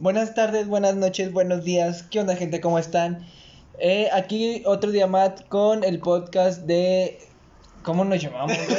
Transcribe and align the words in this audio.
Buenas 0.00 0.34
tardes, 0.34 0.66
buenas 0.66 0.96
noches, 0.96 1.30
buenos 1.30 1.62
días. 1.62 2.04
¿Qué 2.04 2.20
onda, 2.20 2.34
gente? 2.34 2.62
¿Cómo 2.62 2.78
están? 2.78 3.26
Eh, 3.78 4.08
aquí 4.14 4.62
otro 4.64 4.90
día 4.92 5.06
más 5.06 5.42
con 5.50 5.84
el 5.84 6.00
podcast 6.00 6.62
de. 6.62 7.18
¿Cómo 7.82 8.06
nos 8.06 8.22
llamamos? 8.22 8.56
o 8.68 8.72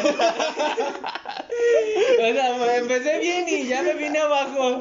sea, 2.34 2.56
pues, 2.58 2.78
empecé 2.80 3.20
bien 3.20 3.46
y 3.48 3.68
ya 3.68 3.84
me 3.84 3.94
vine 3.94 4.18
abajo. 4.18 4.80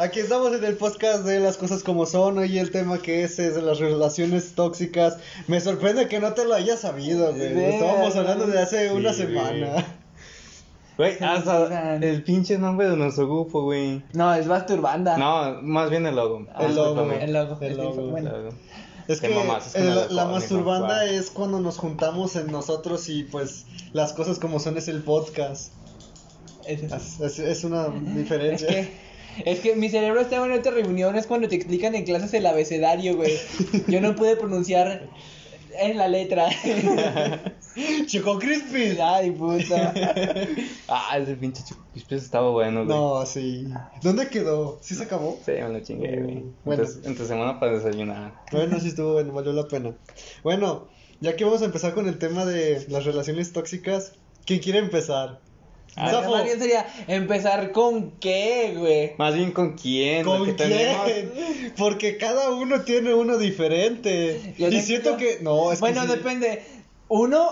Aquí 0.00 0.18
estamos 0.18 0.52
en 0.54 0.64
el 0.64 0.76
podcast 0.76 1.24
de 1.24 1.38
las 1.38 1.56
cosas 1.56 1.84
como 1.84 2.04
son. 2.04 2.38
Hoy 2.38 2.58
el 2.58 2.72
tema 2.72 2.98
que 2.98 3.22
es, 3.22 3.38
es 3.38 3.54
de 3.54 3.62
las 3.62 3.78
relaciones 3.78 4.56
tóxicas. 4.56 5.18
Me 5.46 5.60
sorprende 5.60 6.08
que 6.08 6.18
no 6.18 6.34
te 6.34 6.44
lo 6.44 6.54
hayas 6.54 6.80
sabido, 6.80 7.32
güey. 7.32 7.74
Estábamos 7.74 8.16
hablando 8.16 8.48
de 8.48 8.58
hace 8.60 8.90
una 8.92 9.12
Sí, 9.12 9.22
semana. 9.22 9.70
Güey, 9.72 9.84
Hasta 10.98 11.60
olvidan. 11.60 12.02
el 12.02 12.22
pinche 12.22 12.56
nombre 12.58 12.88
de 12.88 12.96
nuestro 12.96 13.26
grupo, 13.26 13.62
güey. 13.62 14.02
No, 14.14 14.32
es 14.34 14.48
Basturbanda. 14.48 15.16
No, 15.18 15.60
más 15.62 15.90
bien 15.90 16.06
el 16.06 16.16
logo. 16.16 16.46
Ah, 16.54 16.64
el 16.64 16.74
logo. 16.74 17.10
El 17.12 17.32
logo. 17.32 17.58
El 17.60 17.70
es 17.72 17.76
logo. 17.76 18.02
Bueno, 18.10 18.30
Claro. 18.30 18.48
Es 19.08 19.20
que, 19.20 19.28
mamás, 19.28 19.68
es 19.68 19.72
que 19.74 19.88
el- 19.88 20.16
la 20.16 20.24
masturbanda 20.24 21.04
es 21.04 21.30
cuando 21.30 21.60
nos 21.60 21.78
juntamos 21.78 22.34
en 22.34 22.50
nosotros 22.50 23.08
y 23.08 23.22
pues 23.22 23.66
las 23.92 24.12
cosas 24.12 24.38
como 24.40 24.58
son 24.58 24.76
es 24.78 24.88
el 24.88 25.02
podcast. 25.02 25.72
es 26.66 27.64
una 27.64 27.86
Es 27.86 28.14
diferencia. 28.16 28.66
que, 28.66 28.88
es 29.44 29.60
que 29.60 29.76
mi 29.76 29.88
cerebro 29.90 30.20
estaba 30.20 30.46
en 30.46 30.52
otra 30.58 30.72
reunión, 30.72 31.14
es 31.16 31.26
cuando 31.26 31.46
te 31.48 31.54
explican 31.54 31.94
en 31.94 32.04
clases 32.04 32.34
el 32.34 32.46
abecedario, 32.46 33.16
güey. 33.16 33.34
Yo 33.86 34.00
no 34.00 34.16
pude 34.16 34.34
pronunciar 34.36 35.08
en 35.78 35.96
la 35.96 36.08
letra. 36.08 36.48
Choco 38.06 38.38
Crispy. 38.38 38.98
Ay, 39.00 39.30
puta. 39.32 39.92
Ah, 40.88 41.18
ese 41.18 41.34
pinche 41.36 41.64
chupispes 41.64 42.22
estaba 42.22 42.50
bueno, 42.50 42.84
güey. 42.84 42.96
No, 42.96 43.26
sí. 43.26 43.66
¿Dónde 44.02 44.28
quedó? 44.28 44.78
¿Sí 44.80 44.94
se 44.94 45.02
acabó? 45.02 45.36
Sí, 45.44 45.52
me 45.52 45.68
lo 45.68 45.80
chingué, 45.80 46.20
güey. 46.20 46.44
Bueno. 46.64 46.84
Entre, 46.84 47.08
entre 47.08 47.26
semana 47.26 47.58
para 47.58 47.72
desayunar. 47.72 48.34
Bueno, 48.52 48.78
sí 48.78 48.88
estuvo 48.88 49.14
bueno, 49.14 49.32
valió 49.32 49.52
la 49.52 49.66
pena. 49.66 49.94
Bueno, 50.44 50.86
ya 51.20 51.34
que 51.34 51.44
vamos 51.44 51.62
a 51.62 51.64
empezar 51.64 51.94
con 51.94 52.08
el 52.08 52.18
tema 52.18 52.44
de 52.44 52.86
las 52.88 53.04
relaciones 53.04 53.52
tóxicas, 53.52 54.12
¿quién 54.44 54.60
quiere 54.60 54.78
empezar? 54.78 55.40
Ah, 55.96 56.10
Zafo, 56.10 56.30
Más 56.30 56.44
bien 56.44 56.58
sería 56.58 56.86
empezar 57.08 57.72
con 57.72 58.12
qué, 58.20 58.74
güey. 58.76 59.12
Más 59.16 59.34
bien 59.34 59.50
con 59.52 59.76
quién, 59.78 60.24
¿Con 60.24 60.38
porque 60.38 60.54
quién? 60.54 60.68
tenemos. 60.68 61.72
Porque 61.78 62.16
cada 62.18 62.50
uno 62.50 62.82
tiene 62.82 63.14
uno 63.14 63.38
diferente. 63.38 64.54
Yo 64.58 64.68
y 64.68 64.80
siento 64.80 65.16
que. 65.16 65.38
No, 65.40 65.72
es 65.72 65.80
Bueno, 65.80 66.02
que. 66.02 66.08
sí. 66.08 66.16
depende. 66.16 66.62
Uno 67.08 67.48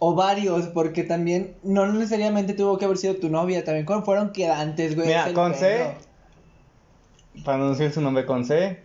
o 0.00 0.14
varios, 0.14 0.66
porque 0.68 1.04
también 1.04 1.56
no 1.62 1.86
necesariamente 1.92 2.54
tuvo 2.54 2.78
que 2.78 2.86
haber 2.86 2.96
sido 2.96 3.16
tu 3.16 3.28
novia, 3.28 3.64
también 3.64 3.86
fueron 4.04 4.32
quedantes, 4.32 4.96
güey. 4.96 5.08
Mira, 5.08 5.32
con 5.32 5.54
C. 5.54 5.94
Para 7.44 7.58
no 7.58 7.70
decir 7.70 7.92
su 7.92 8.00
nombre 8.00 8.26
con 8.26 8.44
C. 8.44 8.80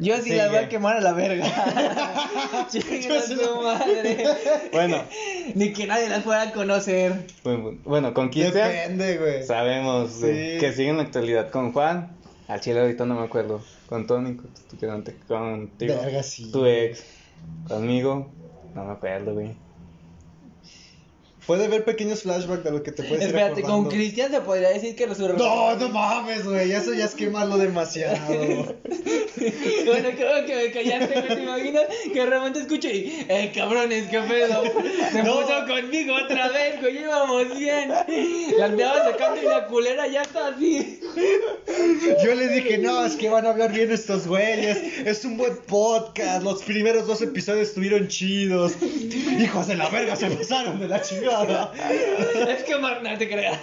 Yo 0.00 0.16
sí 0.16 0.22
Sigue. 0.24 0.36
las 0.36 0.48
voy 0.50 0.58
a 0.58 0.68
quemar 0.68 0.96
a 0.96 1.00
la 1.00 1.12
verga. 1.12 1.44
Chinga 2.70 3.20
sí 3.20 3.36
su 3.36 3.60
madre. 3.62 4.24
Bueno, 4.72 5.02
Ni 5.54 5.72
que 5.72 5.86
nadie 5.86 6.08
las 6.08 6.22
pueda 6.22 6.52
conocer. 6.52 7.26
bueno, 7.44 7.78
bueno, 7.84 8.14
con 8.14 8.28
Cristian 8.28 8.68
Depende, 8.68 9.18
güey. 9.18 9.42
sabemos 9.44 10.12
Sí. 10.12 10.56
que 10.60 10.72
sigue 10.74 10.88
en 10.90 10.96
la 10.98 11.04
actualidad. 11.04 11.50
Con 11.50 11.72
Juan, 11.72 12.16
al 12.48 12.60
chile 12.60 12.80
ahorita 12.80 13.04
no 13.06 13.14
me 13.14 13.24
acuerdo. 13.26 13.62
Con 13.88 14.06
Tony, 14.06 14.36
con 14.36 14.50
contigo, 15.28 15.94
Verga, 16.02 16.22
sí. 16.22 16.50
tu 16.50 16.66
ex, 16.66 17.04
conmigo, 17.68 18.28
no 18.74 18.84
me 18.84 18.92
acuerdo, 18.92 19.34
güey. 19.34 19.54
Puede 21.46 21.66
haber 21.66 21.84
pequeños 21.84 22.22
flashbacks 22.22 22.64
de 22.64 22.72
lo 22.72 22.82
que 22.82 22.90
te 22.90 23.04
puedes 23.04 23.22
ir 23.22 23.28
Espérate, 23.28 23.62
con. 23.62 23.88
Cristian 23.88 24.32
se 24.32 24.40
podría 24.40 24.70
decir 24.70 24.96
que 24.96 25.06
los 25.06 25.18
No, 25.18 25.76
no 25.76 25.88
mames, 25.90 26.44
güey. 26.44 26.72
Eso 26.72 26.92
ya 26.92 27.04
es 27.04 27.14
quemarlo 27.14 27.56
demasiado. 27.58 28.76
Bueno, 29.86 30.08
creo 30.16 30.46
que 30.46 30.56
me 30.56 30.72
callaste, 30.72 31.14
güey, 31.20 31.28
¿te 31.36 31.42
imaginas? 31.42 31.82
Que 32.12 32.18
de 32.20 32.26
repente 32.26 32.58
escucho 32.60 32.88
y, 32.88 33.24
eh, 33.28 33.52
cabrones, 33.54 34.08
qué 34.08 34.18
pedo. 34.20 34.62
Se 35.12 35.22
No. 35.22 35.34
puso 35.40 35.66
conmigo 35.68 36.14
otra 36.24 36.48
vez, 36.48 36.80
güey, 36.80 37.02
íbamos 37.02 37.56
bien. 37.56 37.90
La 38.58 38.64
andaba 38.64 39.04
sacando 39.04 39.40
y 39.42 39.44
la 39.44 39.66
culera 39.66 40.06
ya 40.08 40.22
está 40.22 40.48
así. 40.48 41.00
Yo 42.24 42.34
le 42.34 42.48
dije, 42.48 42.78
no, 42.78 43.04
es 43.04 43.14
que 43.14 43.28
van 43.28 43.46
a 43.46 43.50
hablar 43.50 43.72
bien 43.72 43.92
estos 43.92 44.26
güeyes. 44.26 44.78
Es 45.04 45.24
un 45.24 45.36
buen 45.36 45.56
podcast. 45.58 46.42
Los 46.42 46.62
primeros 46.64 47.06
dos 47.06 47.22
episodios 47.22 47.68
estuvieron 47.68 48.08
chidos. 48.08 48.72
Hijos 49.38 49.66
de 49.68 49.76
la 49.76 49.88
verga, 49.90 50.16
se 50.16 50.30
pasaron 50.30 50.80
de 50.80 50.88
la 50.88 51.02
chingada. 51.02 51.35
Es 52.48 52.62
que 52.64 52.78
Mar, 52.78 53.02
no 53.02 53.18
te 53.18 53.28
creas. 53.28 53.58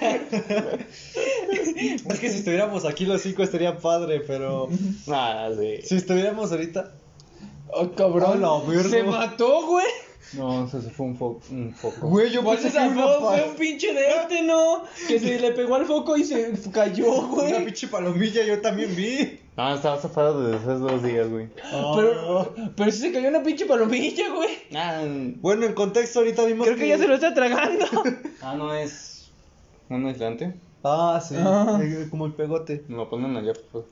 Es 2.10 2.20
que 2.20 2.30
si 2.30 2.38
estuviéramos 2.38 2.86
aquí 2.86 3.06
los 3.06 3.22
cinco 3.22 3.44
estaría 3.44 3.78
padre, 3.78 4.22
pero. 4.26 4.70
Ah, 5.10 5.50
sí. 5.58 5.80
Si 5.84 5.96
estuviéramos 5.96 6.52
ahorita. 6.52 6.92
Oh, 7.70 7.92
cabrón. 7.92 8.34
Se 8.90 9.04
mató, 9.04 9.66
güey. 9.68 9.86
No, 10.38 10.66
eso 10.66 10.82
se 10.82 10.90
fue 10.90 11.06
un, 11.08 11.16
fo 11.16 11.40
un 11.52 11.74
foco. 11.74 12.08
Güey, 12.08 12.32
yo 12.32 12.44
¿Cuál 12.44 12.58
pensé 12.58 12.72
se 12.72 12.78
que 12.80 12.88
una, 12.88 13.02
zafó? 13.08 13.30
Fue 13.32 13.50
un 13.50 13.56
pinche 13.56 13.94
de 13.94 14.08
este, 14.22 14.42
¿no? 14.44 14.84
Que 15.08 15.20
se 15.20 15.40
le 15.40 15.52
pegó 15.52 15.76
al 15.76 15.86
foco 15.86 16.18
y 16.18 16.24
se 16.24 16.54
cayó, 16.72 17.14
una 17.14 17.28
güey. 17.28 17.66
pinche 17.66 17.88
palomilla, 17.88 18.44
yo 18.44 18.60
también 18.62 18.96
vi. 18.96 19.40
No, 19.56 19.76
estaba 19.76 20.00
zafado 20.02 20.44
desde 20.44 20.58
hace 20.58 20.80
dos 20.80 21.04
días, 21.04 21.30
güey. 21.30 21.48
Pero, 21.96 22.54
pero 22.76 22.92
sí 22.92 22.98
se 23.00 23.12
cayó 23.12 23.30
una 23.30 23.44
pinche 23.44 23.66
palomilla, 23.66 24.30
güey. 24.34 24.50
Ah, 24.76 25.04
Bueno, 25.42 25.66
en 25.66 25.74
contexto, 25.74 26.20
ahorita 26.20 26.46
vimos 26.46 26.66
Creo 26.66 26.78
que 26.78 26.88
ya 26.88 26.98
se 26.98 27.08
lo 27.08 27.14
está 27.14 27.34
tragando. 27.34 27.86
ah, 28.42 28.56
no 28.56 28.74
es 28.74 29.30
un 29.90 30.06
aislante. 30.08 30.56
Ah, 30.84 31.22
sí. 31.26 31.36
Ah. 31.38 31.80
Como 32.10 32.26
el 32.26 32.34
pegote. 32.34 32.84
Me 32.88 32.98
lo 32.98 33.10
ponen 33.10 33.38
allá, 33.38 33.54
pues. 33.72 33.86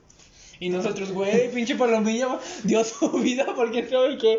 Y 0.62 0.68
nosotros, 0.70 1.10
güey, 1.10 1.50
pinche 1.50 1.74
palomilla 1.74 2.38
dio 2.62 2.84
su 2.84 3.10
vida 3.18 3.46
porque 3.56 3.88
sabe 3.88 4.16
que. 4.16 4.38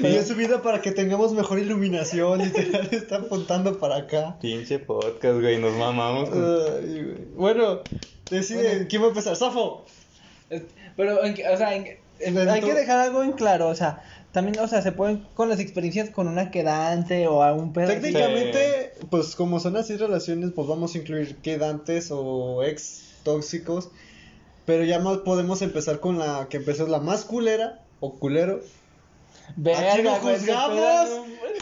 Y 0.00 0.06
es 0.06 0.28
subida 0.28 0.62
para 0.62 0.80
que 0.80 0.92
tengamos 0.92 1.32
mejor 1.32 1.58
iluminación. 1.58 2.38
Literal, 2.38 2.88
está 2.92 3.16
apuntando 3.16 3.78
para 3.80 3.96
acá. 3.96 4.36
Pinche 4.40 4.78
podcast, 4.78 5.40
güey, 5.40 5.58
nos 5.58 5.74
mamamos. 5.74 6.30
con- 6.30 6.44
Ay, 6.44 7.02
güey. 7.02 7.16
Bueno, 7.34 7.80
decide 8.30 8.68
Bueno. 8.74 8.86
quién 8.88 9.02
va 9.02 9.06
a 9.06 9.08
empezar. 9.08 9.34
Zafo. 9.36 9.84
Pero, 10.96 11.18
o 11.20 11.56
sea, 11.56 11.74
en 11.74 11.86
en- 12.20 12.38
En 12.38 12.48
hay 12.48 12.60
tu- 12.60 12.68
que 12.68 12.74
dejar 12.74 12.98
algo 13.00 13.22
en 13.24 13.32
claro, 13.32 13.68
o 13.68 13.74
sea, 13.74 14.02
también, 14.32 14.58
o 14.60 14.68
sea, 14.68 14.80
se 14.80 14.92
pueden 14.92 15.26
con 15.34 15.48
las 15.48 15.58
experiencias 15.60 16.08
con 16.10 16.28
una 16.28 16.50
quedante 16.52 17.26
o 17.26 17.42
a 17.42 17.52
un 17.52 17.72
pedo. 17.72 17.88
Técnicamente, 17.88 18.92
pues 19.10 19.34
como 19.34 19.58
son 19.60 19.76
así 19.76 19.96
relaciones, 19.96 20.52
pues 20.54 20.66
vamos 20.68 20.94
a 20.94 20.98
incluir 20.98 21.36
quedantes 21.38 22.08
o 22.12 22.62
ex 22.62 23.02
tóxicos. 23.24 23.90
Pero 24.66 24.84
ya 24.84 24.98
más 24.98 25.18
podemos 25.18 25.62
empezar 25.62 26.00
con 26.00 26.18
la 26.18 26.48
que 26.50 26.58
empezó 26.58 26.86
la 26.86 26.98
más 26.98 27.24
culera 27.24 27.82
o 28.00 28.18
culero. 28.18 28.60
Verga, 29.56 29.94
Aquí 29.94 30.02
se 30.02 30.18
juzgamos. 30.18 31.08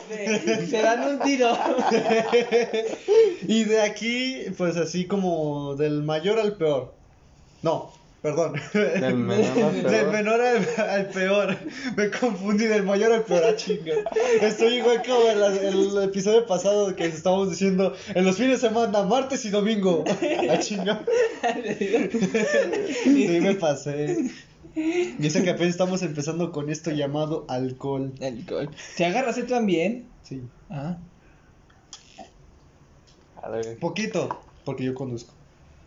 Se, 0.09 0.67
se 0.67 0.83
dan 0.83 1.09
un 1.09 1.19
tiro. 1.21 1.51
y 3.43 3.65
de 3.65 3.83
aquí, 3.83 4.45
pues 4.57 4.77
así 4.77 5.07
como 5.07 5.77
del 5.77 6.03
mayor 6.03 6.41
al 6.41 6.57
peor. 6.57 6.95
No, 7.63 7.93
perdón. 8.25 8.55
Del 8.73 9.17
menor 9.19 9.59
al 9.63 9.75
peor. 9.75 9.91
Del 9.91 10.07
menor 10.09 10.41
al, 10.41 10.67
al 10.89 11.07
peor. 11.11 11.57
Me 11.95 12.11
confundí 12.11 12.65
del 12.65 12.83
mayor 12.83 13.13
al 13.13 13.23
peor, 13.23 13.45
a 13.45 13.55
chinga. 13.55 13.93
Estoy 14.41 14.77
igual 14.77 15.03
como 15.07 15.29
el, 15.29 15.43
el 15.43 16.03
episodio 16.05 16.47
pasado 16.47 16.97
que 16.97 17.05
estábamos 17.05 17.51
diciendo 17.51 17.95
en 18.15 18.25
los 18.25 18.39
fines 18.39 18.63
de 18.63 18.69
semana, 18.69 19.03
martes 19.03 19.45
y 19.45 19.51
domingo. 19.51 20.05
A 20.51 20.59
chinga. 20.59 21.05
Sí, 23.05 23.39
me 23.43 23.55
pasé. 23.57 24.31
Dice 25.19 25.45
que 25.45 25.51
apenas 25.51 25.73
estamos 25.73 26.03
empezando 26.03 26.51
con 26.51 26.71
esto 26.71 26.91
llamado 26.93 27.45
alcohol. 27.49 28.15
Alcohol. 28.23 28.71
¿Te 28.97 29.05
agarras 29.05 29.37
tú 29.37 29.45
también? 29.45 30.07
Sí. 30.23 30.41
Ah. 30.71 30.97
A 33.43 33.51
ver, 33.51 33.79
Poquito, 33.79 34.41
porque 34.65 34.85
yo 34.85 34.95
conduzco. 34.95 35.35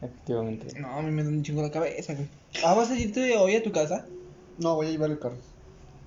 Efectivamente. 0.02 0.80
No, 0.80 0.88
a 0.98 1.02
mí 1.02 1.12
me 1.12 1.24
da 1.24 1.30
un 1.30 1.44
chingo 1.44 1.62
la 1.62 1.72
cabeza, 1.72 2.14
güey. 2.14 2.28
Ah, 2.64 2.74
¿vas 2.74 2.90
a 2.92 2.98
irte 3.00 3.36
hoy 3.38 3.56
a 3.56 3.64
tu 3.64 3.72
casa? 3.72 4.06
No, 4.58 4.76
voy 4.76 4.88
a 4.88 4.90
llevar 4.92 5.12
el 5.12 5.20
carro. 5.20 5.38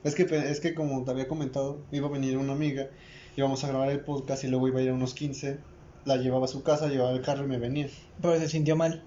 Es 0.05 0.15
que, 0.15 0.25
pe- 0.25 0.51
es 0.51 0.61
que 0.61 0.75
como 0.75 1.05
te 1.05 1.11
había 1.11 1.29
comentado, 1.29 1.79
iba 1.93 2.09
a 2.09 2.11
venir 2.11 2.37
una 2.39 2.53
amiga, 2.53 2.89
íbamos 3.37 3.63
a 3.65 3.69
grabar 3.69 3.91
el 3.91 4.01
podcast 4.01 4.45
y 4.45 4.49
luego 4.49 4.67
iba 4.69 4.81
a 4.81 4.83
ir 4.83 4.91
a 4.91 4.95
unos 4.95 5.15
15. 5.15 5.59
La 6.07 6.17
llevaba 6.17 6.47
a 6.47 6.49
su 6.49 6.63
casa, 6.63 6.89
llevaba 6.89 7.11
el 7.13 7.21
carro 7.23 7.45
y 7.45 7.49
me 7.49 7.59
venía. 7.59 7.89
Pero 8.23 8.39
se 8.39 8.49
sintió 8.49 8.77
mal. 8.77 9.03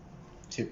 Sí. 0.49 0.69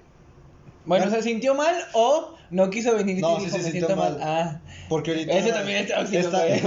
Bueno, 0.86 1.06
Bueno. 1.06 1.12
¿se 1.12 1.24
sintió 1.24 1.56
mal 1.56 1.76
o 1.94 2.36
no 2.52 2.70
quiso 2.70 2.96
venir 2.96 3.18
y 3.18 3.22
No, 3.22 3.36
te 3.36 3.40
sí 3.40 3.46
dijo, 3.46 3.58
se 3.58 3.64
me 3.64 3.72
sintió 3.72 3.88
siento 3.88 4.02
mal? 4.04 4.18
mal. 4.20 4.22
Ah. 4.24 4.60
Porque 4.90 5.12
ahorita. 5.12 5.32
Ese 5.38 5.52
también 5.52 5.78
es 5.86 5.88
tóxico, 5.94 6.20
Está- 6.20 6.46
güey. 6.46 6.62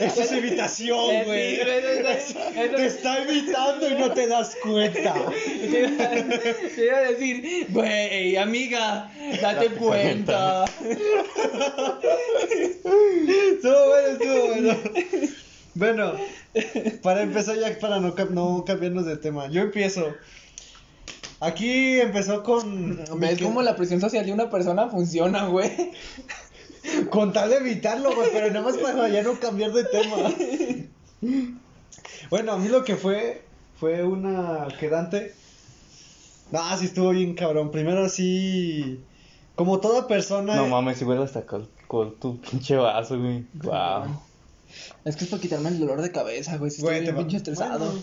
Eso 0.00 0.22
es 0.22 0.32
imitación, 0.38 1.10
Eh, 1.10 1.22
güey. 1.24 1.54
sí, 1.56 1.60
eso 1.62 2.38
eso- 2.38 2.76
Te 2.76 2.86
está 2.86 3.22
imitando 3.22 3.88
y 3.88 3.94
no 3.94 4.12
te 4.12 4.26
das 4.26 4.56
cuenta. 4.62 5.14
Te 5.34 5.78
iba, 5.80 6.08
te 6.74 6.84
iba 6.84 6.96
a 6.98 7.02
decir, 7.02 7.66
güey, 7.70 8.36
amiga, 8.36 9.10
date 9.40 9.66
cuenta. 9.70 10.64
Estuvo 12.84 13.86
bueno, 13.88 14.08
estuvo 14.08 14.46
bueno. 14.48 14.76
Bueno, 15.74 16.12
para 17.02 17.22
empezar 17.22 17.56
ya, 17.58 17.78
para 17.78 18.00
no, 18.00 18.14
no 18.30 18.64
cambiarnos 18.66 19.06
de 19.06 19.16
tema, 19.16 19.48
yo 19.48 19.62
empiezo. 19.62 20.14
Aquí 21.40 22.00
empezó 22.00 22.42
con. 22.42 22.98
¿Ves 23.18 23.40
cómo 23.40 23.62
la 23.62 23.76
presión 23.76 24.00
social 24.00 24.26
de 24.26 24.32
una 24.32 24.50
persona 24.50 24.88
funciona, 24.88 25.46
güey? 25.46 25.92
Con 27.10 27.32
tal 27.32 27.50
de 27.50 27.56
evitarlo, 27.58 28.14
güey, 28.14 28.30
pero 28.32 28.48
nada 28.48 28.62
más 28.62 28.76
para 28.78 29.08
ya 29.08 29.22
no 29.22 29.38
cambiar 29.38 29.72
de 29.72 29.84
tema. 29.84 30.16
Bueno, 32.30 32.52
a 32.52 32.58
mí 32.58 32.68
lo 32.68 32.84
que 32.84 32.96
fue. 32.96 33.42
Fue 33.78 34.02
una 34.04 34.66
quedante. 34.80 35.34
Ah, 36.52 36.76
sí 36.78 36.86
estuvo 36.86 37.10
bien 37.10 37.34
cabrón. 37.34 37.70
Primero 37.70 38.04
así. 38.04 39.00
Como 39.54 39.78
toda 39.80 40.08
persona. 40.08 40.56
No 40.56 40.66
mames, 40.66 40.98
si 40.98 41.04
vuelvo 41.04 41.22
hasta 41.24 41.42
con, 41.46 41.68
con 41.86 42.16
tu 42.18 42.40
pinche 42.40 42.74
vaso, 42.76 43.18
güey. 43.18 43.44
Wow. 43.54 44.20
Es 45.04 45.16
que 45.16 45.24
es 45.24 45.30
para 45.30 45.40
quitarme 45.42 45.68
el 45.68 45.78
dolor 45.78 46.02
de 46.02 46.10
cabeza, 46.10 46.56
güey. 46.56 46.70
Si 46.70 46.82
Güey, 46.82 46.96
estoy 46.98 47.06
te 47.06 47.12
bien 47.12 47.16
va- 47.16 47.20
pinche 47.28 47.36
estresado. 47.36 47.94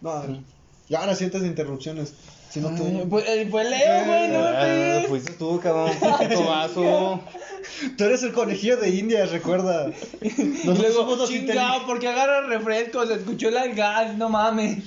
bueno, 0.00 0.26
no, 0.28 0.42
ya 0.88 1.00
ahora 1.00 1.14
sientes 1.14 1.42
interrupciones. 1.42 2.14
Si 2.54 2.60
no 2.60 2.68
Ay, 2.68 2.76
tú. 2.76 3.08
pues, 3.08 3.24
eh, 3.28 3.44
Leo, 3.50 4.04
güey, 4.06 4.28
no 4.28 4.38
me 4.38 4.46
Ah, 4.48 4.60
pegues. 4.62 5.06
fuiste 5.08 5.32
tú, 5.32 5.58
cabrón. 5.60 5.90
Tu 6.32 6.44
vaso. 6.44 7.20
Tú 7.98 8.04
eres 8.04 8.22
el 8.22 8.32
conejillo 8.32 8.76
de 8.76 8.90
India, 8.90 9.26
recuerda. 9.26 9.90
Nosotros 10.64 10.94
luego, 10.94 11.26
chingado, 11.26 11.84
porque 11.84 12.06
agarra 12.06 12.46
refrescos, 12.46 13.10
escuchó 13.10 13.48
el 13.48 13.74
gas, 13.74 14.16
no 14.16 14.28
mames. 14.28 14.84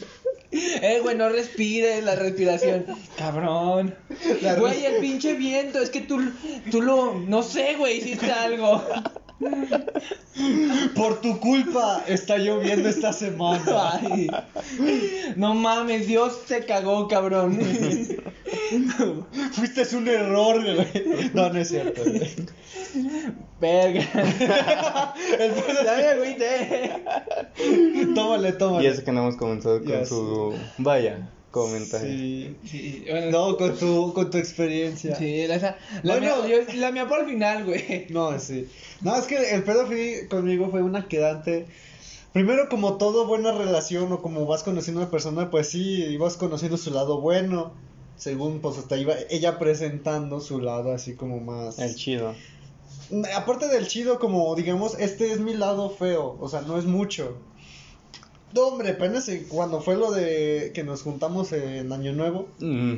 Eh, 0.50 1.00
güey, 1.02 1.18
no 1.18 1.28
respires 1.28 2.06
la 2.06 2.16
respiración. 2.16 2.86
Cabrón. 3.18 3.94
Güey, 4.60 4.86
el 4.86 5.02
pinche 5.02 5.34
viento, 5.34 5.82
es 5.82 5.90
que 5.90 6.00
tú, 6.00 6.22
tú 6.72 6.82
lo, 6.82 7.16
no 7.16 7.44
sé, 7.44 7.76
güey, 7.78 7.98
hiciste 7.98 8.32
algo. 8.32 8.82
Por 10.96 11.22
tu 11.22 11.40
culpa 11.40 12.04
está 12.08 12.38
lloviendo 12.38 12.90
esta 12.90 13.14
semana. 13.14 14.00
Ay. 14.02 14.28
No 15.36 15.54
mames, 15.54 16.08
Dios 16.08 16.46
te 16.46 16.66
cagó, 16.66 17.08
cabrón. 17.08 17.60
Fuiste 19.54 19.82
es 19.82 19.94
un 19.94 20.08
error, 20.08 20.62
güey. 20.64 20.88
No, 21.34 21.50
no 21.52 21.60
es 21.60 21.70
cierto. 21.70 22.02
güey. 22.04 22.32
Verga. 23.60 25.14
El 25.40 25.52
pedo 25.66 25.84
Ya 25.84 25.96
me 25.98 26.08
agüité. 26.08 26.86
es- 26.86 28.14
Tómale, 28.14 28.50
Y 28.50 28.54
tómale. 28.54 28.88
eso 28.90 29.04
que 29.04 29.12
no 29.12 29.22
hemos 29.22 29.36
comenzado 29.38 29.84
con 29.84 30.06
su. 30.06 30.54
Vaya, 30.78 31.30
comentario. 31.52 32.08
Sí. 32.10 32.56
Sí, 32.66 33.06
bueno, 33.10 33.32
No, 33.32 33.58
con 33.58 33.76
tu, 33.78 34.14
con 34.14 34.30
tu 34.30 34.38
experiencia. 34.38 35.16
Sí, 35.16 35.46
la, 35.48 35.76
Bueno. 36.04 36.22
mía, 36.44 36.64
yo- 36.68 36.74
la 36.80 36.92
mía 36.92 37.08
por 37.08 37.22
el 37.22 37.26
final, 37.28 37.66
güey. 37.66 38.08
No, 38.10 38.38
sí. 38.40 38.68
No, 39.02 39.16
es 39.16 39.26
que 39.26 39.52
el 39.54 39.64
pedo 39.64 39.86
fui- 39.88 40.28
conmigo 40.30 40.70
fue 40.72 40.82
una 40.82 41.08
quedante. 41.08 41.68
Primero, 42.34 42.70
como 42.70 42.98
todo 42.98 43.26
buena 43.26 43.52
relación 43.52 44.12
o 44.12 44.22
como 44.22 44.46
vas 44.46 44.64
conociendo 44.64 45.02
a 45.02 45.04
una 45.04 45.12
persona, 45.12 45.50
pues 45.50 45.70
sí, 45.70 46.04
ibas 46.06 46.38
conociendo 46.38 46.78
su 46.78 46.92
lado 46.92 47.20
bueno. 47.22 47.74
Según, 48.16 48.60
pues 48.62 48.78
hasta 48.80 48.98
iba 48.98 49.14
ella 49.30 49.60
presentando 49.60 50.40
su 50.40 50.60
lado 50.60 50.92
así 50.92 51.14
como 51.14 51.40
más... 51.40 51.78
El 51.80 51.96
chido. 51.96 52.34
Aparte 53.36 53.68
del 53.68 53.88
chido, 53.88 54.20
como 54.20 54.54
digamos, 54.56 54.96
este 55.00 55.32
es 55.32 55.40
mi 55.40 55.54
lado 55.54 55.90
feo, 55.92 56.36
o 56.40 56.50
sea, 56.50 56.62
no 56.62 56.78
es 56.80 56.86
mucho. 56.86 57.38
No, 58.54 58.62
hombre, 58.68 58.90
apenas 58.92 59.28
en- 59.30 59.44
cuando 59.46 59.82
fue 59.82 59.96
lo 59.98 60.12
de 60.12 60.72
que 60.74 60.84
nos 60.84 61.04
juntamos 61.04 61.52
en 61.54 61.92
Año 61.94 62.14
Nuevo. 62.14 62.48
Mm. 62.60 62.96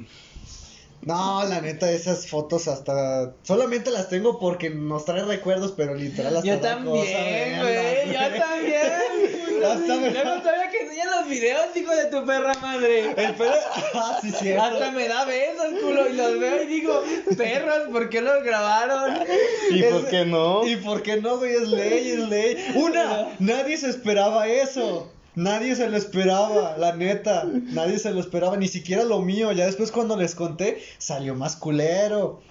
No, 1.01 1.43
la 1.45 1.61
neta, 1.61 1.89
esas 1.91 2.27
fotos 2.27 2.67
hasta. 2.67 3.33
Solamente 3.43 3.89
las 3.89 4.09
tengo 4.09 4.37
porque 4.39 4.69
nos 4.69 5.05
trae 5.05 5.23
recuerdos, 5.23 5.73
pero 5.75 5.95
literal 5.95 6.35
hasta. 6.37 6.47
Yo 6.47 6.59
también, 6.59 7.61
güey, 7.61 8.13
yo 8.13 8.39
también. 8.39 8.79
Hasta 9.59 9.97
me- 9.97 10.11
Luego 10.11 10.39
todavía 10.41 10.69
que 10.71 10.83
enseñan 10.83 11.09
los 11.19 11.27
videos, 11.27 11.65
hijo 11.75 11.93
de 11.93 12.05
tu 12.05 12.25
perra 12.25 12.53
madre. 12.61 13.11
El 13.17 13.35
pedo. 13.35 13.51
Ah, 13.93 14.17
sí, 14.21 14.31
cierto. 14.31 14.63
Hasta 14.63 14.91
me 14.91 15.07
da 15.09 15.25
besos, 15.25 15.65
culo, 15.81 16.07
y 16.09 16.13
los 16.13 16.39
veo 16.39 16.63
y 16.63 16.67
digo, 16.67 17.03
perros, 17.37 17.89
¿por 17.91 18.09
qué 18.09 18.21
los 18.21 18.41
grabaron? 18.43 19.17
¿Y 19.71 19.83
Es- 19.83 19.91
por 19.91 20.07
qué 20.09 20.25
no? 20.25 20.65
¿Y 20.65 20.75
por 20.77 21.01
qué 21.03 21.17
no, 21.21 21.37
güey? 21.39 21.53
Es 21.55 21.67
ley, 21.67 22.09
es 22.11 22.19
ley. 22.29 22.71
Una, 22.75 23.29
nadie 23.39 23.75
se 23.77 23.89
esperaba 23.89 24.47
eso. 24.47 25.11
Nadie 25.39 25.73
se 25.77 25.89
lo 25.89 25.95
esperaba, 25.95 26.75
la 26.77 26.93
neta. 26.97 27.45
Nadie 27.45 27.97
se 27.97 28.11
lo 28.11 28.19
esperaba, 28.19 28.57
ni 28.57 28.67
siquiera 28.67 29.05
lo 29.05 29.21
mío. 29.21 29.53
Ya 29.53 29.65
después 29.65 29.89
cuando 29.89 30.17
les 30.17 30.35
conté, 30.35 30.81
salió 30.97 31.33
más 31.33 31.55
culero. 31.55 32.41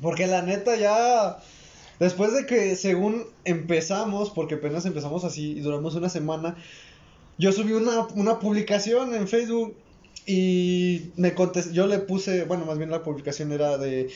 Porque 0.00 0.26
la 0.26 0.40
neta 0.40 0.76
ya... 0.76 1.36
Después 2.00 2.32
de 2.32 2.46
que 2.46 2.74
según 2.74 3.26
empezamos, 3.44 4.30
porque 4.30 4.54
apenas 4.54 4.86
empezamos 4.86 5.24
así 5.24 5.52
y 5.52 5.60
duramos 5.60 5.94
una 5.94 6.08
semana, 6.08 6.56
yo 7.36 7.52
subí 7.52 7.72
una, 7.72 8.06
una 8.14 8.38
publicación 8.38 9.14
en 9.14 9.28
Facebook 9.28 9.74
y 10.26 11.10
me 11.16 11.34
contesté, 11.34 11.72
yo 11.72 11.86
le 11.86 11.98
puse, 11.98 12.44
bueno, 12.44 12.66
más 12.66 12.76
bien 12.76 12.90
la 12.90 13.02
publicación 13.02 13.50
era 13.50 13.78
de, 13.78 14.10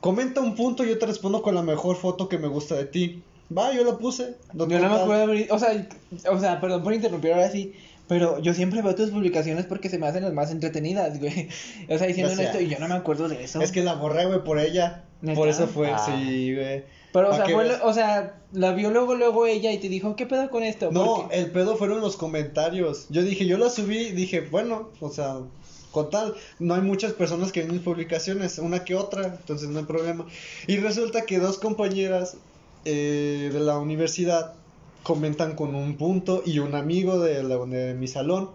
comenta 0.00 0.40
un 0.40 0.56
punto 0.56 0.84
y 0.84 0.88
yo 0.88 0.98
te 0.98 1.06
respondo 1.06 1.40
con 1.42 1.54
la 1.54 1.62
mejor 1.62 1.96
foto 1.96 2.28
que 2.28 2.38
me 2.38 2.48
gusta 2.48 2.74
de 2.74 2.86
ti. 2.86 3.22
Va, 3.56 3.72
yo 3.72 3.82
lo 3.84 3.98
puse. 3.98 4.36
Yo 4.54 4.66
no 4.66 4.88
me 4.88 4.96
acuerdo, 4.96 5.24
abrir- 5.24 5.48
o 5.50 5.58
sea, 5.58 5.86
o 6.30 6.38
sea, 6.38 6.60
perdón 6.60 6.82
por 6.82 6.94
interrumpir 6.94 7.32
ahora 7.32 7.50
sí, 7.50 7.72
pero 8.06 8.38
yo 8.40 8.54
siempre 8.54 8.80
veo 8.82 8.94
tus 8.94 9.10
publicaciones 9.10 9.66
porque 9.66 9.88
se 9.88 9.98
me 9.98 10.06
hacen 10.06 10.22
las 10.22 10.32
más 10.32 10.50
entretenidas, 10.50 11.18
güey. 11.18 11.48
O 11.88 11.98
sea, 11.98 12.06
diciendo 12.06 12.32
esto 12.40 12.60
y 12.60 12.68
yo 12.68 12.78
no 12.78 12.88
me 12.88 12.94
acuerdo 12.94 13.28
de 13.28 13.42
eso. 13.44 13.60
Es 13.60 13.72
que 13.72 13.82
la 13.82 13.94
borré, 13.94 14.26
güey, 14.26 14.42
por 14.44 14.58
ella. 14.58 15.04
¿Neta? 15.22 15.36
Por 15.38 15.48
eso 15.48 15.66
fue, 15.66 15.90
Ah. 15.90 15.98
sí, 16.06 16.54
güey. 16.54 16.84
Pero, 17.12 17.30
o 17.30 17.34
sea, 17.34 17.44
fue 17.44 17.68
o 17.82 17.92
sea, 17.92 18.34
la 18.52 18.72
vio 18.72 18.90
luego, 18.92 19.16
luego 19.16 19.44
ella 19.46 19.72
y 19.72 19.78
te 19.78 19.88
dijo, 19.88 20.14
¿qué 20.14 20.26
pedo 20.26 20.48
con 20.48 20.62
esto? 20.62 20.92
No, 20.92 21.16
Porque- 21.22 21.38
el 21.40 21.50
pedo 21.50 21.76
fueron 21.76 22.00
los 22.00 22.16
comentarios. 22.16 23.06
Yo 23.10 23.22
dije, 23.22 23.46
yo 23.46 23.58
la 23.58 23.68
subí, 23.68 24.12
dije, 24.12 24.42
bueno, 24.42 24.90
o 25.00 25.10
sea, 25.10 25.38
con 25.90 26.08
tal, 26.08 26.34
no 26.60 26.74
hay 26.76 26.82
muchas 26.82 27.12
personas 27.14 27.50
que 27.50 27.62
ven 27.62 27.72
mis 27.72 27.82
publicaciones, 27.82 28.58
una 28.58 28.84
que 28.84 28.94
otra, 28.94 29.24
entonces 29.26 29.68
no 29.70 29.80
hay 29.80 29.86
problema. 29.86 30.24
Y 30.68 30.76
resulta 30.76 31.22
que 31.26 31.40
dos 31.40 31.58
compañeras 31.58 32.36
eh, 32.84 33.50
de 33.52 33.60
la 33.60 33.78
universidad 33.78 34.54
comentan 35.02 35.54
con 35.56 35.74
un 35.74 35.96
punto 35.96 36.42
y 36.44 36.58
un 36.58 36.74
amigo 36.74 37.18
de, 37.18 37.42
la- 37.42 37.56
de 37.58 37.94
mi 37.94 38.08
salón. 38.08 38.50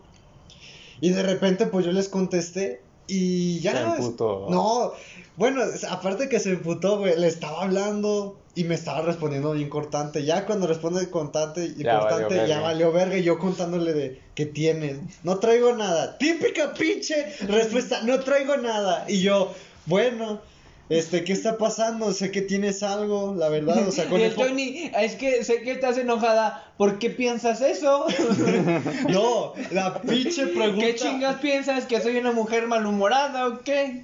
Y 1.01 1.09
de 1.09 1.23
repente, 1.23 1.65
pues 1.67 1.85
yo 1.85 1.91
les 1.91 2.07
contesté 2.09 2.81
y 3.07 3.59
ya. 3.59 3.71
Se 3.73 4.01
emputó. 4.01 4.47
No, 4.49 4.93
bueno, 5.35 5.61
aparte 5.89 6.29
que 6.29 6.39
se 6.39 6.51
emputó, 6.51 6.99
güey, 6.99 7.19
le 7.19 7.27
estaba 7.27 7.63
hablando 7.63 8.39
y 8.55 8.63
me 8.63 8.75
estaba 8.75 9.01
respondiendo 9.01 9.51
bien 9.51 9.69
cortante. 9.69 10.23
Ya 10.23 10.45
cuando 10.45 10.65
responde 10.67 11.09
cortante 11.09 11.65
y 11.77 11.83
Ya 11.83 11.99
cortante, 11.99 12.23
valió 12.23 12.37
ya 12.47 12.55
verga. 12.55 12.61
valió 12.61 12.91
verga. 12.93 13.17
Y 13.17 13.23
yo 13.23 13.37
contándole 13.37 13.93
de 13.93 14.21
qué 14.33 14.45
tienes. 14.45 14.99
No 15.23 15.39
traigo 15.39 15.73
nada. 15.75 16.17
Típica 16.17 16.73
pinche 16.73 17.25
respuesta, 17.47 18.01
no 18.03 18.19
traigo 18.21 18.55
nada. 18.57 19.05
Y 19.09 19.21
yo, 19.21 19.51
bueno. 19.85 20.39
Este, 20.87 21.23
¿qué 21.23 21.33
está 21.33 21.57
pasando? 21.57 22.13
Sé 22.13 22.29
que 22.29 22.43
tienes 22.43 22.83
algo, 22.83 23.33
la 23.35 23.49
verdad, 23.49 23.87
o 23.87 23.91
sea, 23.91 24.05
con 24.05 24.19
y 24.19 24.23
el 24.23 24.29
el 24.31 24.35
Tony, 24.35 24.91
es 24.99 25.15
que 25.15 25.43
sé 25.43 25.63
que 25.63 25.71
estás 25.71 25.97
enojada, 25.97 26.71
¿por 26.77 26.99
qué 26.99 27.09
piensas 27.09 27.61
eso? 27.61 28.05
No, 29.09 29.53
la 29.71 29.99
pinche 30.01 30.45
pregunta. 30.47 30.85
¿Qué 30.85 30.95
chingas 30.95 31.37
piensas? 31.39 31.85
¿Que 31.85 31.99
soy 32.01 32.17
una 32.17 32.31
mujer 32.33 32.67
malhumorada 32.67 33.47
o 33.47 33.61
qué? 33.61 34.03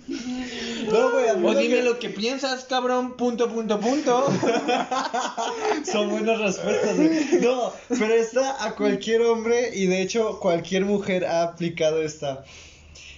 No, 0.91 1.11
güey, 1.11 1.29
a 1.29 1.33
mí 1.35 1.47
O 1.47 1.53
dime 1.53 1.75
que- 1.75 1.83
lo 1.83 1.99
que 1.99 2.09
piensas, 2.09 2.65
cabrón, 2.65 3.15
punto, 3.15 3.47
punto, 3.49 3.79
punto. 3.79 4.25
Son 5.89 6.09
buenas 6.09 6.39
respuestas. 6.39 6.95
güey. 6.97 7.41
No, 7.41 7.71
pero 7.89 8.13
esta 8.13 8.63
a 8.65 8.75
cualquier 8.75 9.21
hombre 9.21 9.69
y 9.75 9.85
de 9.85 10.01
hecho 10.01 10.39
cualquier 10.39 10.85
mujer 10.85 11.25
ha 11.25 11.43
aplicado 11.43 12.01
esta. 12.01 12.43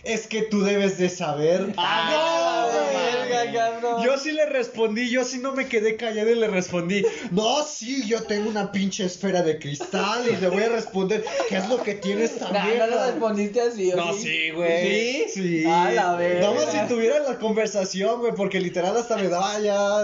Es 0.04 0.28
que 0.28 0.42
tú 0.42 0.62
debes 0.64 0.98
de 0.98 1.08
saber. 1.08 1.74
Ah, 1.78 2.10
no, 2.12 2.92
güey. 2.92 3.03
Cabrón. 3.52 4.04
Yo 4.04 4.18
sí 4.18 4.32
le 4.32 4.46
respondí, 4.46 5.10
yo 5.10 5.24
sí 5.24 5.40
no 5.40 5.54
me 5.54 5.68
quedé 5.68 5.96
callado 5.96 6.30
y 6.30 6.36
le 6.36 6.48
respondí. 6.48 7.04
No, 7.32 7.64
sí, 7.64 8.06
yo 8.08 8.24
tengo 8.24 8.50
una 8.50 8.72
pinche 8.72 9.06
esfera 9.06 9.42
de 9.42 9.60
cristal 9.60 10.24
y 10.30 10.36
le 10.38 10.48
voy 10.50 10.64
a 10.64 10.70
responder. 10.70 11.24
¿Qué 11.50 11.58
es 11.58 11.68
lo 11.70 11.82
que 11.82 11.96
tienes 11.96 12.40
Nah, 12.40 12.50
también? 12.52 12.80
no 12.80 12.88
lo 12.88 13.06
respondiste 13.06 13.62
así, 13.62 13.92
¿o 13.92 13.96
No, 13.96 14.14
sí, 14.14 14.52
güey. 14.52 14.88
¿Sí? 14.88 15.26
Sí. 15.34 15.66
A 15.66 15.92
la. 15.92 16.18
Nada 16.18 16.54
más 16.54 16.66
si 16.72 16.78
tuviera 16.94 17.20
la 17.20 17.38
conversación, 17.40 18.20
güey, 18.20 18.34
porque 18.36 18.60
literal 18.60 18.96
hasta 18.96 19.18
me 19.18 19.28
daba 19.28 19.60
ya 19.60 20.04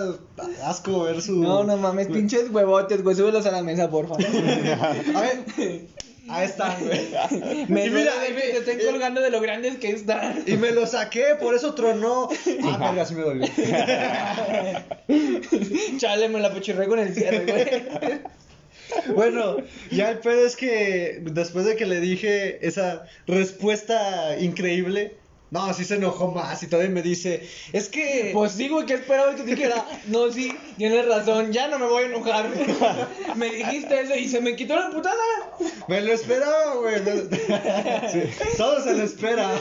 asco 0.63 1.03
ver 1.03 1.22
su. 1.22 1.38
No, 1.38 1.63
no 1.63 1.77
mames, 1.77 2.08
pinches 2.08 2.50
huevotes, 2.51 3.03
güey, 3.03 3.15
súbelos 3.15 3.46
a 3.46 3.51
la 3.51 3.62
mesa, 3.62 3.89
porfa. 3.89 4.15
A 5.15 5.22
ver. 5.22 5.46
Ahí 6.30 6.46
están, 6.46 6.76
güey. 6.86 7.66
Me 7.70 7.86
Y 7.86 7.90
mira, 7.90 8.12
y 8.30 8.34
me- 8.34 8.42
te 8.42 8.58
estén 8.60 8.82
y- 8.82 8.86
colgando 8.86 9.22
de 9.22 9.32
lo 9.32 9.42
grandes 9.42 9.78
que 9.78 9.90
están. 9.90 10.44
Y 10.46 10.58
me 10.58 10.72
lo 10.72 10.86
saqué, 10.86 11.36
por 11.40 11.56
eso 11.56 11.74
tronó. 11.74 12.30
Ah, 12.64 12.78
verga, 12.80 13.06
sí 13.06 13.16
me 13.16 13.22
dolió. 13.24 13.48
Chale, 15.98 16.30
me 16.30 16.40
la 16.40 16.54
pechirré 16.54 16.88
con 16.88 17.00
el 17.00 17.14
cierre, 17.14 17.46
güey. 17.46 18.22
Bueno, 19.16 19.58
ya 19.92 20.10
el 20.10 20.20
pedo 20.20 20.46
es 20.46 20.56
que 20.56 21.20
después 21.22 21.66
de 21.66 21.76
que 21.76 21.86
le 21.86 22.00
dije 22.00 22.66
esa 22.68 23.04
respuesta 23.28 24.38
increíble, 24.40 25.16
no, 25.51 25.74
sí 25.74 25.84
se 25.84 25.96
enojó 25.96 26.32
más 26.32 26.62
y 26.62 26.68
todavía 26.68 26.91
me 26.91 27.01
dice, 27.01 27.48
es 27.74 27.89
que... 27.89 28.32
Pues 28.34 28.51
sí, 28.51 28.68
güey, 28.68 28.86
que 28.86 28.94
esperaba 28.94 29.36
que 29.36 29.44
te 29.44 29.56
dijera, 29.56 29.86
no, 30.08 30.32
sí, 30.32 30.53
tienes 30.77 31.08
razón, 31.08 31.51
ya 31.51 31.68
no 31.68 31.79
me 31.79 31.88
voy 31.88 32.03
a 32.03 32.06
enojar. 32.08 32.50
Me 33.36 33.50
dijiste 33.50 34.01
eso 34.01 34.15
y 34.15 34.27
se 34.27 34.41
me 34.41 34.56
quitó 34.56 34.75
la 34.75 34.89
putada. 34.91 35.15
Me 35.88 36.01
lo 36.01 36.13
esperaba, 36.13 36.75
güey. 36.75 36.96
Sí, 38.12 38.22
todo 38.58 38.82
se 38.84 38.94
lo 38.94 39.03
espera. 39.03 39.51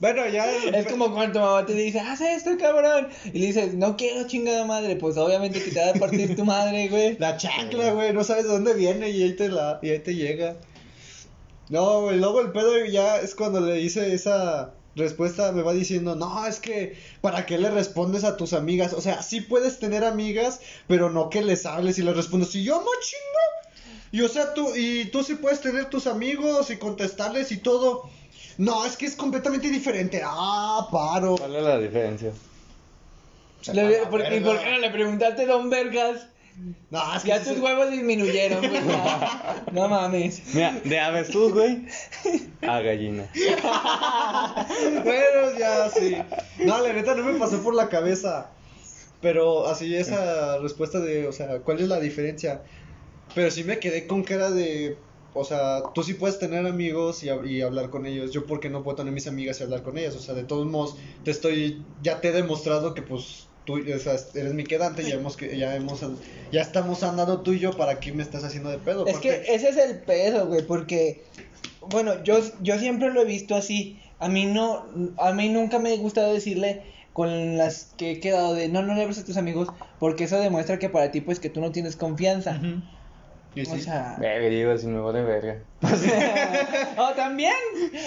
Bueno, 0.00 0.26
ya. 0.28 0.46
Es 0.66 0.86
como 0.86 1.12
cuando 1.12 1.32
tu 1.32 1.38
mamá 1.44 1.66
te 1.66 1.72
dice, 1.74 2.00
haz 2.00 2.20
esto, 2.20 2.50
cabrón. 2.58 3.08
Y 3.32 3.38
le 3.38 3.46
dices, 3.46 3.74
no 3.74 3.96
quiero 3.96 4.26
chingada 4.26 4.64
madre. 4.64 4.96
Pues 4.96 5.16
obviamente 5.16 5.62
que 5.62 5.70
te 5.70 5.80
va 5.80 5.90
a 5.90 5.94
partir 5.94 6.36
tu 6.36 6.44
madre, 6.44 6.88
güey. 6.88 7.16
La 7.18 7.36
chancla, 7.36 7.92
güey, 7.92 8.12
no 8.12 8.24
sabes 8.24 8.44
de 8.44 8.50
dónde 8.50 8.74
viene 8.74 9.10
y 9.10 9.22
ahí 9.22 9.34
te, 9.34 9.48
la, 9.48 9.78
y 9.82 9.90
ahí 9.90 9.98
te 10.00 10.14
llega. 10.14 10.56
No, 11.68 12.02
güey, 12.02 12.18
luego 12.18 12.40
el 12.40 12.52
pedo 12.52 12.84
ya 12.84 13.20
es 13.20 13.34
cuando 13.34 13.60
le 13.60 13.80
hice 13.80 14.12
esa 14.14 14.74
respuesta, 14.96 15.50
me 15.52 15.62
va 15.62 15.72
diciendo, 15.72 16.14
no, 16.14 16.46
es 16.46 16.60
que, 16.60 16.96
¿para 17.20 17.46
qué 17.46 17.58
le 17.58 17.70
respondes 17.70 18.22
a 18.24 18.36
tus 18.36 18.52
amigas? 18.52 18.92
O 18.92 19.00
sea, 19.00 19.22
sí 19.22 19.40
puedes 19.40 19.78
tener 19.78 20.04
amigas, 20.04 20.60
pero 20.86 21.10
no 21.10 21.30
que 21.30 21.42
les 21.42 21.66
hables 21.66 21.98
y 21.98 22.02
les 22.02 22.14
respondes, 22.14 22.54
y 22.54 22.64
yo 22.64 22.76
no 22.76 22.86
chingo. 23.00 23.92
Y 24.12 24.20
o 24.20 24.28
sea, 24.28 24.54
tú, 24.54 24.72
y 24.76 25.06
tú 25.06 25.24
sí 25.24 25.34
puedes 25.34 25.60
tener 25.60 25.86
tus 25.86 26.06
amigos 26.06 26.70
y 26.70 26.76
contestarles 26.76 27.50
y 27.50 27.56
todo. 27.56 28.08
No, 28.58 28.86
es 28.86 28.96
que 28.96 29.06
es 29.06 29.16
completamente 29.16 29.68
diferente. 29.68 30.22
Ah, 30.24 30.86
paro. 30.92 31.34
¿Cuál 31.36 31.56
es 31.56 31.62
la 31.64 31.78
diferencia? 31.80 32.30
Le- 33.72 34.06
¿por, 34.06 34.20
¿Y 34.20 34.40
por 34.40 34.60
qué 34.62 34.70
no 34.70 34.78
le 34.78 34.90
preguntaste, 34.90 35.46
don 35.46 35.70
Vergas? 35.70 36.28
No, 36.90 37.14
es 37.16 37.22
que 37.22 37.28
Ya 37.28 37.38
tus 37.42 37.54
se- 37.54 37.60
huevos 37.60 37.90
disminuyeron, 37.90 38.60
güey. 38.60 38.80
No 39.72 39.88
mames. 39.88 40.42
Mira, 40.54 40.78
de 40.84 41.00
avestruz, 41.00 41.52
güey, 41.52 41.84
a 42.62 42.80
gallina. 42.80 43.28
Bueno, 45.04 45.58
ya 45.58 45.90
sí. 45.90 46.16
No, 46.64 46.80
la 46.80 46.92
neta 46.92 47.14
no 47.14 47.24
me 47.24 47.38
pasó 47.38 47.62
por 47.62 47.74
la 47.74 47.88
cabeza. 47.88 48.50
Pero 49.20 49.66
así 49.66 49.94
esa 49.94 50.58
respuesta 50.58 51.00
de, 51.00 51.26
o 51.26 51.32
sea, 51.32 51.60
¿cuál 51.60 51.80
es 51.80 51.88
la 51.88 51.98
diferencia? 51.98 52.62
Pero 53.34 53.50
sí 53.50 53.64
me 53.64 53.78
quedé 53.78 54.06
con 54.06 54.22
cara 54.22 54.50
de, 54.50 54.98
o 55.32 55.44
sea, 55.44 55.82
tú 55.94 56.02
sí 56.02 56.12
puedes 56.14 56.38
tener 56.38 56.66
amigos 56.66 57.22
y, 57.24 57.28
y 57.48 57.62
hablar 57.62 57.88
con 57.88 58.04
ellos. 58.04 58.32
Yo 58.32 58.44
porque 58.46 58.68
no 58.68 58.82
puedo 58.82 58.96
tener 58.98 59.12
mis 59.14 59.26
amigas 59.26 59.58
y 59.60 59.62
hablar 59.64 59.82
con 59.82 59.96
ellas. 59.96 60.14
O 60.14 60.20
sea, 60.20 60.34
de 60.34 60.44
todos 60.44 60.66
modos, 60.66 60.96
te 61.24 61.30
estoy, 61.30 61.84
ya 62.02 62.20
te 62.20 62.28
he 62.28 62.32
demostrado 62.32 62.92
que 62.92 63.00
pues 63.02 63.48
tú, 63.64 63.74
o 63.78 63.98
sea, 63.98 64.14
eres 64.34 64.54
mi 64.54 64.64
quedante, 64.64 65.02
ya 65.02 65.14
hemos, 65.14 65.36
que- 65.36 65.56
ya 65.56 65.74
hemos, 65.74 66.00
ya 66.52 66.60
estamos 66.60 67.02
andando 67.02 67.42
tú 67.42 67.52
y 67.52 67.58
yo, 67.58 67.76
¿para 67.76 68.00
qué 68.00 68.12
me 68.12 68.22
estás 68.22 68.44
haciendo 68.44 68.70
de 68.70 68.78
pedo? 68.78 69.06
Es 69.06 69.18
que 69.18 69.44
ese 69.48 69.68
es 69.70 69.76
el 69.76 70.00
pedo, 70.00 70.46
güey, 70.46 70.62
porque, 70.66 71.24
bueno, 71.80 72.22
yo, 72.24 72.38
yo 72.60 72.78
siempre 72.78 73.10
lo 73.12 73.22
he 73.22 73.24
visto 73.24 73.54
así. 73.54 74.00
A 74.18 74.28
mí 74.28 74.46
no, 74.46 74.86
a 75.18 75.32
mí 75.32 75.48
nunca 75.48 75.78
me 75.78 75.92
ha 75.92 75.96
gustado 75.96 76.32
decirle 76.32 76.92
con 77.12 77.56
las 77.56 77.94
que 77.96 78.12
he 78.12 78.20
quedado 78.20 78.54
de 78.54 78.68
no, 78.68 78.82
no 78.82 78.94
le 78.94 79.02
hables 79.02 79.18
a 79.18 79.24
tus 79.24 79.36
amigos, 79.36 79.68
porque 79.98 80.24
eso 80.24 80.38
demuestra 80.38 80.78
que 80.78 80.88
para 80.88 81.10
ti, 81.10 81.20
pues, 81.20 81.40
que 81.40 81.50
tú 81.50 81.60
no 81.60 81.72
tienes 81.72 81.96
confianza. 81.96 82.58
Ujú. 82.60 82.82
Y 83.54 83.62
O 83.62 83.64
sí. 83.66 83.82
sea, 83.82 84.16
Verga, 84.18 84.48
digo, 84.48 84.76
si 84.78 84.86
me 84.88 84.98
vale 85.00 85.22
verga. 85.22 85.62
o 86.98 87.12
también, 87.14 87.52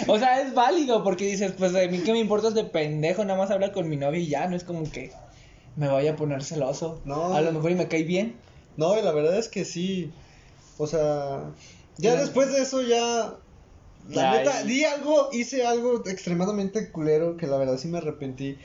o 0.08 0.18
sea, 0.20 0.42
es 0.42 0.54
válido, 0.54 1.04
porque 1.04 1.26
dices, 1.26 1.54
pues, 1.58 1.74
a 1.76 1.88
mí 1.88 2.00
que 2.00 2.12
me 2.12 2.20
importa 2.20 2.50
de 2.52 2.64
pendejo, 2.66 3.24
nada 3.24 3.40
más 3.40 3.52
hablar 3.52 3.72
con 3.72 3.88
mi 3.88 3.96
novia 3.96 4.20
y 4.20 4.28
ya, 4.28 4.48
no 4.48 4.56
es 4.56 4.64
como 4.64 4.90
que 4.92 5.12
me 5.78 5.88
vaya 5.88 6.12
a 6.12 6.16
poner 6.16 6.44
celoso. 6.44 7.02
No. 7.06 7.34
A 7.34 7.42
lo 7.42 7.54
mejor 7.54 7.72
y 7.72 7.76
me 7.76 7.88
cae 7.88 8.04
bien. 8.04 8.36
No, 8.76 9.00
y 9.00 9.02
la 9.02 9.12
verdad 9.12 9.38
es 9.38 9.48
que 9.48 9.64
sí. 9.64 10.12
O 10.78 10.88
sea, 10.88 11.52
ya 11.98 12.16
después 12.16 12.52
de 12.52 12.62
eso 12.62 12.82
ya. 12.82 13.36
La 14.10 14.32
Ay. 14.32 14.40
neta, 14.40 14.64
di 14.64 14.84
algo, 14.86 15.30
hice 15.34 15.66
algo 15.66 16.04
extremadamente 16.08 16.92
culero 16.92 17.36
que 17.36 17.46
la 17.46 17.58
verdad 17.58 17.78
sí 17.78 17.88
me 17.88 17.98
arrepentí. 17.98 18.58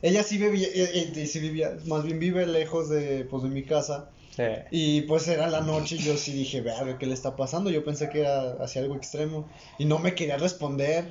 Ella 0.00 0.22
sí 0.22 0.38
vivía, 0.38 0.68
eh, 0.68 1.12
eh, 1.14 1.26
sí 1.26 1.38
vivía, 1.38 1.76
más 1.86 2.02
bien 2.02 2.18
vive 2.18 2.46
lejos 2.46 2.88
de, 2.88 3.24
pues, 3.24 3.42
de 3.42 3.48
mi 3.50 3.64
casa. 3.64 4.10
Sí. 4.34 4.42
Y 4.70 5.00
pues 5.02 5.28
era 5.28 5.48
la 5.48 5.60
noche 5.60 5.96
y 5.96 5.98
yo 5.98 6.16
sí 6.16 6.32
dije, 6.32 6.60
verga, 6.60 6.98
¿qué 6.98 7.06
le 7.06 7.14
está 7.14 7.36
pasando? 7.36 7.70
Yo 7.70 7.84
pensé 7.84 8.08
que 8.10 8.20
era 8.20 8.52
hacia 8.62 8.82
algo 8.82 8.94
extremo. 8.94 9.48
Y 9.78 9.84
no 9.84 9.98
me 9.98 10.14
quería 10.14 10.36
responder. 10.36 11.04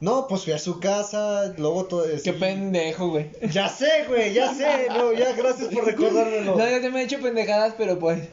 No, 0.00 0.26
pues 0.28 0.44
fui 0.44 0.52
a 0.52 0.58
su 0.58 0.78
casa, 0.78 1.54
luego 1.56 1.86
todo 1.86 2.04
Qué 2.04 2.18
sí. 2.18 2.32
pendejo, 2.32 3.08
güey. 3.08 3.30
Ya 3.50 3.68
sé, 3.68 4.04
güey, 4.08 4.34
ya 4.34 4.54
sé, 4.54 4.88
no, 4.90 5.12
ya 5.12 5.32
gracias 5.32 5.72
por 5.72 5.86
recordármelo. 5.86 6.56
No, 6.56 6.68
yo 6.68 6.80
te 6.80 6.90
me 6.90 7.00
he 7.00 7.04
hecho 7.04 7.20
pendejadas, 7.20 7.74
pero 7.78 7.98
pues. 7.98 8.28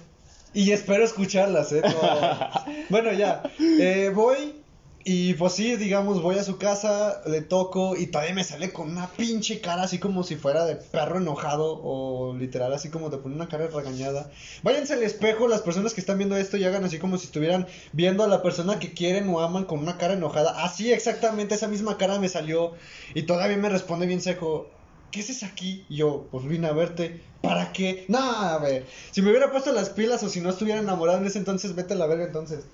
Y 0.54 0.72
espero 0.72 1.04
escucharlas, 1.04 1.72
¿eh? 1.72 1.82
No. 1.82 2.74
bueno, 2.90 3.14
ya. 3.14 3.44
Eh, 3.60 4.12
voy 4.14 4.63
y 5.06 5.34
pues 5.34 5.54
sí, 5.54 5.76
digamos, 5.76 6.22
voy 6.22 6.38
a 6.38 6.44
su 6.44 6.58
casa, 6.58 7.22
le 7.26 7.42
toco 7.42 7.98
y 7.98 8.08
todavía 8.08 8.34
me 8.34 8.44
sale 8.46 8.72
con 8.72 8.90
una 8.90 9.08
pinche 9.08 9.60
cara 9.60 9.84
así 9.84 10.00
como 10.00 10.24
si 10.24 10.38
fuera 10.38 10.66
de 10.66 10.76
perro 10.76 11.18
enojado 11.18 11.82
o 11.84 12.34
literal 12.36 12.72
así 12.72 12.90
como 12.90 13.10
de 13.10 13.18
poner 13.18 13.36
una 13.36 13.50
cara 13.50 13.68
regañada. 13.68 14.32
Váyanse 14.62 14.94
al 14.94 15.04
espejo 15.04 15.50
las 15.50 15.62
personas 15.62 15.94
que 15.94 16.00
están 16.00 16.18
viendo 16.20 16.38
esto 16.38 16.56
y 16.56 16.64
hagan 16.64 16.86
así 16.86 17.00
como 17.00 17.18
si 17.18 17.26
estuvieran 17.26 17.68
viendo 17.92 18.24
a 18.24 18.28
la 18.28 18.42
persona 18.42 18.80
que 18.80 18.94
quieren 18.94 19.28
o 19.30 19.42
aman 19.42 19.66
con 19.66 19.80
una 19.80 19.98
cara 19.98 20.14
enojada. 20.14 20.64
Así 20.64 20.94
exactamente 20.94 21.56
esa 21.56 21.68
misma 21.68 21.98
cara 21.98 22.18
me 22.18 22.30
salió 22.30 22.74
y 23.14 23.24
todavía 23.24 23.58
me 23.58 23.70
responde 23.70 24.06
bien 24.06 24.22
seco. 24.22 24.70
¿Qué 25.14 25.20
haces 25.20 25.44
aquí? 25.44 25.86
Y 25.90 25.98
yo, 25.98 26.28
pues 26.32 26.44
vine 26.48 26.66
a 26.68 26.72
verte. 26.74 27.22
¿Para 27.42 27.72
qué? 27.72 28.06
No, 28.08 28.18
a 28.20 28.58
ver. 28.58 28.86
Si 29.12 29.22
me 29.22 29.30
hubiera 29.30 29.52
puesto 29.52 29.72
las 29.72 29.90
pilas 29.90 30.24
o 30.24 30.30
si 30.30 30.42
no 30.42 30.50
estuviera 30.50 30.80
enamorado 30.80 31.20
en 31.20 31.28
ese 31.28 31.38
entonces, 31.38 31.76
vete 31.76 31.94
a 31.94 31.98
la 31.98 32.08
verga 32.08 32.26
entonces. 32.26 32.66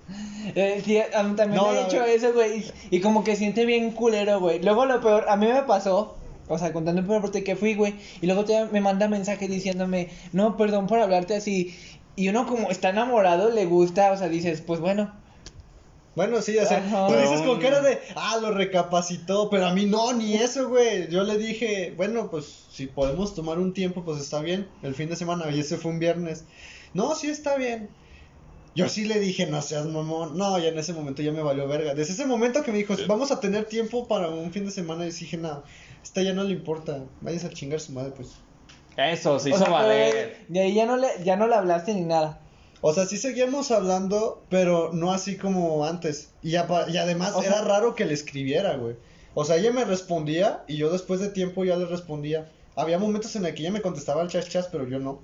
Eh, 0.55 0.81
sí, 0.85 0.97
a 0.99 1.23
mí 1.23 1.35
también 1.35 1.61
No, 1.61 1.71
me 1.71 1.79
he 1.79 1.83
hecho 1.83 1.99
ver- 1.99 2.09
eso, 2.09 2.31
güey. 2.33 2.63
Y 2.91 3.01
como 3.01 3.23
que 3.25 3.35
siente 3.35 3.65
bien 3.65 3.91
culero, 3.91 4.39
güey. 4.39 4.61
Luego 4.63 4.85
lo 4.85 5.01
peor, 5.01 5.25
a 5.27 5.35
mí 5.35 5.47
me 5.47 5.63
pasó. 5.63 6.15
O 6.47 6.57
sea, 6.57 6.71
contando 6.71 7.01
el 7.01 7.07
peor 7.07 7.21
parte 7.21 7.43
que 7.43 7.55
fui, 7.57 7.75
güey. 7.75 7.95
Y 8.21 8.25
luego 8.25 8.45
te 8.45 8.65
me 8.71 8.79
manda 8.79 9.07
mensaje 9.09 9.47
diciéndome, 9.49 10.07
no, 10.31 10.55
perdón 10.55 10.87
por 10.87 10.99
hablarte 10.99 11.35
así. 11.35 11.75
Y 12.15 12.29
uno 12.29 12.47
como 12.47 12.69
está 12.71 12.89
enamorado, 12.89 13.49
le 13.51 13.65
gusta, 13.65 14.11
o 14.13 14.17
sea, 14.17 14.29
dices, 14.29 14.61
pues 14.61 14.79
bueno. 14.79 15.13
Bueno, 16.19 16.41
sí, 16.41 16.57
o 16.57 16.65
sea, 16.65 16.79
Ajá. 16.79 17.07
tú 17.07 17.13
dices 17.13 17.41
con 17.43 17.61
cara 17.61 17.79
de, 17.79 17.97
ah, 18.17 18.37
lo 18.41 18.51
recapacitó, 18.51 19.49
pero 19.49 19.67
a 19.67 19.73
mí 19.73 19.85
no, 19.85 20.11
ni 20.11 20.33
eso, 20.33 20.67
güey. 20.67 21.07
Yo 21.09 21.23
le 21.23 21.37
dije, 21.37 21.93
bueno, 21.95 22.29
pues 22.29 22.65
si 22.69 22.87
podemos 22.87 23.33
tomar 23.35 23.57
un 23.57 23.73
tiempo, 23.73 24.03
pues 24.03 24.19
está 24.19 24.41
bien, 24.41 24.67
el 24.83 24.95
fin 24.95 25.07
de 25.07 25.15
semana, 25.15 25.49
y 25.49 25.61
ese 25.61 25.77
fue 25.77 25.91
un 25.91 25.99
viernes. 25.99 26.43
No, 26.93 27.15
sí 27.15 27.27
está 27.29 27.55
bien. 27.55 27.89
Yo 28.75 28.89
sí 28.89 29.05
le 29.05 29.17
dije, 29.21 29.45
no 29.45 29.61
seas 29.61 29.85
mamón. 29.85 30.37
No, 30.37 30.59
ya 30.59 30.67
en 30.67 30.77
ese 30.77 30.91
momento 30.91 31.21
ya 31.21 31.31
me 31.31 31.41
valió 31.41 31.69
verga. 31.69 31.93
Desde 31.93 32.11
ese 32.11 32.25
momento 32.25 32.63
que 32.63 32.73
me 32.73 32.79
dijo, 32.79 32.95
vamos 33.07 33.31
a 33.31 33.39
tener 33.39 33.63
tiempo 33.63 34.05
para 34.05 34.27
un 34.27 34.51
fin 34.51 34.65
de 34.65 34.71
semana, 34.71 35.05
y 35.05 35.11
dije, 35.11 35.37
no, 35.37 35.63
esta 36.03 36.21
ya 36.21 36.33
no 36.33 36.43
le 36.43 36.51
importa. 36.51 37.01
Vayas 37.21 37.45
a 37.45 37.49
chingar 37.49 37.79
su 37.79 37.93
madre, 37.93 38.11
pues. 38.11 38.31
Eso, 38.97 39.39
se 39.39 39.53
O 39.53 39.55
hizo 39.55 39.63
sea, 39.63 39.69
valer. 39.69 40.45
de 40.49 40.59
ahí 40.59 40.73
ya 40.73 40.85
no 40.85 40.97
le, 40.97 41.07
ya 41.23 41.37
no 41.37 41.47
le 41.47 41.55
hablaste 41.55 41.93
ni 41.93 42.01
nada. 42.01 42.41
O 42.81 42.93
sea, 42.93 43.05
sí 43.05 43.17
seguíamos 43.17 43.71
hablando, 43.71 44.41
pero 44.49 44.91
no 44.93 45.11
así 45.11 45.37
como 45.37 45.85
antes. 45.85 46.29
Y, 46.41 46.51
y 46.51 46.55
además 46.57 47.33
O 47.35 47.41
sea- 47.41 47.51
era 47.51 47.61
raro 47.61 47.95
que 47.95 48.05
le 48.05 48.13
escribiera, 48.13 48.77
güey. 48.77 48.95
O 49.33 49.45
sea, 49.45 49.57
ella 49.57 49.71
me 49.71 49.85
respondía 49.85 50.63
y 50.67 50.77
yo 50.77 50.89
después 50.89 51.19
de 51.19 51.29
tiempo 51.29 51.63
ya 51.65 51.75
le 51.77 51.85
respondía. 51.85 52.49
Había 52.75 52.97
momentos 52.97 53.35
en 53.35 53.45
el 53.45 53.53
que 53.53 53.61
ella 53.61 53.71
me 53.71 53.81
contestaba 53.81 54.21
al 54.21 54.29
chas 54.29 54.47
chas, 54.49 54.69
pero 54.71 54.87
yo 54.87 54.99
no. 54.99 55.19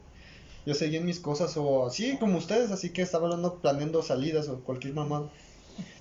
Yo 0.65 0.73
seguía 0.73 0.99
en 0.99 1.05
mis 1.05 1.19
cosas 1.19 1.55
o 1.57 1.85
así 1.85 2.17
como 2.17 2.37
ustedes, 2.37 2.71
así 2.71 2.89
que 2.91 3.01
estaba 3.01 3.25
hablando, 3.27 3.55
planeando 3.61 4.01
salidas 4.03 4.47
o 4.49 4.59
cualquier 4.61 4.93
mamá. 4.93 5.29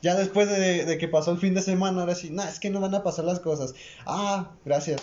Ya 0.02 0.14
después 0.14 0.48
de, 0.48 0.84
de 0.84 0.98
que 0.98 1.08
pasó 1.08 1.30
el 1.32 1.38
fin 1.38 1.54
de 1.54 1.60
semana, 1.62 2.00
ahora 2.02 2.14
sí, 2.14 2.30
nah, 2.30 2.48
es 2.48 2.60
que 2.60 2.70
no 2.70 2.80
van 2.80 2.94
a 2.94 3.02
pasar 3.02 3.24
las 3.24 3.40
cosas. 3.40 3.74
Ah, 4.06 4.52
gracias. 4.64 5.00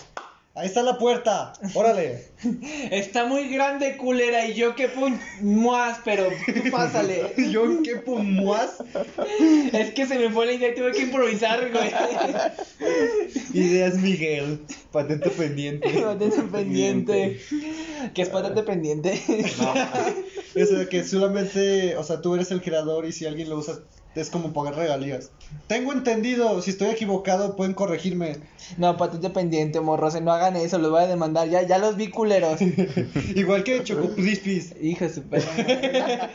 Ahí 0.53 0.67
está 0.67 0.83
la 0.83 0.97
puerta, 0.97 1.53
órale. 1.75 2.25
Está 2.91 3.25
muy 3.25 3.47
grande, 3.47 3.95
culera, 3.95 4.45
y 4.45 4.53
yo 4.53 4.75
qué 4.75 4.89
pun... 4.89 5.17
Muas, 5.39 5.99
pero 6.03 6.27
tú 6.45 6.69
pásale. 6.69 7.33
yo, 7.51 7.81
¿qué 7.83 7.95
pumuas? 7.95 8.83
es 9.71 9.93
que 9.93 10.05
se 10.05 10.19
me 10.19 10.29
fue 10.29 10.47
la 10.47 10.51
idea 10.51 10.71
y 10.71 10.75
tuve 10.75 10.91
que 10.91 11.03
improvisar, 11.03 11.71
güey. 11.71 11.91
Ideas 13.53 13.95
Miguel, 13.95 14.59
patente 14.91 15.29
pendiente. 15.29 15.87
Patente 16.01 16.41
pendiente. 16.41 17.39
¿Qué 18.13 18.21
es 18.21 18.29
patente 18.29 18.63
pendiente? 18.63 19.21
O 20.53 20.65
sea, 20.65 20.89
que 20.89 21.05
solamente, 21.05 21.95
o 21.95 22.03
sea, 22.03 22.19
tú 22.21 22.35
eres 22.35 22.51
el 22.51 22.61
creador 22.61 23.05
y 23.05 23.13
si 23.13 23.25
alguien 23.25 23.49
lo 23.49 23.57
usa 23.57 23.79
es 24.15 24.29
como 24.29 24.53
pagar 24.53 24.75
regalías. 24.75 25.31
Tengo 25.67 25.93
entendido, 25.93 26.61
si 26.61 26.71
estoy 26.71 26.89
equivocado 26.89 27.55
pueden 27.55 27.73
corregirme. 27.73 28.37
No, 28.77 28.97
patente 28.97 29.29
pendiente, 29.29 29.79
morros, 29.79 30.19
no 30.21 30.31
hagan 30.31 30.55
eso, 30.55 30.77
los 30.77 30.91
voy 30.91 31.03
a 31.03 31.07
demandar. 31.07 31.49
Ya, 31.49 31.61
ya 31.63 31.77
los 31.77 31.95
vi 31.95 32.09
culeros. 32.09 32.59
Igual 33.35 33.63
que 33.63 33.83
Choco 33.83 34.13
Crispies. 34.15 34.75
Hijo 34.81 35.05
de 35.05 35.13
su 35.13 35.23
madre. 35.23 36.29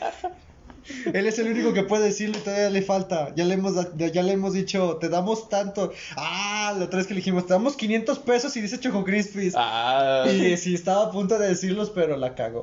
Él 1.13 1.27
es 1.27 1.39
el 1.41 1.51
único 1.51 1.73
que 1.73 1.83
puede 1.83 2.05
decirlo 2.05 2.39
y 2.39 2.43
todavía 2.43 2.71
le 2.71 2.81
falta. 2.81 3.35
Ya 3.35 3.45
le 3.45 3.55
hemos, 3.55 3.75
ya 3.97 4.23
le 4.23 4.33
hemos 4.33 4.53
dicho, 4.53 4.99
te 4.99 5.09
damos 5.09 5.49
tanto. 5.49 5.93
Ah, 6.17 6.75
la 6.79 6.85
otra 6.85 6.99
vez 6.99 7.09
que 7.09 7.15
le 7.15 7.19
dijimos, 7.19 7.47
te 7.47 7.55
damos 7.55 7.77
500 7.77 8.19
pesos 8.21 8.57
y 8.57 8.61
dice 8.61 8.79
Choco 8.79 9.03
Crispies. 9.05 9.55
Ah, 9.57 10.25
Y 10.31 10.57
sí, 10.57 10.75
estaba 10.75 11.07
a 11.07 11.11
punto 11.11 11.39
de 11.39 11.49
decirlos, 11.49 11.91
pero 11.91 12.17
la 12.17 12.35
cagó. 12.37 12.63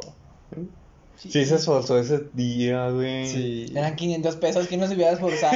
Sí 1.18 1.46
se 1.46 1.56
esforzó 1.56 1.98
ese 2.00 2.24
día, 2.34 2.90
güey. 2.90 3.28
Sí. 3.28 3.66
Eran 3.76 3.96
500 3.96 4.36
pesos, 4.38 4.68
que 4.68 4.78
no 4.78 4.88
se 4.88 4.96
hubiera 4.96 5.12
esforzado? 5.14 5.56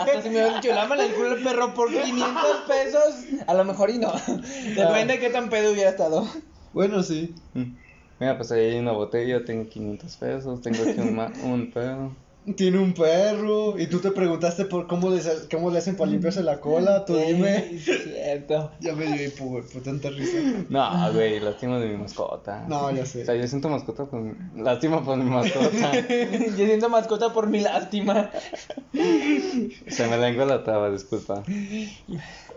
Hasta 0.00 0.22
si 0.22 0.28
me 0.28 0.36
hubiera 0.36 0.54
dicho, 0.60 0.74
lámale 0.74 1.06
el 1.06 1.12
culo 1.12 1.32
al 1.32 1.42
perro 1.42 1.74
por 1.74 1.88
500 1.90 2.26
pesos. 2.68 3.14
A 3.46 3.54
lo 3.54 3.64
mejor 3.64 3.90
y 3.90 3.98
no. 3.98 4.12
Depende 4.76 5.14
de 5.14 5.18
qué 5.20 5.30
tan 5.30 5.48
pedo 5.50 5.72
hubiera 5.72 5.90
estado. 5.90 6.26
Bueno, 6.72 7.02
sí. 7.02 7.34
Mm. 7.54 7.74
Mira, 8.20 8.36
pues 8.36 8.52
ahí 8.52 8.60
hay 8.66 8.78
una 8.78 8.92
botella, 8.92 9.44
tengo 9.44 9.68
500 9.68 10.16
pesos, 10.16 10.62
tengo 10.62 10.82
aquí 10.88 11.00
un, 11.00 11.14
ma- 11.16 11.32
un 11.44 11.70
pedo. 11.72 12.12
Tiene 12.56 12.78
un 12.78 12.92
perro. 12.92 13.78
Y 13.78 13.86
tú 13.86 14.00
te 14.00 14.10
preguntaste 14.10 14.64
por 14.64 14.88
cómo 14.88 15.10
le, 15.10 15.20
cómo 15.50 15.70
le 15.70 15.78
hacen 15.78 15.96
para 15.96 16.10
limpiarse 16.10 16.42
la 16.42 16.58
cola. 16.58 17.04
Tú 17.04 17.16
dime. 17.16 17.68
Sí, 17.78 17.92
es 17.92 18.02
cierto. 18.04 18.72
Ya 18.80 18.94
me 18.94 19.06
dio 19.06 19.26
hipo, 19.28 19.44
güey, 19.44 19.62
por 19.62 19.80
tanta 19.82 20.10
risa. 20.10 20.38
No, 20.68 21.12
güey, 21.12 21.38
lástima 21.38 21.78
de 21.78 21.86
mi 21.88 21.96
mascota. 21.98 22.64
No, 22.68 22.90
ya 22.90 23.02
O 23.04 23.06
sé. 23.06 23.24
sea, 23.24 23.36
yo 23.36 23.46
siento 23.46 23.68
mascota 23.68 24.06
por 24.06 24.20
mi... 24.20 24.32
Lástima 24.60 25.04
por 25.04 25.16
mi 25.18 25.30
mascota. 25.30 25.92
Yo 26.10 26.66
siento 26.66 26.88
mascota 26.88 27.32
por 27.32 27.46
mi 27.48 27.60
lástima. 27.60 28.30
Se 29.86 30.06
me 30.08 30.18
lengua 30.18 30.44
la 30.44 30.64
traba, 30.64 30.90
disculpa. 30.90 31.42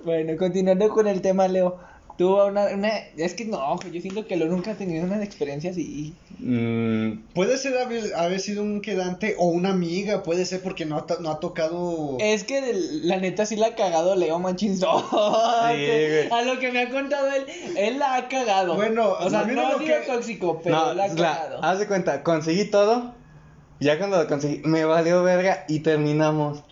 Bueno, 0.04 0.36
continuando 0.38 0.90
con 0.90 1.08
el 1.08 1.22
tema, 1.22 1.48
Leo. 1.48 1.78
Tuvo 2.18 2.46
una, 2.46 2.68
una... 2.68 2.90
Es 3.18 3.34
que 3.34 3.44
no, 3.44 3.78
yo 3.92 4.00
siento 4.02 4.26
que 4.26 4.38
Leo 4.38 4.48
nunca 4.48 4.72
ha 4.72 4.76
tenido 4.76 5.04
una 5.04 5.22
experiencia 5.22 5.72
así. 5.72 6.14
Mm, 6.40 7.24
Puede 7.34 7.58
ser 7.58 7.78
haber, 7.78 8.14
haber 8.16 8.40
sido 8.40 8.64
un 8.64 8.80
quedante 8.82 9.36
o 9.38 9.48
una 9.48 9.72
amiga, 9.72 10.24
puede 10.24 10.46
ser 10.46 10.62
porque 10.62 10.86
no 10.86 11.06
no 11.20 11.30
ha 11.32 11.40
tocado. 11.42 12.16
Es 12.20 12.46
que 12.46 12.62
la 13.04 13.18
neta 13.18 13.46
sí 13.46 13.58
la 13.58 13.68
ha 13.68 13.76
cagado 13.76 14.16
Leo 14.16 14.40
Manchinzo. 14.40 14.88
güey. 15.12 16.30
A 16.32 16.42
lo 16.44 16.58
que 16.60 16.72
me 16.72 16.82
ha 16.84 16.90
contado 16.90 17.28
él, 17.32 17.46
él 17.78 18.00
la 18.00 18.16
ha 18.16 18.28
cagado. 18.30 18.76
Bueno, 18.76 19.10
o 19.20 19.30
sea, 19.30 19.44
no 19.44 19.62
ha 19.68 19.72
lo 19.74 19.80
sido 19.80 20.00
que- 20.02 20.08
tóxico, 20.08 20.62
pero 20.64 20.76
no, 20.78 20.94
la 20.94 21.04
ha 21.04 21.08
la- 21.10 21.16
cagado. 21.16 21.64
haz 21.64 21.80
de 21.80 21.88
cuenta, 21.88 22.24
conseguí 22.24 22.66
todo. 22.66 23.14
Ya 23.82 23.98
cuando 23.98 24.18
lo 24.22 24.28
conseguí, 24.28 24.62
me 24.64 24.86
valió 24.86 25.22
verga 25.24 25.66
y 25.68 25.80
terminamos. 25.80 26.64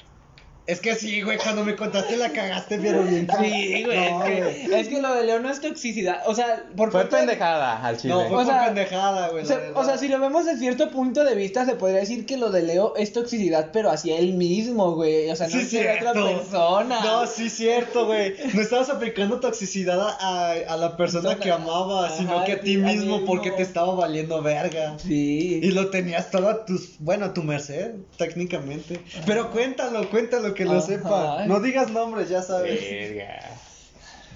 Es 0.65 0.79
que 0.79 0.95
sí, 0.95 1.21
güey, 1.21 1.37
cuando 1.37 1.65
me 1.65 1.75
contaste 1.75 2.15
la 2.15 2.29
cagaste, 2.31 2.77
pero 2.81 3.03
bien. 3.03 3.27
Sí, 3.41 3.83
güey, 3.83 4.09
No, 4.11 4.23
es, 4.25 4.43
güey. 4.43 4.65
que, 4.67 4.79
es 4.79 4.87
que 4.87 5.01
lo 5.01 5.13
de 5.13 5.25
Leo 5.25 5.39
no 5.41 5.49
es 5.49 5.59
toxicidad. 5.59 6.21
O 6.25 6.33
sea, 6.33 6.63
por 6.77 6.89
Fue 6.89 7.01
parte 7.01 7.17
de- 7.17 7.21
pendejada 7.23 7.85
al 7.85 7.97
chile. 7.97 8.13
No, 8.13 8.29
fue 8.29 8.43
O 8.43 8.45
sea, 8.45 8.65
pendejada, 8.67 9.27
güey. 9.27 9.43
O 9.43 9.45
sea, 9.45 9.57
verdad. 9.57 9.73
o 9.77 9.83
sea, 9.83 9.97
si 9.97 10.07
lo 10.07 10.19
vemos 10.21 10.45
desde 10.45 10.59
cierto 10.59 10.89
punto 10.89 11.25
de 11.25 11.35
vista, 11.35 11.65
se 11.65 11.73
podría 11.75 11.99
decir 11.99 12.25
que 12.25 12.37
lo 12.37 12.49
de 12.49 12.61
Leo 12.63 12.93
es 12.95 13.11
toxicidad, 13.11 13.71
pero 13.73 13.91
hacia 13.91 14.17
él 14.17 14.35
mismo, 14.35 14.95
güey. 14.95 15.29
O 15.29 15.35
sea, 15.35 15.47
no 15.49 15.51
Sí, 15.59 15.65
hacia 15.65 15.95
otra 15.95 16.13
persona. 16.13 16.99
No, 17.03 17.27
sí, 17.27 17.49
cierto, 17.49 18.05
güey. 18.05 18.33
No 18.53 18.61
estabas 18.61 18.89
aplicando 18.89 19.41
toxicidad 19.41 19.99
a, 19.99 20.51
a 20.51 20.77
la 20.77 20.95
persona 20.95 21.31
Persona. 21.31 21.39
que 21.43 21.51
amaba, 21.51 22.05
Ajá, 22.07 22.15
sino 22.17 22.45
que 22.45 22.53
a 22.53 22.59
ti 22.61 22.77
mismo. 22.77 23.25
porque 23.25 23.51
te 23.51 23.63
estaba 23.63 23.93
valiendo 23.95 24.41
verga. 24.41 24.95
Sí. 24.97 25.59
Y 25.61 25.71
lo 25.71 25.89
tenías 25.89 26.31
todo 26.31 26.47
a 26.47 26.63
tus, 26.65 26.95
bueno, 26.99 27.25
a 27.25 27.33
tu 27.33 27.43
merced, 27.43 27.95
técnicamente. 28.17 29.01
Pero 29.25 29.51
cuéntalo, 29.51 30.09
cuéntalo 30.09 30.52
que 30.53 30.65
lo 30.65 30.77
Ajá. 30.77 30.81
sepa. 30.81 31.45
No 31.47 31.59
digas 31.59 31.91
nombres, 31.91 32.29
ya 32.29 32.41
sabes. 32.41 32.79
Verga. 32.81 33.39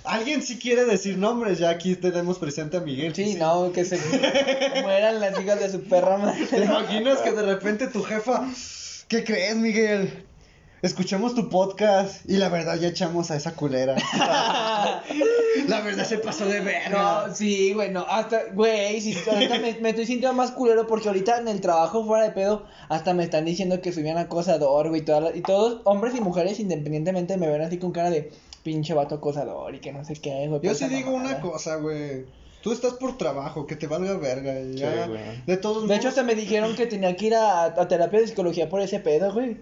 Alguien 0.04 0.42
sí 0.42 0.58
quiere 0.58 0.86
decir 0.86 1.18
nombres, 1.18 1.60
ya 1.60 1.70
aquí 1.70 1.96
tenemos 1.96 2.40
presente 2.40 2.78
a 2.78 2.80
Miguel. 2.80 3.14
Sí, 3.14 3.36
no, 3.36 3.72
que 3.74 3.84
se 3.84 3.98
mueran 4.82 5.20
las 5.20 5.38
hijas 5.40 5.60
de 5.60 5.70
su 5.70 5.84
perra 5.84 6.18
madre. 6.18 6.46
¿Te 6.46 6.64
imaginas 6.64 7.20
que 7.20 7.32
de 7.34 7.42
repente 7.44 7.88
tu 7.88 8.04
jefa, 8.04 8.48
¿qué 9.10 9.24
crees, 9.26 9.56
Miguel? 9.58 10.26
Escuchamos 10.82 11.34
tu 11.34 11.50
podcast 11.50 12.30
y 12.30 12.38
la 12.38 12.50
verdad 12.50 12.76
ya 12.80 12.90
echamos 12.90 13.32
a 13.32 13.36
esa 13.36 13.56
culera. 13.56 13.96
la 15.68 15.82
verdad 15.84 16.06
se 16.06 16.20
pasó 16.20 16.46
de 16.46 16.60
verga. 16.60 17.26
No, 17.28 17.34
sí, 17.36 17.74
güey, 17.74 17.90
no, 17.92 18.02
hasta, 18.08 18.42
güey, 18.54 19.02
sí, 19.02 19.18
ahorita 19.30 19.58
me, 19.60 19.74
me 19.82 19.90
estoy 19.90 20.06
sintiendo 20.06 20.34
más 20.34 20.52
culero 20.52 20.86
porque 20.86 21.08
ahorita 21.08 21.40
en 21.40 21.48
el 21.48 21.62
trabajo 21.62 22.06
fuera 22.06 22.26
de 22.26 22.32
pedo, 22.32 22.66
hasta 22.90 23.14
me 23.16 23.24
están 23.24 23.46
diciendo 23.46 23.82
que 23.82 23.92
soy 23.92 24.04
bien 24.04 24.18
acosador, 24.20 24.90
güey, 24.90 25.02
toda 25.02 25.22
la- 25.22 25.36
y 25.36 25.42
todos, 25.42 25.82
hombres 25.84 26.14
y 26.16 26.22
mujeres, 26.22 26.60
independientemente, 26.60 27.38
me 27.38 27.48
ven 27.50 27.62
así 27.62 27.80
con 27.80 27.92
cara 27.92 28.12
de 28.12 28.32
pinche 28.64 28.94
vato 28.94 29.16
acosador 29.16 29.74
y 29.74 29.80
que 29.80 29.92
no 29.92 30.06
sé 30.06 30.14
qué, 30.14 30.48
güey. 30.48 30.62
Yo 30.62 30.76
sí 30.76 30.86
digo 30.90 31.10
una 31.12 31.40
cosa, 31.42 31.78
güey. 31.78 32.26
Tú 32.62 32.72
estás 32.72 32.94
por 32.94 33.18
trabajo, 33.18 33.66
que 33.66 33.76
te 33.76 33.88
valga 33.88 34.16
verga. 34.18 34.60
y 34.60 34.76
ya. 34.76 34.92
Sí, 35.06 35.10
güey. 35.10 35.22
de 35.46 35.58
todos 35.58 35.88
De 35.88 35.96
hecho, 35.96 36.10
hasta 36.10 36.22
me 36.24 36.36
dijeron 36.36 36.76
que 36.76 36.86
tenía 36.86 37.16
que 37.16 37.28
ir 37.28 37.36
a, 37.36 37.64
a 37.66 37.88
terapia 37.88 38.20
de 38.20 38.28
psicología 38.28 38.70
por 38.70 38.82
ese 38.82 39.00
pedo, 39.00 39.34
güey. 39.34 39.58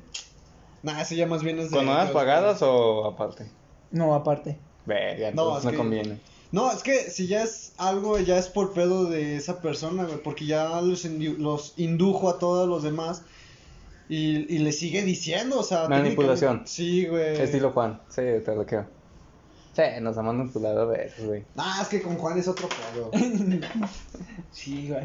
Nah, 0.86 1.02
eso 1.02 1.16
ya 1.16 1.26
más 1.26 1.42
bien 1.44 1.58
es 1.60 1.72
de. 1.72 1.78
¿Con 1.78 1.90
horas 1.90 2.12
pagadas 2.12 2.62
o 2.62 3.06
aparte? 3.06 3.50
No, 3.92 4.14
aparte. 4.14 4.58
Verga, 4.86 5.32
No, 5.32 5.60
no, 5.60 5.72
que- 5.72 5.76
conviene. 5.78 6.20
No, 6.52 6.72
es 6.72 6.84
que 6.84 7.10
si 7.10 7.26
ya 7.28 7.42
es 7.44 7.74
algo, 7.78 8.20
ya 8.20 8.38
es 8.38 8.48
por 8.50 8.74
pedo 8.74 9.06
de 9.06 9.36
esa 9.36 9.62
persona, 9.62 10.04
güey. 10.06 10.22
Porque 10.22 10.46
ya 10.46 10.80
los, 10.82 11.04
indu- 11.06 11.38
los 11.38 11.74
indujo 11.78 12.30
a 12.30 12.38
todos 12.38 12.70
los 12.70 12.84
demás. 12.84 13.24
Y, 14.08 14.54
y 14.56 14.60
le 14.60 14.72
sigue 14.72 15.02
diciendo, 15.02 15.60
o 15.60 15.64
sea. 15.64 15.90
Manipulación. 15.90 16.64
técnicamente- 16.64 16.72
Sí, 16.72 17.08
güey. 17.08 17.42
Estilo 17.42 17.72
Juan. 17.72 18.00
Sí, 18.10 18.22
te 18.46 18.56
lo 18.56 18.64
creo. 18.66 18.86
Sí, 19.76 19.82
nos 20.00 20.18
ha 20.18 20.22
manipulado 20.22 20.84
a 20.84 20.86
veces, 20.86 21.26
güey. 21.26 21.44
Ah, 21.58 21.80
es 21.82 21.90
que 21.90 22.02
con 22.02 22.16
Juan 22.18 22.38
es 22.40 22.48
otro 22.48 22.70
pedo. 22.70 23.12
Sí, 24.52 24.88
güey. 24.88 25.04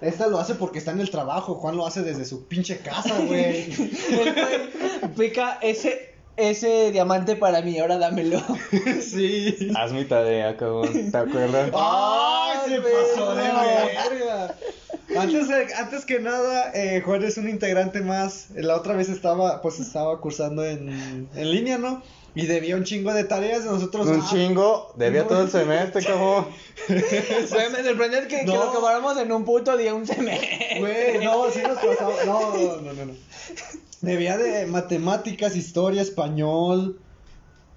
Esta 0.00 0.26
lo 0.26 0.40
hace 0.40 0.56
porque 0.56 0.80
está 0.80 0.90
en 0.90 1.00
el 1.00 1.10
trabajo. 1.10 1.54
Juan 1.54 1.76
lo 1.76 1.86
hace 1.86 2.02
desde 2.02 2.24
su 2.24 2.48
pinche 2.48 2.78
casa, 2.78 3.16
güey. 3.20 3.70
El 4.10 4.34
güey, 4.34 5.14
Pica, 5.16 5.58
ese, 5.62 6.14
ese 6.36 6.90
diamante 6.90 7.36
para 7.36 7.62
mí, 7.62 7.78
ahora 7.78 7.98
dámelo. 7.98 8.42
sí. 9.00 9.70
Haz 9.76 9.92
mi 9.92 10.04
tarea, 10.04 10.56
cabrón. 10.56 11.12
¿Te 11.12 11.16
acuerdas? 11.16 11.70
¡Ay, 11.74 12.58
se 12.66 12.74
Ay, 12.74 12.80
pasó 12.80 13.34
de 13.36 13.42
verga. 13.42 14.54
Antes, 15.16 15.48
de- 15.48 15.74
antes 15.74 16.04
que 16.04 16.20
nada, 16.20 16.70
eh, 16.74 17.00
Juan 17.04 17.22
es 17.24 17.38
un 17.38 17.48
integrante 17.48 18.00
más. 18.00 18.48
La 18.54 18.76
otra 18.76 18.94
vez 18.94 19.08
estaba, 19.08 19.62
pues 19.62 19.80
estaba 19.80 20.20
cursando 20.20 20.64
en, 20.64 21.28
en 21.34 21.50
línea, 21.50 21.78
¿no? 21.78 22.02
Y 22.34 22.46
debía 22.46 22.76
un 22.76 22.84
chingo 22.84 23.12
de 23.14 23.24
tareas. 23.24 23.64
Nosotros. 23.64 24.06
Un 24.06 24.20
ah, 24.20 24.26
chingo. 24.30 24.92
Debía 24.96 25.22
no. 25.22 25.28
todo 25.28 25.42
el 25.42 25.50
semestre, 25.50 26.04
cabrón. 26.04 26.46
Güey, 26.88 27.70
me 27.72 27.82
sorprende 27.84 28.28
que, 28.28 28.40
que 28.40 28.44
No. 28.44 28.54
lo 28.56 28.62
acabáramos 28.70 29.16
en 29.18 29.32
un 29.32 29.44
puto 29.44 29.76
día, 29.76 29.94
un 29.94 30.06
semestre. 30.06 30.76
Güey, 30.78 31.24
no, 31.24 31.50
sí 31.50 31.60
nos 31.62 31.78
pasamos. 31.78 32.14
No, 32.26 32.56
no, 32.82 32.92
no, 32.92 33.04
no. 33.06 33.12
Debía 34.00 34.36
de 34.38 34.66
matemáticas, 34.66 35.56
historia, 35.56 36.02
español, 36.02 37.00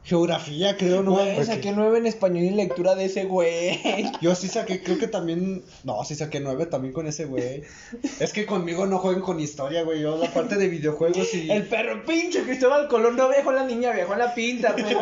geografía, 0.04 0.78
creo, 0.78 1.04
¿no? 1.04 1.12
Güey, 1.12 1.44
saqué 1.46 1.72
nueve 1.72 2.00
en 2.00 2.08
español 2.08 2.44
y 2.44 2.50
lectura 2.50 2.96
de 2.96 3.06
ese 3.06 3.26
güey. 3.26 3.80
Yo 4.22 4.34
sí 4.36 4.48
saqué, 4.48 4.82
creo 4.82 4.98
que 4.98 5.08
también. 5.08 5.64
No, 5.84 6.04
sí 6.04 6.16
saqué 6.16 6.40
nueve 6.40 6.66
también 6.66 6.94
con 6.94 7.08
ese 7.08 7.26
güey. 7.26 7.64
Es 8.20 8.34
que 8.34 8.46
conmigo 8.46 8.88
no 8.88 8.98
jueguen 8.98 9.22
con 9.22 9.40
historia, 9.40 9.84
güey. 9.84 10.02
Yo 10.02 10.18
la 10.18 10.34
parte 10.34 10.56
de 10.56 10.68
videojuegos 10.70 11.34
y. 11.34 11.52
El 11.52 11.68
perro 11.68 12.04
pinche 12.06 12.44
Cristóbal 12.44 12.88
Colón 12.88 13.16
no 13.16 13.30
viajó 13.30 13.52
la 13.52 13.64
niña, 13.64 13.92
viajó 13.92 14.16
la 14.16 14.34
pinta, 14.34 14.74
pero. 14.76 15.00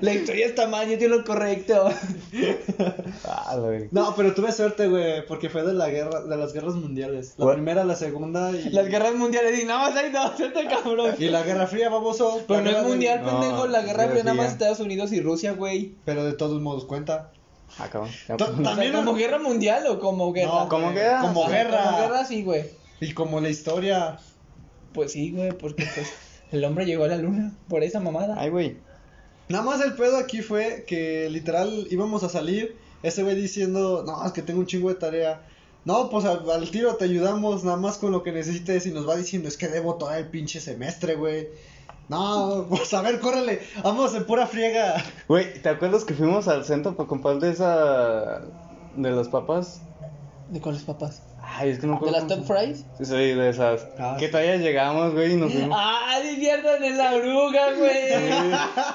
La 0.00 0.12
historia 0.12 0.46
está 0.46 0.66
mal, 0.66 0.88
yo 0.88 0.98
tengo 0.98 1.16
lo 1.16 1.24
correcto. 1.24 1.90
Ah. 3.24 3.56
No, 3.90 4.14
pero 4.16 4.34
tuve 4.34 4.52
suerte, 4.52 4.88
güey, 4.88 5.26
porque 5.26 5.48
fue 5.48 5.62
de 5.62 5.72
la 5.72 5.88
guerra, 5.88 6.22
de 6.22 6.36
las 6.36 6.52
guerras 6.52 6.74
mundiales. 6.74 7.34
La 7.36 7.46
What? 7.46 7.54
primera, 7.54 7.84
la 7.84 7.94
segunda 7.94 8.50
y. 8.50 8.70
Las 8.70 8.88
guerras 8.88 9.14
mundiales, 9.14 9.62
y 9.62 9.66
nada 9.66 9.90
más 9.90 9.96
hay 9.96 10.10
dos, 10.10 10.38
este 10.40 10.66
cabrón. 10.66 11.14
Y 11.18 11.28
la 11.28 11.42
guerra 11.42 11.66
fría, 11.66 11.88
baboso. 11.88 12.42
Pero 12.48 12.62
no 12.62 12.70
es 12.70 12.82
mundial, 12.82 13.22
No, 13.24 13.33
pendejo. 13.40 13.66
La 13.66 13.82
guerra 13.82 14.08
fría 14.08 14.24
nada 14.24 14.34
más. 14.34 14.52
Estados 14.52 14.80
Unidos 14.80 15.12
y 15.12 15.20
Rusia, 15.20 15.52
güey. 15.52 15.94
Pero 16.04 16.24
de 16.24 16.32
todos 16.32 16.60
modos 16.60 16.84
cuenta. 16.84 17.30
Ah, 17.78 17.88
cabrón. 17.90 18.10
Pues, 18.26 18.38
También 18.62 18.92
¿Como 18.92 19.12
no- 19.12 19.14
guerra 19.14 19.38
mundial 19.38 19.86
o 19.88 19.98
como 19.98 20.32
guerra? 20.32 20.52
No, 20.64 20.68
¿Como 20.68 20.92
guerra? 20.92 21.20
Como 21.22 21.46
guerra. 21.48 21.84
Como 21.84 21.98
guerra, 21.98 22.24
sí, 22.24 22.42
güey. 22.42 22.64
Y 23.00 23.12
como 23.12 23.40
la 23.40 23.48
historia. 23.50 24.18
Pues 24.92 25.12
sí, 25.12 25.32
güey, 25.32 25.50
porque 25.52 25.84
pues 25.94 26.08
el 26.52 26.64
hombre 26.64 26.86
llegó 26.86 27.04
a 27.04 27.08
la 27.08 27.16
luna 27.16 27.52
por 27.68 27.82
esa 27.82 27.98
mamada. 28.00 28.36
Ay, 28.38 28.50
güey. 28.50 28.76
Nada 29.48 29.64
más 29.64 29.80
el 29.80 29.94
pedo 29.94 30.16
aquí 30.18 30.40
fue 30.40 30.84
que 30.86 31.28
literal 31.30 31.86
íbamos 31.90 32.22
a 32.22 32.28
salir. 32.28 32.76
Ese 33.02 33.22
güey 33.24 33.34
diciendo, 33.36 34.04
no, 34.06 34.24
es 34.24 34.32
que 34.32 34.40
tengo 34.42 34.60
un 34.60 34.66
chingo 34.66 34.88
de 34.88 34.94
tarea. 34.94 35.42
No, 35.84 36.08
pues 36.08 36.24
al, 36.24 36.48
al 36.50 36.70
tiro 36.70 36.94
te 36.94 37.04
ayudamos 37.04 37.62
nada 37.64 37.76
más 37.76 37.98
con 37.98 38.12
lo 38.12 38.22
que 38.22 38.32
necesites. 38.32 38.86
Y 38.86 38.90
nos 38.92 39.06
va 39.06 39.16
diciendo, 39.16 39.48
es 39.48 39.58
que 39.58 39.68
debo 39.68 39.96
todo 39.96 40.14
el 40.14 40.28
pinche 40.28 40.60
semestre, 40.60 41.16
güey. 41.16 41.48
No, 42.08 42.66
pues 42.68 42.92
a 42.94 43.02
ver, 43.02 43.18
córrele. 43.20 43.60
Vamos 43.82 44.14
en 44.14 44.24
pura 44.26 44.46
friega. 44.46 45.02
Güey, 45.28 45.60
¿te 45.62 45.68
acuerdas 45.70 46.04
que 46.04 46.14
fuimos 46.14 46.48
al 46.48 46.64
centro 46.64 46.94
para 46.96 47.08
comprar 47.08 47.38
de 47.38 47.50
esa. 47.50 48.40
de 48.96 49.10
las 49.10 49.28
papas? 49.28 49.80
¿De 50.50 50.60
cuáles 50.60 50.82
papas? 50.82 51.22
Ay, 51.46 51.70
es 51.70 51.78
que 51.78 51.86
no 51.86 51.98
¿De 52.02 52.10
las 52.10 52.26
Top 52.26 52.44
Fries? 52.46 52.84
Sí, 52.98 53.04
sí, 53.04 53.14
de 53.14 53.48
esas. 53.50 53.86
Ah, 53.98 54.16
que 54.18 54.26
sí. 54.26 54.30
todavía 54.30 54.56
llegamos, 54.56 55.12
güey, 55.14 55.32
y 55.32 55.36
nos 55.36 55.52
fuimos. 55.52 55.78
¡Ah, 55.80 56.18
diviertan 56.22 56.82
en 56.84 56.96
la 56.98 57.12
oruga, 57.14 57.72
güey! 57.78 58.10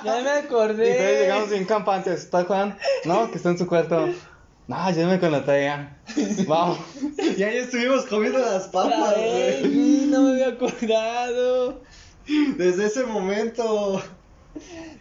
Ya 0.04 0.22
me 0.24 0.24
Y 0.24 0.46
acordé. 0.46 0.94
todavía 0.96 1.20
llegamos 1.22 1.50
bien 1.50 1.66
campantes. 1.66 2.24
¿Está 2.24 2.44
Juan? 2.46 2.78
No, 3.06 3.30
que 3.32 3.38
está 3.38 3.50
en 3.50 3.58
su 3.58 3.68
cuarto. 3.68 4.08
No, 4.68 4.76
ayúdame 4.76 5.20
con 5.20 5.32
la 5.32 5.44
tarea. 5.44 5.98
Vamos. 6.48 6.78
Y 7.38 7.44
ahí 7.44 7.58
estuvimos 7.58 8.06
comiendo 8.06 8.40
las 8.40 8.68
papas, 8.68 9.14
Ay, 9.16 9.60
güey. 9.62 10.06
no 10.08 10.22
me 10.22 10.32
había 10.32 10.50
acordado. 10.50 11.82
Desde 12.58 12.86
ese 12.88 13.06
momento. 13.06 14.02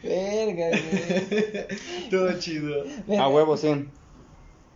Verga, 0.03 0.69
güey. 0.71 1.67
Todo 2.11 2.39
chido. 2.39 2.85
A 3.19 3.29
huevo, 3.29 3.57
sí. 3.57 3.87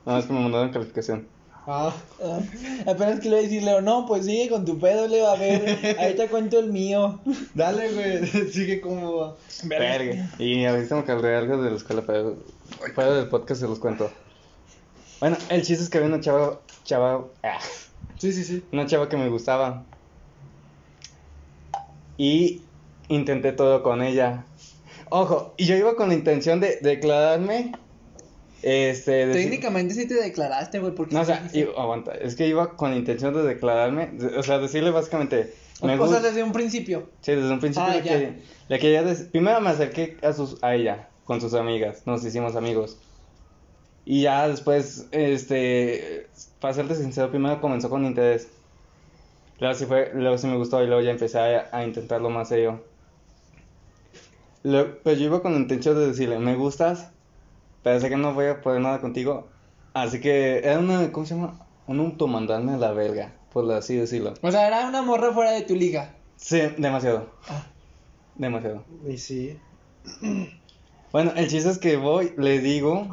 No, 0.05 0.19
es 0.19 0.27
que 0.27 0.33
me 0.33 0.41
mandaron 0.41 0.71
calificación. 0.73 1.27
Ah, 1.65 1.95
Ah, 2.21 2.41
apenas 2.87 3.21
que 3.21 3.29
le 3.29 3.37
voy 3.37 3.45
a 3.45 3.49
decir, 3.49 3.63
Leo, 3.63 3.81
no, 3.81 4.05
pues 4.07 4.27
sigue 4.27 4.49
con 4.49 4.65
tu 4.65 4.81
pedo, 4.81 5.07
Leo, 5.07 5.29
a 5.29 5.37
ver, 5.37 5.97
ahí 5.99 6.17
te 6.17 6.27
cuento 6.27 6.59
el 6.59 6.73
mío. 6.73 7.21
dale, 7.55 7.93
güey. 7.93 8.27
Sigue 8.51 8.81
como 8.81 9.15
va. 9.17 9.37
Verga. 9.65 10.29
Y 10.41 10.65
ahorita 10.65 10.97
me 10.97 11.01
acordé 11.03 11.37
algo 11.37 11.63
de 11.63 11.71
la 11.71 11.77
escuela, 11.77 12.03
pero 12.05 12.37
fuera 12.97 13.15
del 13.15 13.29
podcast 13.29 13.61
se 13.61 13.69
los 13.69 13.79
cuento. 13.79 14.11
Bueno, 15.21 15.37
el 15.51 15.63
chiste 15.63 15.85
es 15.85 15.89
que 15.89 15.99
había 15.99 16.09
una 16.09 16.21
chava, 16.21 16.61
chava, 16.83 17.27
ah, 17.45 17.59
Sí, 18.19 18.33
sí, 18.33 18.43
sí. 18.43 18.65
una 18.73 18.87
chava 18.87 19.09
que 19.09 19.17
me 19.17 19.29
gustaba. 19.29 19.85
Y 22.17 22.63
intenté 23.09 23.53
todo 23.53 23.83
con 23.83 24.03
ella. 24.03 24.45
Ojo, 25.11 25.55
y 25.57 25.67
yo 25.67 25.77
iba 25.77 25.95
con 25.97 26.09
la 26.09 26.15
intención 26.15 26.61
de 26.61 26.79
declararme. 26.81 27.73
Este. 28.63 29.27
Técnicamente 29.33 29.93
sí 29.95 30.07
te 30.07 30.15
declaraste, 30.15 30.79
güey, 30.79 30.95
porque... 30.95 31.15
No, 31.15 31.23
o 31.23 31.25
sea, 31.25 31.49
iba- 31.53 31.73
aguanta. 31.77 32.13
Es 32.13 32.37
que 32.37 32.47
iba 32.47 32.77
con 32.77 32.91
la 32.93 32.97
intención 32.97 33.35
de 33.35 33.43
declararme. 33.43 34.09
de- 34.13 34.39
O 34.39 34.43
sea, 34.43 34.59
decirle 34.59 34.91
básicamente. 34.91 35.53
Me 35.83 35.99
o 35.99 36.07
sea, 36.07 36.21
desde 36.21 36.45
un 36.45 36.53
principio. 36.53 37.09
Sí, 37.23 37.33
desde 37.33 37.51
un 37.51 37.59
principio 37.59 37.89
Ah, 37.91 37.95
le, 37.97 38.03
ya. 38.03 38.13
quería, 38.13 38.37
le 38.69 38.79
quería 38.79 39.03
dec- 39.05 39.31
Primero 39.33 39.61
me 39.61 39.71
acerqué 39.71 40.17
a, 40.23 40.33
sus, 40.33 40.63
a 40.63 40.77
ella, 40.77 41.09
con 41.25 41.41
sus 41.41 41.55
amigas. 41.55 42.03
Nos 42.07 42.25
hicimos 42.25 42.55
amigos. 42.55 42.99
Y 44.05 44.23
ya 44.23 44.47
después, 44.49 45.07
este. 45.11 46.29
Para 46.61 46.73
serte 46.75 46.95
sincero, 46.95 47.31
primero 47.31 47.61
comenzó 47.61 47.91
con 47.91 48.05
interés. 48.05 48.47
Luego 49.63 49.77
sí, 49.77 49.87
fue, 49.87 50.11
luego 50.13 50.37
sí 50.39 50.49
me 50.49 50.57
gustó 50.57 50.83
y 50.83 50.89
luego 50.89 51.03
ya 51.03 51.13
empecé 51.13 51.39
a, 51.39 51.69
a 51.71 51.85
intentarlo 51.85 52.31
más 52.31 52.49
serio. 52.49 52.83
Luego, 54.65 54.97
pues 55.05 55.21
yo 55.21 55.27
iba 55.27 55.41
con 55.41 55.53
la 55.53 55.61
intención 55.61 55.95
de 55.95 56.09
decirle, 56.09 56.41
me 56.41 56.57
gustas, 56.57 57.13
pero 57.85 58.01
sé 58.01 58.09
que 58.09 58.17
no 58.17 58.35
voy 58.35 58.47
a 58.47 58.61
poder 58.61 58.81
nada 58.81 59.01
contigo. 59.01 59.47
Así 59.95 60.21
que 60.21 60.59
era 60.59 60.81
una, 60.81 61.13
¿cómo 61.13 61.27
se 61.27 61.37
llama? 61.37 61.65
Un 61.87 62.01
automandarme 62.01 62.73
a 62.73 62.77
la 62.77 62.91
verga, 62.91 63.35
por 63.53 63.71
así 63.71 63.95
decirlo. 63.95 64.35
O 64.43 64.51
sea, 64.51 64.67
era 64.67 64.89
una 64.89 65.03
morra 65.03 65.33
fuera 65.33 65.53
de 65.53 65.63
tu 65.63 65.77
liga. 65.77 66.13
Sí, 66.35 66.61
demasiado. 66.77 67.31
Ah. 67.49 67.65
Demasiado. 68.35 68.83
Y 69.07 69.17
sí. 69.17 69.57
Bueno, 71.13 71.35
el 71.37 71.47
chiste 71.47 71.71
es 71.71 71.79
que 71.79 71.97
voy, 71.97 72.35
le 72.37 72.59
digo, 72.59 73.07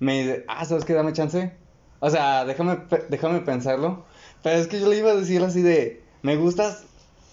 me 0.00 0.22
dice, 0.24 0.44
ah, 0.48 0.64
¿sabes 0.64 0.84
qué? 0.84 0.94
Dame 0.94 1.12
chance. 1.12 1.52
O 2.00 2.10
sea, 2.10 2.44
déjame, 2.44 2.80
déjame 3.08 3.42
pensarlo. 3.42 4.09
Pero 4.42 4.56
es 4.58 4.66
que 4.68 4.80
yo 4.80 4.88
le 4.88 4.96
iba 4.98 5.10
a 5.12 5.16
decir 5.16 5.42
así 5.42 5.62
de, 5.62 6.02
me 6.22 6.36
gustas, 6.36 6.84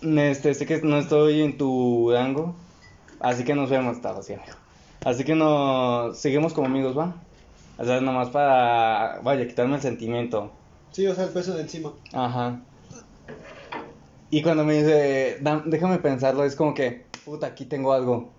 este, 0.01 0.53
sé 0.53 0.65
que 0.65 0.81
no 0.81 0.97
estoy 0.97 1.41
en 1.41 1.57
tu 1.57 2.11
rango, 2.11 2.55
así 3.19 3.43
que 3.43 3.55
nos 3.55 3.69
vemos, 3.69 3.95
estaba 3.95 4.19
así, 4.19 4.33
amigo. 4.33 4.51
Así 5.05 5.23
que 5.23 5.35
no, 5.35 6.13
seguimos 6.13 6.53
como 6.53 6.67
amigos, 6.67 6.97
¿va? 6.97 7.15
O 7.77 7.85
sea, 7.85 8.01
nomás 8.01 8.29
para, 8.29 9.19
vaya, 9.23 9.47
quitarme 9.47 9.75
el 9.75 9.81
sentimiento. 9.81 10.51
Sí, 10.91 11.05
o 11.07 11.13
sea, 11.15 11.25
el 11.25 11.29
peso 11.29 11.53
de 11.53 11.61
encima. 11.61 11.93
Ajá. 12.13 12.59
Y 14.29 14.41
cuando 14.41 14.65
me 14.65 14.73
dice, 14.73 15.37
"Da- 15.41 15.63
déjame 15.65 15.99
pensarlo, 15.99 16.43
es 16.43 16.55
como 16.55 16.73
que, 16.73 17.05
puta, 17.23 17.47
aquí 17.47 17.65
tengo 17.65 17.93
algo. 17.93 18.33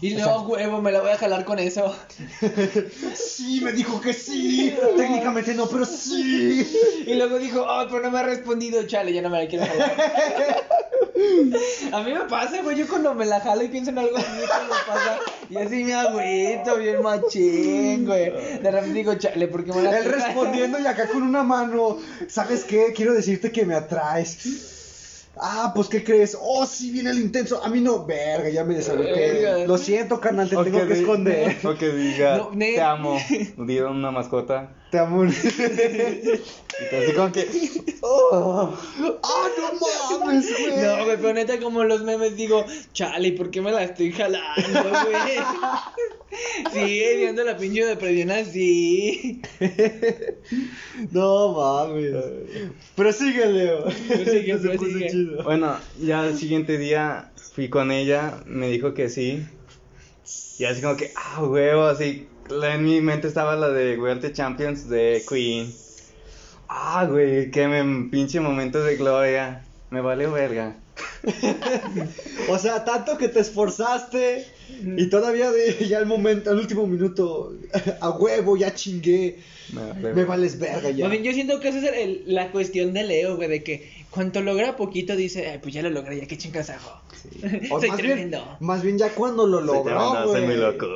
Y 0.00 0.14
O 0.14 0.18
luego, 0.18 0.30
sea- 0.38 0.48
huevo, 0.66 0.80
me 0.82 0.90
la 0.92 1.00
voy 1.00 1.10
a 1.10 1.16
jalar 1.18 1.44
con 1.44 1.58
eso. 1.58 1.94
Sí, 3.14 3.60
me 3.62 3.72
dijo 3.72 4.00
que 4.00 4.12
sí. 4.12 4.74
Técnicamente 4.96 5.54
no, 5.54 5.68
pero 5.68 5.84
sí. 5.84 7.04
Y 7.06 7.14
luego 7.14 7.38
dijo, 7.38 7.62
oh, 7.68 7.84
pero 7.90 8.02
no 8.02 8.10
me 8.10 8.18
ha 8.20 8.22
respondido, 8.22 8.82
chale, 8.86 9.12
ya 9.12 9.22
no 9.22 9.30
me 9.30 9.42
la 9.42 9.48
quiero 9.48 9.66
jalar. 9.66 9.92
A 11.92 12.02
mí 12.02 12.12
me 12.14 12.20
pasa, 12.22 12.62
güey, 12.62 12.76
yo 12.76 12.88
cuando 12.88 13.14
me 13.14 13.24
la 13.26 13.40
jalo 13.40 13.62
y 13.62 13.68
pienso 13.68 13.90
en 13.90 13.98
algo 13.98 14.16
así, 14.16 14.26
me 14.40 14.46
pasa. 14.46 15.18
Y 15.50 15.56
así 15.56 15.84
me 15.84 15.94
agüito, 15.94 16.76
bien 16.78 17.02
machín, 17.02 18.06
güey. 18.06 18.30
De 18.60 18.70
repente 18.70 18.94
digo, 18.94 19.14
chale, 19.14 19.46
¿por 19.48 19.64
qué 19.64 19.72
me 19.72 19.82
la 19.82 19.98
Él 19.98 20.04
respondiendo 20.06 20.78
y 20.80 20.86
acá 20.86 21.08
con 21.08 21.22
una 21.22 21.42
mano. 21.42 21.98
¿Sabes 22.28 22.64
qué? 22.64 22.92
Quiero 22.94 23.12
decirte 23.12 23.52
que 23.52 23.64
me 23.64 23.74
atraes. 23.74 24.71
Ah, 25.36 25.72
pues 25.74 25.88
¿qué 25.88 26.04
crees? 26.04 26.36
Oh, 26.40 26.66
sí, 26.66 26.90
viene 26.90 27.10
el 27.10 27.18
intenso. 27.18 27.64
A 27.64 27.68
mí 27.68 27.80
no, 27.80 28.04
verga, 28.04 28.50
ya 28.50 28.64
me 28.64 28.74
desagüité. 28.74 29.12
Verga. 29.12 29.66
Lo 29.66 29.78
siento, 29.78 30.20
carnal, 30.20 30.48
te 30.48 30.56
O 30.56 30.64
tengo 30.64 30.86
que 30.86 30.92
esconder. 30.92 31.56
O 31.64 31.74
que 31.74 31.88
diga, 31.88 32.36
No, 32.36 32.50
te 32.56 32.80
amo. 32.80 33.18
Dieron 33.56 33.96
una 33.96 34.10
mascota. 34.10 34.70
Te 34.92 34.98
amo. 34.98 35.24
Y 36.80 36.88
te 36.88 36.96
así 36.96 37.12
como 37.12 37.30
que, 37.32 37.46
Oh. 38.00 38.74
¡Ah, 39.22 39.48
no 39.58 40.18
mames, 40.20 40.50
güey! 40.58 40.76
No, 40.82 41.04
güey, 41.04 41.16
pero 41.18 41.32
neta, 41.34 41.60
como 41.60 41.84
los 41.84 42.02
memes 42.02 42.34
digo, 42.36 42.64
chale, 42.92 43.32
¿por 43.32 43.50
qué 43.50 43.60
me 43.60 43.70
la 43.72 43.84
estoy 43.84 44.10
jalando, 44.10 44.82
güey? 45.04 45.38
Sigue 46.72 47.16
viendo 47.16 47.44
la 47.44 47.56
pinche 47.58 47.84
depresión 47.84 48.30
así. 48.30 49.40
No 51.10 51.52
mames. 51.52 52.14
Pero 52.96 53.12
sigue, 53.12 53.46
Leo. 53.46 53.84
Prosigue, 53.84 54.58
Se 54.58 54.68
puso 54.68 54.78
prosigue. 54.78 55.10
chido. 55.10 55.42
bueno, 55.44 55.76
ya 56.00 56.26
el 56.26 56.36
siguiente 56.38 56.78
día 56.78 57.32
fui 57.54 57.68
con 57.68 57.90
ella, 57.92 58.42
me 58.46 58.68
dijo 58.68 58.94
que 58.94 59.08
sí. 59.08 59.44
Y 60.58 60.64
así 60.64 60.80
como 60.80 60.96
que, 60.96 61.12
ah, 61.16 61.44
huevo, 61.44 61.82
así. 61.84 62.28
La- 62.50 62.74
En 62.74 62.84
mi 62.84 63.00
mente 63.00 63.28
estaba 63.28 63.56
la 63.56 63.68
de 63.70 63.98
World 63.98 64.32
Champions 64.32 64.88
de 64.88 65.22
Queen. 65.28 65.72
Ah, 66.68 67.06
güey, 67.08 67.50
que 67.50 67.66
me 67.68 68.08
pinche 68.10 68.40
momento 68.40 68.82
de 68.82 68.96
gloria. 68.96 69.64
Me 69.90 70.00
vale 70.00 70.26
verga. 70.26 70.76
O 72.48 72.58
sea, 72.58 72.84
tanto 72.84 73.16
que 73.18 73.28
te 73.28 73.40
esforzaste 73.40 74.44
y 74.96 75.06
todavía 75.06 75.50
de 75.50 75.86
ya 75.88 75.98
el 75.98 76.06
momento, 76.06 76.50
al 76.50 76.58
último 76.58 76.86
minuto, 76.86 77.54
a 78.00 78.10
huevo, 78.10 78.56
ya 78.56 78.74
chingué. 78.74 79.38
Me 79.72 79.80
vale 79.80 79.94
Me 79.94 80.02
verga. 80.12 80.24
vales 80.24 80.58
verga 80.58 80.90
ya. 80.90 81.04
Más 81.04 81.12
bien, 81.12 81.22
yo 81.24 81.32
siento 81.32 81.60
que 81.60 81.68
esa 81.68 81.78
es 81.78 81.84
el- 81.96 82.22
la 82.26 82.50
cuestión 82.50 82.92
de 82.92 83.04
Leo, 83.04 83.36
güey, 83.36 83.48
de 83.48 83.62
que 83.62 83.90
cuanto 84.10 84.40
logra 84.42 84.76
poquito 84.76 85.14
dice, 85.16 85.48
ay, 85.48 85.58
pues 85.62 85.72
ya 85.74 85.82
lo 85.82 85.90
logré, 85.90 86.18
ya 86.18 86.26
qué 86.26 86.36
chingas 86.36 86.70
hago. 86.70 87.00
O 87.70 87.78
Soy 87.80 87.88
más 87.90 87.98
tremendo. 87.98 88.38
Bien, 88.38 88.56
más 88.60 88.82
bien 88.82 88.98
ya 88.98 89.10
cuando 89.10 89.46
lo 89.46 89.60
logró, 89.60 90.26
güey. 90.28 90.44
muy 90.44 90.56
loco. 90.56 90.86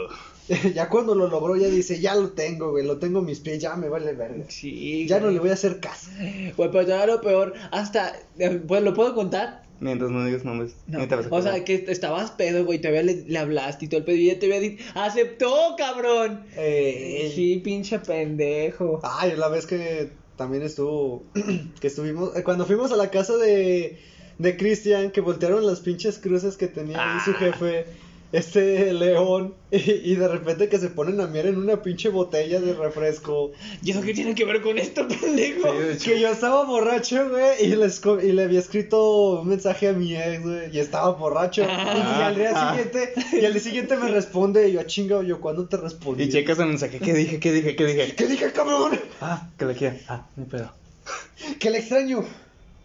Ya 0.74 0.88
cuando 0.88 1.14
lo 1.14 1.28
logró 1.28 1.56
ya 1.56 1.68
dice, 1.68 2.00
ya 2.00 2.14
lo 2.14 2.30
tengo, 2.30 2.70
güey, 2.70 2.84
lo 2.86 2.98
tengo 2.98 3.18
en 3.20 3.26
mis 3.26 3.40
pies, 3.40 3.60
ya 3.60 3.74
me 3.76 3.88
vale 3.88 4.12
verga. 4.14 4.44
Sí. 4.48 5.06
Ya 5.08 5.20
no 5.20 5.30
le 5.30 5.38
voy 5.40 5.50
a 5.50 5.54
hacer 5.54 5.80
caso. 5.80 6.10
Güey, 6.56 6.70
pero 6.70 6.84
todavía 6.84 7.06
lo 7.14 7.20
peor, 7.20 7.54
hasta, 7.72 8.14
eh, 8.38 8.60
pues, 8.66 8.82
¿lo 8.82 8.94
puedo 8.94 9.14
contar? 9.14 9.64
Mientras 9.78 10.10
no 10.10 10.24
digas 10.24 10.44
nombres. 10.44 10.72
No. 10.86 11.00
ni 11.00 11.06
te 11.06 11.16
vas 11.16 11.26
a 11.26 11.28
O 11.34 11.42
sea, 11.42 11.62
que 11.64 11.84
estabas 11.88 12.30
pedo, 12.30 12.64
güey, 12.64 12.78
todavía 12.80 13.02
le, 13.02 13.24
le 13.26 13.38
hablaste 13.38 13.84
y 13.84 13.88
todo 13.88 13.98
el 13.98 14.04
pedo 14.04 14.16
y 14.16 14.30
ella 14.30 14.38
te 14.38 14.46
había 14.46 14.60
dicho, 14.60 14.82
¡aceptó, 14.94 15.74
cabrón! 15.76 16.44
Eh, 16.56 17.30
Sí, 17.34 17.60
pinche 17.62 17.98
pendejo. 17.98 19.00
Ay, 19.02 19.34
la 19.36 19.48
vez 19.48 19.66
que 19.66 20.10
también 20.36 20.62
estuvo, 20.62 21.24
que 21.80 21.86
estuvimos, 21.88 22.36
eh, 22.36 22.42
cuando 22.42 22.64
fuimos 22.66 22.90
a 22.92 22.96
la 22.96 23.10
casa 23.10 23.36
de, 23.36 23.98
de 24.38 24.56
Cristian, 24.56 25.10
que 25.10 25.20
voltearon 25.20 25.66
las 25.66 25.80
pinches 25.80 26.18
cruces 26.18 26.56
que 26.56 26.68
tenía 26.68 26.96
ahí 27.14 27.20
su 27.24 27.32
Ah. 27.32 27.36
jefe, 27.38 27.84
este 28.32 28.92
león, 28.92 29.54
y, 29.70 29.76
y 29.76 30.16
de 30.16 30.28
repente 30.28 30.68
que 30.68 30.78
se 30.78 30.88
ponen 30.88 31.20
a 31.20 31.26
mirar 31.26 31.46
en 31.46 31.58
una 31.58 31.82
pinche 31.82 32.08
botella 32.08 32.60
de 32.60 32.74
refresco. 32.74 33.52
¿Y 33.82 33.92
eso 33.92 34.02
qué 34.02 34.14
tiene 34.14 34.34
que 34.34 34.44
ver 34.44 34.62
con 34.62 34.78
esto, 34.78 35.06
pendejo? 35.08 35.72
Sí. 35.98 36.10
Que 36.10 36.20
yo 36.20 36.28
estaba 36.28 36.64
borracho, 36.64 37.28
güey, 37.30 37.64
y, 37.64 37.76
les 37.76 38.00
y 38.22 38.32
le 38.32 38.44
había 38.44 38.60
escrito 38.60 39.40
un 39.40 39.48
mensaje 39.48 39.88
a 39.88 39.92
mi 39.92 40.16
ex, 40.16 40.42
güey, 40.42 40.76
y 40.76 40.78
estaba 40.78 41.10
borracho. 41.12 41.64
Ah. 41.68 42.18
y 42.18 42.22
al 42.22 42.36
día 42.36 42.70
siguiente, 42.70 43.12
y 43.32 43.44
al 43.44 43.52
día 43.52 43.62
siguiente 43.62 43.96
me 43.96 44.08
responde, 44.08 44.68
y 44.68 44.72
yo, 44.72 44.82
chinga, 44.82 45.22
yo, 45.22 45.40
¿cuándo 45.40 45.66
te 45.66 45.76
respondí? 45.76 46.24
Y 46.24 46.28
checas 46.28 46.58
el 46.58 46.66
mensaje. 46.66 46.98
¿Qué 46.98 47.12
dije? 47.14 47.40
¿Qué 47.40 47.52
dije? 47.52 47.76
¿Qué 47.76 47.84
dije? 47.86 48.14
¿Qué 48.14 48.26
dije, 48.26 48.52
cabrón? 48.52 48.98
Ah, 49.20 49.48
que 49.58 49.64
le 49.64 49.74
quiera. 49.74 49.96
Ah, 50.08 50.26
ni 50.36 50.44
pedo. 50.44 50.72
Que 51.60 51.70
le 51.70 51.78
extraño. 51.78 52.24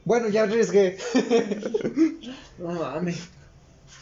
Bueno, 0.06 0.30
ya 0.30 0.44
arriesgué. 0.44 0.98
No 2.60 2.74
mames. 2.74 3.28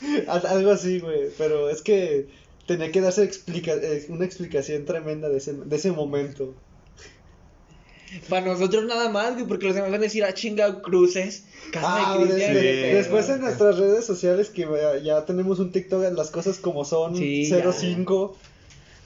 Al- 0.28 0.46
Algo 0.48 0.72
así, 0.72 1.00
güey. 1.00 1.30
Pero 1.38 1.70
es 1.70 1.82
que 1.82 2.28
tenía 2.68 2.92
que 2.92 3.02
darse 3.02 3.24
explica 3.24 3.74
eh, 3.74 4.06
una 4.10 4.26
explicación 4.26 4.86
tremenda 4.86 5.30
de 5.30 5.38
ese, 5.38 5.54
de 5.54 5.76
ese 5.76 5.92
momento. 5.92 6.54
Para 8.28 8.48
nosotros 8.48 8.86
nada 8.86 9.10
más, 9.10 9.34
güey, 9.36 9.46
porque 9.46 9.68
los 9.68 9.76
demás 9.76 9.92
van 9.92 10.00
a 10.00 10.04
decir, 10.04 10.24
ah, 10.24 10.34
chinga, 10.34 10.82
cruces. 10.82 11.44
Casa 11.72 12.14
Ah, 12.14 12.18
de 12.18 12.26
Cristian. 12.26 12.54
sí. 12.54 12.60
después 12.96 13.30
en 13.30 13.42
nuestras 13.42 13.78
redes 13.78 14.04
sociales 14.06 14.50
que 14.50 14.62
ya, 14.62 14.98
ya 14.98 15.26
tenemos 15.26 15.60
un 15.60 15.72
TikTok 15.72 16.04
en 16.06 16.16
las 16.16 16.32
cosas 16.32 16.58
como 16.58 16.86
son 16.86 17.16
Sí, 17.16 17.46
ya. 17.46 17.58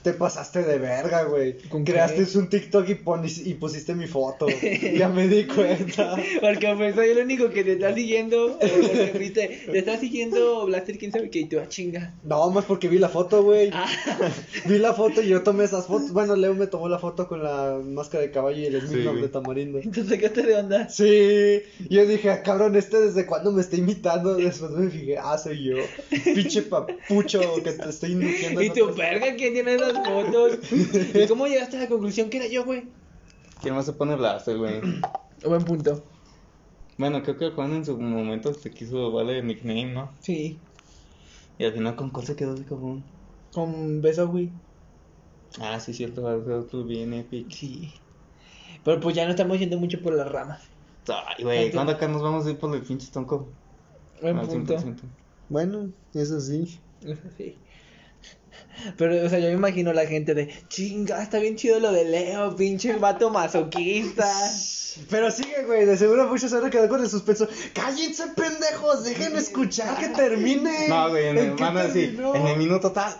05. 0.04 0.10
Te 0.10 0.12
pasaste 0.12 0.62
de 0.62 0.78
verga, 0.78 1.22
güey. 1.24 1.56
Creaste 1.84 2.26
un 2.38 2.48
TikTok 2.48 2.88
y, 2.90 2.94
ponis- 2.94 3.42
y 3.44 3.54
pusiste 3.54 3.94
mi 3.94 4.06
foto. 4.06 4.46
ya 4.96 5.08
me 5.08 5.26
di 5.28 5.44
cuenta. 5.44 6.14
Porque 6.40 6.74
pues 6.76 6.94
soy 6.94 7.08
el 7.10 7.18
único 7.18 7.48
que 7.50 7.64
te 7.64 7.72
está 7.72 7.94
siguiendo. 7.94 8.58
eh, 8.60 9.30
te 9.70 9.78
está 9.78 9.98
siguiendo 9.98 10.66
Blaster, 10.66 10.98
quién 10.98 11.10
sabe 11.12 11.30
qué, 11.30 11.40
y 11.40 11.44
tú, 11.46 11.58
ah, 11.58 11.68
chinga. 11.68 12.14
No, 12.22 12.50
más 12.50 12.64
porque 12.66 12.88
vi 12.88 12.98
la 12.98 13.08
foto, 13.08 13.42
güey. 13.42 13.70
Ah, 13.72 13.86
Vi 14.66 14.78
la 14.78 14.92
foto 14.94 15.22
y 15.22 15.28
yo 15.28 15.42
tomé 15.42 15.64
esas 15.64 15.86
fotos. 15.86 16.12
Bueno, 16.12 16.36
Leo 16.36 16.54
me 16.54 16.66
tomó 16.66 16.88
la 16.88 16.98
foto 16.98 17.26
con 17.28 17.42
la 17.42 17.80
máscara 17.84 18.22
de 18.22 18.30
caballo 18.30 18.58
y 18.58 18.66
el 18.66 18.80
Sí, 18.82 18.86
Smirnoff 18.88 19.12
güey. 19.12 19.22
de 19.22 19.28
tamarindo. 19.28 19.78
entonces 19.82 20.08
sacaste 20.14 20.42
de 20.42 20.54
onda. 20.56 20.88
Sí, 20.88 21.62
yo 21.88 22.06
dije, 22.06 22.30
ah, 22.30 22.42
cabrón, 22.42 22.76
este 22.76 23.00
desde 23.00 23.26
cuándo 23.26 23.52
me 23.52 23.60
está 23.62 23.76
imitando. 23.76 24.34
Después 24.34 24.70
me 24.72 24.90
fijé, 24.90 25.16
ah, 25.18 25.38
soy 25.38 25.64
yo. 25.64 25.76
Pinche 26.24 26.62
papucho 26.62 27.40
que 27.62 27.72
te 27.72 27.88
estoy 27.88 28.12
induciendo. 28.12 28.62
Y 28.62 28.70
tu 28.70 28.92
verga, 28.94 29.34
¿quién 29.36 29.54
tiene 29.54 29.74
esas 29.74 29.93
fotos? 29.94 30.58
¿Y 30.72 31.26
cómo 31.28 31.46
llegaste 31.46 31.76
a 31.76 31.80
la 31.80 31.88
conclusión 31.88 32.30
que 32.30 32.38
era 32.38 32.46
yo, 32.48 32.64
güey? 32.64 32.84
¿Quién 33.60 33.74
más 33.74 33.86
se 33.86 33.92
pone 33.92 34.16
blaster, 34.16 34.58
güey? 34.58 34.80
Buen 35.44 35.64
punto. 35.64 36.02
Bueno, 36.96 37.22
creo 37.22 37.36
que 37.36 37.50
Juan 37.50 37.72
en 37.72 37.84
su 37.84 37.98
momento 37.98 38.54
se 38.54 38.70
quiso 38.70 39.10
darle 39.10 39.42
nickname, 39.42 39.92
¿no? 39.92 40.12
Sí. 40.20 40.58
Y 41.58 41.64
al 41.64 41.72
final 41.72 41.96
con 41.96 42.10
cuál 42.10 42.26
se 42.26 42.36
quedó 42.36 42.54
ese 42.54 42.64
cabrón. 42.64 43.02
Con 43.52 44.00
beso, 44.00 44.28
güey. 44.28 44.50
Ah, 45.60 45.78
sí, 45.80 45.92
cierto, 45.92 46.26
algo 46.28 46.84
bien 46.84 47.14
epic. 47.14 47.50
Sí. 47.50 47.92
Pero 48.84 49.00
pues 49.00 49.14
ya 49.14 49.24
no 49.24 49.30
estamos 49.30 49.58
yendo 49.58 49.78
mucho 49.78 50.00
por 50.02 50.14
las 50.14 50.30
ramas. 50.30 50.62
Ay, 51.08 51.44
güey. 51.44 51.72
¿cuándo 51.72 51.92
acá 51.92 52.08
nos 52.08 52.22
vamos 52.22 52.46
a 52.46 52.50
ir 52.50 52.58
por 52.58 52.74
el 52.74 52.82
pinche 52.82 53.10
tonco? 53.12 53.48
Buen 54.20 54.40
punto. 54.40 54.76
100%. 54.76 54.96
Bueno, 55.48 55.90
eso 56.14 56.40
sí. 56.40 56.80
Sí. 57.36 57.56
Pero, 58.96 59.24
o 59.24 59.28
sea, 59.28 59.38
yo 59.38 59.46
me 59.48 59.54
imagino 59.54 59.92
la 59.92 60.06
gente 60.06 60.34
de, 60.34 60.48
chinga, 60.68 61.22
está 61.22 61.38
bien 61.38 61.56
chido 61.56 61.78
lo 61.80 61.92
de 61.92 62.04
Leo, 62.04 62.54
pinche 62.56 62.94
vato 62.96 63.30
masoquista. 63.30 64.26
Pero 65.10 65.30
sigue, 65.30 65.64
güey, 65.66 65.86
de 65.86 65.96
seguro 65.96 66.28
muchos 66.28 66.50
se 66.50 66.56
van 66.56 66.66
a 66.66 66.70
quedar 66.70 66.88
con 66.88 67.00
el 67.02 67.08
suspenso. 67.10 67.48
¡Cállense, 67.72 68.24
pendejos! 68.36 69.02
¡Dejen 69.04 69.36
escuchar 69.36 69.98
que 69.98 70.08
termine! 70.08 70.70
No, 70.88 71.08
güey, 71.10 71.28
en 71.28 71.38
el, 71.38 71.44
¿En 71.46 71.56
qué 71.56 71.64
van 71.64 71.76
a 71.78 71.82
decir, 71.84 72.10
terminó? 72.16 72.34
en 72.36 72.46
el 72.46 72.56
minuto 72.58 72.92
tal, 72.92 73.12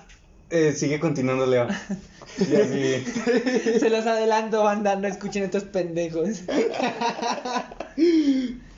eh, 0.51 0.73
sigue 0.77 1.01
continuando 1.01 1.47
Leo. 1.47 1.67
Y 2.39 2.57
así, 2.57 3.05
Se 3.79 3.91
los 3.91 4.07
adelanto, 4.07 4.65
banda, 4.65 4.97
no 4.97 5.07
escuchen 5.07 5.45
estos 5.45 5.63
pendejos. 5.65 6.41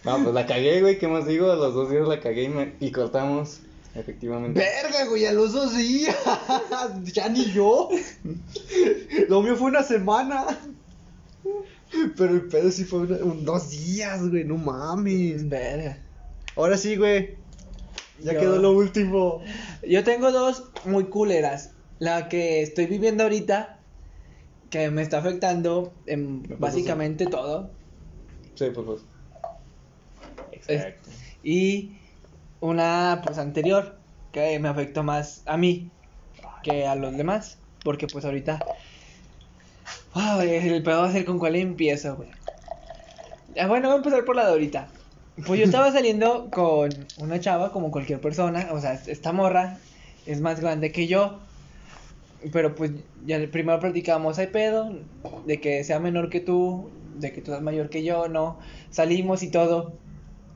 no, 0.04 0.22
pues 0.22 0.34
la 0.34 0.46
cagué, 0.46 0.80
güey, 0.82 0.98
¿qué 0.98 1.08
más 1.08 1.26
digo? 1.26 1.50
A 1.50 1.56
los 1.56 1.74
dos 1.74 1.90
días 1.90 2.06
la 2.06 2.20
cagué 2.20 2.44
y, 2.44 2.48
me- 2.48 2.72
y 2.80 2.90
cortamos, 2.92 3.60
efectivamente. 3.98 4.58
Verga, 4.60 5.06
güey, 5.08 5.26
a 5.26 5.32
los 5.32 5.52
dos 5.52 5.76
días. 5.76 6.16
ya 7.12 7.28
ni 7.28 7.44
yo. 7.52 7.88
Lo 9.28 9.42
mío 9.42 9.56
fue 9.56 9.68
una 9.70 9.82
semana. 9.82 10.46
Pero 12.16 12.32
el 12.34 12.42
pedo 12.48 12.70
sí 12.70 12.84
fue 12.84 13.00
una- 13.00 13.16
un- 13.18 13.44
dos 13.44 13.70
días, 13.70 14.28
güey, 14.28 14.44
no 14.44 14.56
mames. 14.56 15.48
Verga. 15.48 15.98
Ahora 16.56 16.76
sí, 16.76 16.96
güey. 16.96 17.36
Ya 18.20 18.32
Yo- 18.32 18.40
quedó 18.40 18.58
lo 18.58 18.72
último. 18.72 19.42
Yo 19.86 20.02
tengo 20.04 20.32
dos 20.32 20.64
muy 20.84 21.04
culeras. 21.04 21.70
La 21.98 22.28
que 22.28 22.60
estoy 22.62 22.86
viviendo 22.86 23.22
ahorita, 23.22 23.78
que 24.70 24.90
me 24.90 25.02
está 25.02 25.18
afectando 25.18 25.94
en 26.06 26.42
básicamente 26.58 27.26
todo. 27.26 27.70
Sí, 28.54 28.66
pues, 28.74 28.86
pues. 28.86 29.00
Exacto. 30.52 31.08
Y 31.42 31.92
una 32.60 33.22
pues 33.24 33.38
anterior, 33.38 33.96
que 34.32 34.58
me 34.58 34.68
afectó 34.68 35.02
más 35.02 35.42
a 35.46 35.56
mí 35.56 35.90
que 36.62 36.86
a 36.86 36.94
los 36.94 37.16
demás. 37.16 37.58
Porque 37.82 38.06
pues 38.06 38.24
ahorita... 38.24 38.64
El 40.40 40.82
pedo 40.82 41.02
va 41.02 41.08
a 41.08 41.12
ser 41.12 41.24
con 41.24 41.38
cuál 41.38 41.56
empiezo, 41.56 42.16
güey. 42.16 42.30
Bueno, 43.68 43.88
voy 43.88 43.94
a 43.94 43.98
empezar 43.98 44.24
por 44.24 44.34
la 44.34 44.46
de 44.46 44.52
ahorita. 44.52 44.88
Pues 45.46 45.60
yo 45.60 45.64
estaba 45.66 45.92
saliendo 45.92 46.48
con 46.50 46.90
una 47.18 47.38
chava, 47.38 47.70
como 47.70 47.90
cualquier 47.90 48.20
persona. 48.20 48.68
O 48.72 48.80
sea, 48.80 48.94
esta 48.94 49.32
morra 49.32 49.78
es 50.24 50.40
más 50.40 50.60
grande 50.60 50.90
que 50.90 51.06
yo. 51.06 51.38
Pero 52.52 52.74
pues 52.74 52.92
ya 53.26 53.38
primero 53.50 53.80
platicamos, 53.80 54.38
hay 54.38 54.48
pedo, 54.48 54.98
de 55.46 55.60
que 55.60 55.84
sea 55.84 55.98
menor 56.00 56.30
que 56.30 56.40
tú, 56.40 56.90
de 57.16 57.32
que 57.32 57.40
tú 57.40 57.50
seas 57.50 57.62
mayor 57.62 57.88
que 57.90 58.02
yo, 58.02 58.28
no. 58.28 58.58
Salimos 58.90 59.42
y 59.42 59.50
todo. 59.50 59.92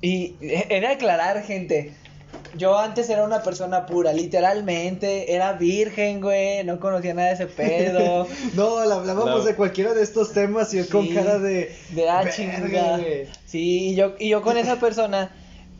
Y 0.03 0.35
he 0.41 0.81
de 0.81 0.87
aclarar, 0.87 1.43
gente. 1.43 1.93
Yo 2.57 2.77
antes 2.79 3.09
era 3.09 3.23
una 3.25 3.43
persona 3.43 3.87
pura, 3.87 4.13
literalmente. 4.13 5.35
Era 5.35 5.53
virgen, 5.53 6.21
güey. 6.21 6.65
No 6.65 6.81
conocía 6.81 7.15
nada 7.15 7.29
de 7.29 7.35
ese 7.35 7.47
pedo. 7.47 8.27
No, 8.55 8.85
la 8.85 8.97
hablábamos 8.97 9.41
No. 9.41 9.45
de 9.45 9.55
cualquiera 9.55 9.95
de 9.95 10.03
estos 10.03 10.33
temas 10.33 10.73
y 10.75 10.79
él 10.79 10.89
con 10.89 11.07
cara 11.09 11.39
de. 11.39 11.73
De 11.91 12.09
ah, 12.09 12.19
"Verga, 12.23 12.31
chinga. 12.31 12.99
güey". 12.99 13.27
Sí, 13.47 13.91
y 13.91 13.95
yo, 13.95 14.15
y 14.19 14.29
yo 14.31 14.43
con 14.43 14.57
esa 14.59 14.77
persona, 14.81 15.31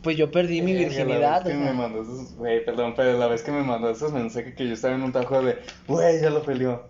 pues 0.01 0.15
yo 0.17 0.31
perdí 0.31 0.61
mi 0.61 0.73
virginidad. 0.73 1.19
La 1.19 1.31
vez 1.31 1.41
o 1.41 1.43
que 1.45 1.51
sea. 1.51 1.59
me 1.59 1.73
mandó 1.73 2.01
esos, 2.03 2.35
güey, 2.35 2.63
perdón, 2.63 2.93
pero 2.95 3.17
la 3.17 3.27
vez 3.27 3.41
que 3.43 3.51
me 3.51 3.63
mandó 3.63 3.89
esos 3.89 4.11
mensajes 4.13 4.55
que 4.55 4.67
yo 4.67 4.73
estaba 4.73 4.95
en 4.95 5.03
un 5.03 5.11
tajo 5.11 5.41
de, 5.43 5.57
güey, 5.87 6.21
ya 6.21 6.29
lo 6.29 6.41
peleó. 6.43 6.83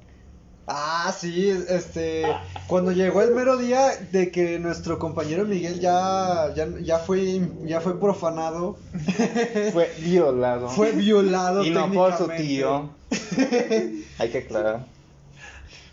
Ah, 0.68 1.14
sí, 1.18 1.50
este. 1.50 2.24
Cuando 2.68 2.92
llegó 2.92 3.22
el 3.22 3.32
mero 3.36 3.58
día 3.58 3.90
de 4.12 4.32
que 4.32 4.58
nuestro 4.60 5.00
compañero 5.00 5.44
Miguel 5.46 5.80
ya, 5.80 6.54
ya, 6.56 6.68
ya, 6.82 7.00
fue, 7.00 7.42
ya 7.66 7.82
fue 7.82 8.00
profanado, 8.00 8.78
Fue 9.74 9.92
violado. 10.00 10.70
fue 10.70 10.92
violado. 10.92 11.64
y 11.66 11.72
no 11.72 11.92
por 11.92 12.16
su 12.18 12.28
tío. 12.30 12.90
Hay 14.20 14.30
que 14.30 14.38
aclarar. 14.40 14.86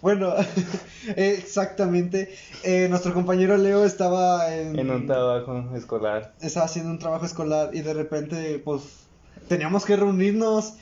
Bueno, 0.01 0.33
exactamente. 1.17 2.33
Eh, 2.63 2.87
nuestro 2.89 3.13
compañero 3.15 3.57
Leo 3.57 3.85
estaba 3.85 4.55
en, 4.55 4.79
En 4.79 4.91
un 4.91 5.07
trabajo 5.07 5.65
escolar. 5.75 6.35
estaba 6.41 6.67
haciendo 6.67 6.91
un 6.93 6.99
trabajo 6.99 7.25
escolar 7.27 7.71
y 7.73 7.81
de 7.81 7.95
repente, 7.95 8.61
pues, 8.65 8.83
teníamos 9.49 9.85
que 9.85 9.97
reunirnos. 9.97 10.75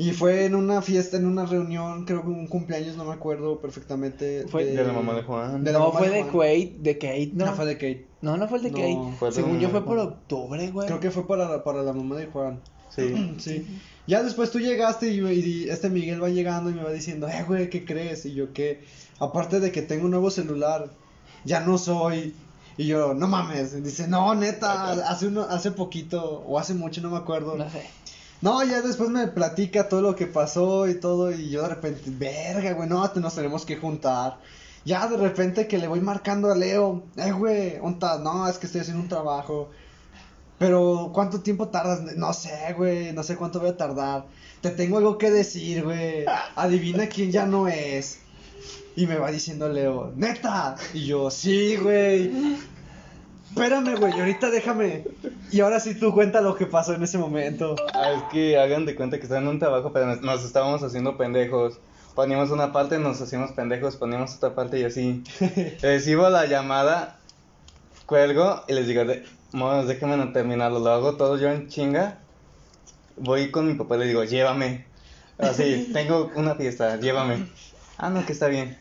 Y 0.00 0.12
fue 0.12 0.46
en 0.46 0.54
una 0.54 0.80
fiesta, 0.82 1.16
en 1.18 1.26
una 1.26 1.44
reunión, 1.44 2.04
creo 2.06 2.22
que 2.22 2.28
un 2.28 2.46
cumpleaños, 2.46 2.96
no 2.96 3.04
me 3.04 3.12
acuerdo 3.12 3.60
perfectamente. 3.60 4.46
Fue- 4.48 4.64
De 4.64 4.82
la 4.84 4.92
mamá 4.92 5.14
de 5.14 5.22
Juan. 5.22 5.62
de 5.62 5.72
la 5.72 5.78
no, 5.78 5.88
mamá 5.88 5.98
fue 5.98 6.08
de 6.08 6.14
de 6.16 6.22
Juan. 6.24 6.48
Kate, 6.48 6.76
de 6.78 6.94
Kate, 6.98 7.30
no. 7.34 7.46
No, 7.46 7.52
fue 7.54 7.66
de 7.66 7.74
Kate. 7.74 8.06
No, 8.22 8.36
no 8.36 8.48
fue 8.48 8.58
el 8.58 8.64
de 8.64 8.70
No, 8.70 8.76
Kate. 8.78 9.16
fue 9.18 9.28
de 9.28 9.34
Según 9.34 9.60
yo 9.60 9.68
fue 9.68 9.84
por 9.84 9.98
octubre, 9.98 10.70
güey. 10.70 10.86
Creo 10.86 11.00
que 11.00 11.10
fue 11.10 11.26
para, 11.26 11.62
para 11.64 11.82
la 11.82 11.92
mamá 11.92 12.16
de 12.16 12.26
Juan. 12.26 12.60
Sí. 12.88 13.34
Sí. 13.38 13.66
Ya 14.06 14.22
después 14.22 14.50
tú 14.50 14.58
llegaste 14.58 15.10
y, 15.12 15.20
y 15.20 15.68
este 15.68 15.90
Miguel 15.90 16.22
va 16.22 16.28
llegando 16.28 16.70
y 16.70 16.74
me 16.74 16.82
va 16.82 16.90
diciendo, 16.90 17.28
eh, 17.28 17.44
güey, 17.46 17.68
¿qué 17.70 17.84
crees? 17.84 18.24
Y 18.26 18.34
yo, 18.34 18.52
¿qué? 18.52 18.80
Aparte 19.18 19.60
de 19.60 19.70
que 19.70 19.82
tengo 19.82 20.06
un 20.06 20.10
nuevo 20.12 20.30
celular, 20.30 20.90
ya 21.44 21.60
no 21.60 21.78
soy. 21.78 22.34
Y 22.76 22.86
yo, 22.86 23.12
no 23.14 23.28
mames. 23.28 23.82
Dice, 23.84 24.08
no, 24.08 24.34
neta, 24.34 24.92
hace, 25.10 25.26
uno, 25.26 25.42
hace 25.42 25.70
poquito, 25.72 26.42
o 26.46 26.58
hace 26.58 26.72
mucho, 26.74 27.00
no 27.02 27.10
me 27.10 27.18
acuerdo. 27.18 27.54
No 27.56 27.68
sé. 27.70 27.82
No, 28.42 28.64
ya 28.64 28.80
después 28.80 29.10
me 29.10 29.26
platica 29.28 29.88
todo 29.88 30.00
lo 30.00 30.16
que 30.16 30.26
pasó 30.26 30.88
y 30.88 30.94
todo, 30.94 31.30
y 31.30 31.50
yo 31.50 31.62
de 31.62 31.68
repente, 31.68 32.02
verga, 32.06 32.72
güey, 32.72 32.88
no, 32.88 33.06
nos 33.14 33.34
tenemos 33.34 33.66
que 33.66 33.76
juntar. 33.76 34.38
Ya 34.84 35.06
de 35.08 35.18
repente 35.18 35.68
que 35.68 35.76
le 35.76 35.88
voy 35.88 36.00
marcando 36.00 36.50
a 36.50 36.56
Leo, 36.56 37.02
eh, 37.16 37.32
güey, 37.32 37.78
onta, 37.82 38.18
no, 38.18 38.48
es 38.48 38.56
que 38.56 38.64
estoy 38.66 38.80
haciendo 38.80 39.02
un 39.02 39.08
trabajo. 39.08 39.70
Pero, 40.58 41.10
¿cuánto 41.12 41.40
tiempo 41.40 41.68
tardas? 41.68 42.02
No 42.16 42.32
sé, 42.32 42.74
güey, 42.76 43.12
no 43.12 43.22
sé 43.22 43.36
cuánto 43.36 43.60
voy 43.60 43.70
a 43.70 43.76
tardar. 43.76 44.26
Te 44.60 44.70
tengo 44.70 44.98
algo 44.98 45.18
que 45.18 45.30
decir, 45.30 45.84
güey. 45.84 46.24
Adivina 46.54 47.08
quién 47.08 47.30
ya 47.32 47.46
no 47.46 47.68
es. 47.68 48.20
Y 48.96 49.06
me 49.06 49.16
va 49.16 49.30
diciendo 49.30 49.68
Leo, 49.68 50.12
neta. 50.16 50.76
Y 50.92 51.06
yo, 51.06 51.30
sí, 51.30 51.76
güey. 51.76 52.30
Espérame, 53.50 53.96
güey, 53.96 54.12
ahorita 54.12 54.50
déjame. 54.50 55.04
Y 55.50 55.60
ahora 55.60 55.80
sí 55.80 55.94
tú 55.94 56.14
cuenta 56.14 56.40
lo 56.40 56.54
que 56.54 56.66
pasó 56.66 56.94
en 56.94 57.02
ese 57.02 57.18
momento. 57.18 57.76
Ah, 57.94 58.12
es 58.12 58.22
que 58.32 58.58
hagan 58.58 58.86
de 58.86 58.94
cuenta 58.94 59.18
que 59.18 59.24
están 59.24 59.42
en 59.42 59.48
un 59.48 59.58
trabajo, 59.58 59.92
pero 59.92 60.06
nos, 60.06 60.22
nos 60.22 60.44
estábamos 60.44 60.82
haciendo 60.82 61.16
pendejos. 61.16 61.80
Poníamos 62.14 62.50
una 62.50 62.72
parte, 62.72 62.98
nos 62.98 63.20
hacíamos 63.20 63.52
pendejos, 63.52 63.96
poníamos 63.96 64.36
otra 64.36 64.54
parte 64.54 64.78
y 64.80 64.84
así. 64.84 65.22
Recibo 65.82 66.28
la 66.28 66.46
llamada, 66.46 67.18
cuelgo 68.06 68.62
y 68.68 68.72
les 68.72 68.86
digo, 68.86 69.04
de, 69.04 69.24
monos, 69.52 69.86
déjenme 69.86 70.16
no 70.16 70.32
terminarlo, 70.32 70.78
lo 70.78 70.90
hago 70.90 71.16
todo 71.16 71.36
yo 71.36 71.48
en 71.50 71.68
chinga. 71.68 72.18
Voy 73.16 73.50
con 73.50 73.66
mi 73.66 73.74
papá 73.74 73.96
y 73.96 74.00
le 74.00 74.06
digo, 74.06 74.24
llévame. 74.24 74.84
Así, 75.38 75.90
tengo 75.92 76.30
una 76.34 76.54
fiesta, 76.54 76.96
llévame. 76.96 77.48
Ah, 77.98 78.10
no, 78.10 78.24
que 78.24 78.32
está 78.32 78.46
bien. 78.46 78.78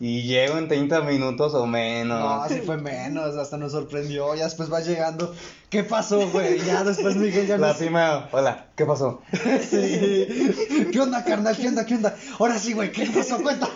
Y 0.00 0.22
llego 0.22 0.58
en 0.58 0.68
30 0.68 1.00
minutos 1.02 1.54
o 1.54 1.66
menos. 1.66 2.20
No, 2.20 2.42
así 2.42 2.60
fue 2.60 2.76
menos, 2.76 3.36
hasta 3.36 3.56
nos 3.56 3.72
sorprendió. 3.72 4.34
Ya 4.34 4.44
después 4.44 4.72
va 4.72 4.80
llegando. 4.80 5.34
¿Qué 5.70 5.84
pasó, 5.84 6.26
güey? 6.30 6.64
Ya 6.64 6.82
después 6.82 7.16
Miguel 7.16 7.46
ya 7.46 7.58
La 7.58 7.74
primera, 7.74 8.26
hola, 8.32 8.68
¿qué 8.74 8.86
pasó? 8.86 9.20
Sí. 9.70 10.88
¿Qué 10.92 11.00
onda, 11.00 11.22
carnal? 11.24 11.54
¿Qué 11.56 11.68
onda? 11.68 11.84
¿Qué 11.84 11.94
onda? 11.96 12.16
Ahora 12.38 12.58
sí, 12.58 12.72
güey, 12.72 12.90
¿qué 12.90 13.04
pasó? 13.06 13.42
Cuenta. 13.42 13.68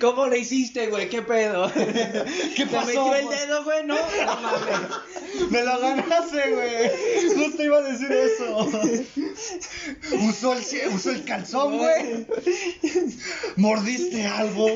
¿Cómo 0.00 0.26
le 0.26 0.38
hiciste, 0.40 0.88
güey? 0.88 1.08
¿Qué 1.08 1.22
pedo? 1.22 1.72
¿Qué 1.72 2.66
¿Te 2.66 2.66
pasó, 2.66 2.86
metió 2.86 3.14
el 3.14 3.28
dedo, 3.28 3.64
güey? 3.64 3.86
No, 3.86 3.94
no 3.94 4.02
mames. 4.26 5.50
Me 5.50 5.62
lo 5.62 5.80
ganaste, 5.80 6.50
güey. 6.50 7.34
Justo 7.34 7.62
iba 7.62 7.78
a 7.78 7.82
decir 7.82 8.12
eso. 8.12 8.68
Usó 10.28 10.52
el, 10.52 10.94
usó 10.94 11.10
el 11.12 11.24
calzón, 11.24 11.78
güey. 11.78 12.26
¿Mordiste 13.56 14.26
algo? 14.26 14.66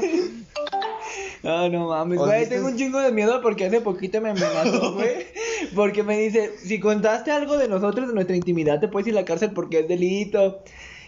No, 1.43 1.69
no 1.69 1.89
mames, 1.89 2.19
¿O 2.19 2.25
güey. 2.25 2.49
Tengo 2.49 2.69
un 2.69 2.77
chingo 2.77 3.01
de 3.01 3.13
miedo 3.13 3.43
porque 3.43 3.67
hace 3.67 3.81
poquito 3.81 4.21
me 4.21 4.31
amenazó, 4.31 4.95
güey. 4.95 5.27
Porque 5.75 6.03
me 6.03 6.19
dice, 6.19 6.53
si 6.59 6.79
contaste 6.81 7.31
algo 7.31 7.57
de 7.59 7.69
nosotros, 7.69 8.09
de 8.09 8.15
nuestra 8.15 8.37
intimidad, 8.37 8.81
te 8.81 8.89
puedes 8.89 9.07
ir 9.09 9.15
a 9.17 9.21
la 9.21 9.25
cárcel 9.25 9.51
porque 9.53 9.81
es 9.81 9.89
delito. 9.89 10.61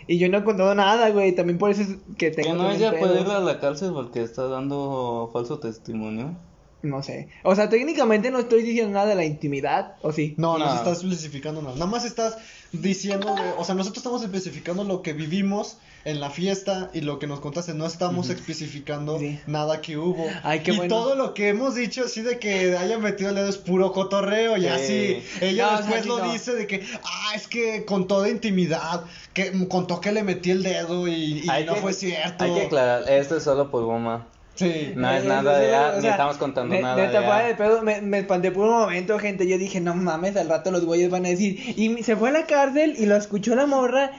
Y 0.07 0.19
yo 0.19 0.29
no 0.29 0.39
he 0.39 0.45
contado 0.45 0.75
nada, 0.75 1.11
güey. 1.11 1.35
También 1.35 1.59
por 1.59 1.71
eso 1.71 1.83
es 1.83 1.89
que 2.17 2.31
tengo 2.31 2.51
Que 2.53 2.55
no 2.57 2.71
ella 2.71 2.99
puede 2.99 3.21
ir 3.21 3.27
a 3.27 3.41
la 3.41 3.61
cárcel 3.61 3.93
porque 3.93 4.23
está 4.23 4.45
dando 4.49 5.29
falso 5.33 5.59
testimonio. 5.59 6.35
No 6.81 7.03
sé. 7.03 7.29
O 7.43 7.55
sea, 7.57 7.69
técnicamente 7.69 8.31
no 8.31 8.39
estoy 8.39 8.63
diciendo 8.63 8.93
nada 8.95 9.07
de 9.07 9.17
la 9.17 9.25
intimidad, 9.25 9.97
¿o 10.01 10.13
sí? 10.13 10.35
No, 10.39 10.57
no, 10.59 10.65
No. 10.65 10.71
se 10.73 10.77
estás 10.79 11.03
especificando 11.05 11.61
nada. 11.61 11.75
Nada 11.75 11.87
más 11.91 12.05
estás 12.05 12.39
diciendo, 12.73 13.35
de- 13.35 13.53
o 13.59 13.65
sea, 13.65 13.75
nosotros 13.75 13.99
estamos 13.99 14.23
especificando 14.23 14.85
lo 14.85 15.03
que 15.03 15.13
vivimos 15.13 15.79
en 16.05 16.21
la 16.21 16.31
fiesta 16.31 16.91
y 16.95 17.01
lo 17.03 17.19
que 17.19 17.27
nos 17.27 17.41
contaste. 17.41 17.75
No 17.75 17.87
estamos 17.87 18.31
especificando 18.31 19.19
Sí. 19.19 19.39
nada 19.47 19.81
que 19.81 19.97
hubo. 19.99 20.27
Ay, 20.43 20.61
qué 20.61 20.73
y 20.73 20.77
bueno. 20.77 20.95
todo 20.95 21.15
lo 21.15 21.35
que 21.35 21.49
hemos 21.49 21.75
dicho, 21.75 22.05
así 22.05 22.23
de 22.23 22.39
que 22.39 22.77
haya 22.77 22.99
metido 22.99 23.31
el 23.31 23.37
dedo 23.37 23.49
es 23.49 23.59
puro 23.59 23.93
cotorreo 23.93 24.57
y 24.57 24.63
Sí. 24.63 24.67
así. 24.69 25.23
Ella 25.41 25.67
No, 25.67 25.69
o 25.69 25.77
sea, 25.79 25.87
después 25.87 26.07
lo 26.07 26.19
no. 26.25 26.33
dice 26.33 26.55
de 26.55 26.67
que, 26.67 26.83
ah, 27.05 27.33
es 27.35 27.47
que 27.49 27.85
con 27.85 28.07
toda 28.07 28.29
intimidad, 28.29 29.03
que 29.35 29.53
contó 29.69 30.01
que 30.01 30.13
le 30.13 30.23
metí 30.23 30.51
el 30.51 30.63
dedo 30.63 31.07
y, 31.09 31.43
no 31.67 31.75
que- 31.75 31.81
fue 31.81 31.93
cierto. 31.93 32.45
Hay 32.45 32.55
que 32.55 32.63
aclarar, 32.67 33.09
esto 33.11 33.37
es 33.37 33.43
solo 33.43 33.71
por 33.71 33.85
goma. 33.85 34.27
Sí. 34.55 34.93
No 34.97 35.09
es 35.13 35.25
nada 35.25 35.57
de, 35.59 35.73
ah, 35.73 35.91
o 35.93 35.97
ni 35.97 36.03
sea, 36.03 36.11
estamos 36.13 36.37
contando 36.37 36.75
ne- 36.75 36.83
nada 36.83 36.97
neta, 36.97 37.21
de, 37.21 37.27
fuera 37.27 37.47
de 37.47 37.55
pedo, 37.55 37.83
me, 37.83 38.01
me 38.01 38.19
espanté 38.19 38.51
por 38.51 38.65
un 38.67 38.73
momento, 38.81 39.17
gente. 39.21 39.47
Yo 39.47 39.57
dije, 39.57 39.81
no 39.81 39.95
mames, 39.95 40.37
al 40.37 40.49
rato 40.49 40.73
los 40.73 40.85
güeyes 40.85 41.11
van 41.11 41.27
a 41.27 41.29
decir. 41.29 41.75
Y 41.79 42.03
se 42.03 42.17
fue 42.17 42.31
a 42.31 42.33
la 42.33 42.47
cárcel 42.47 42.97
y 42.99 43.07
lo 43.07 43.15
escuchó 43.17 43.55
la 43.55 43.67
morra. 43.67 44.11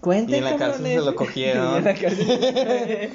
Cuenten, 0.00 0.34
Y 0.34 0.38
en 0.38 0.44
la 0.44 0.56
cárcel 0.56 0.86
se 0.86 0.96
lo 1.00 1.14
cogieron. 1.16 1.74
Y 1.74 1.78
en 1.78 1.84
la 1.84 1.94
cárcel. 1.94 3.12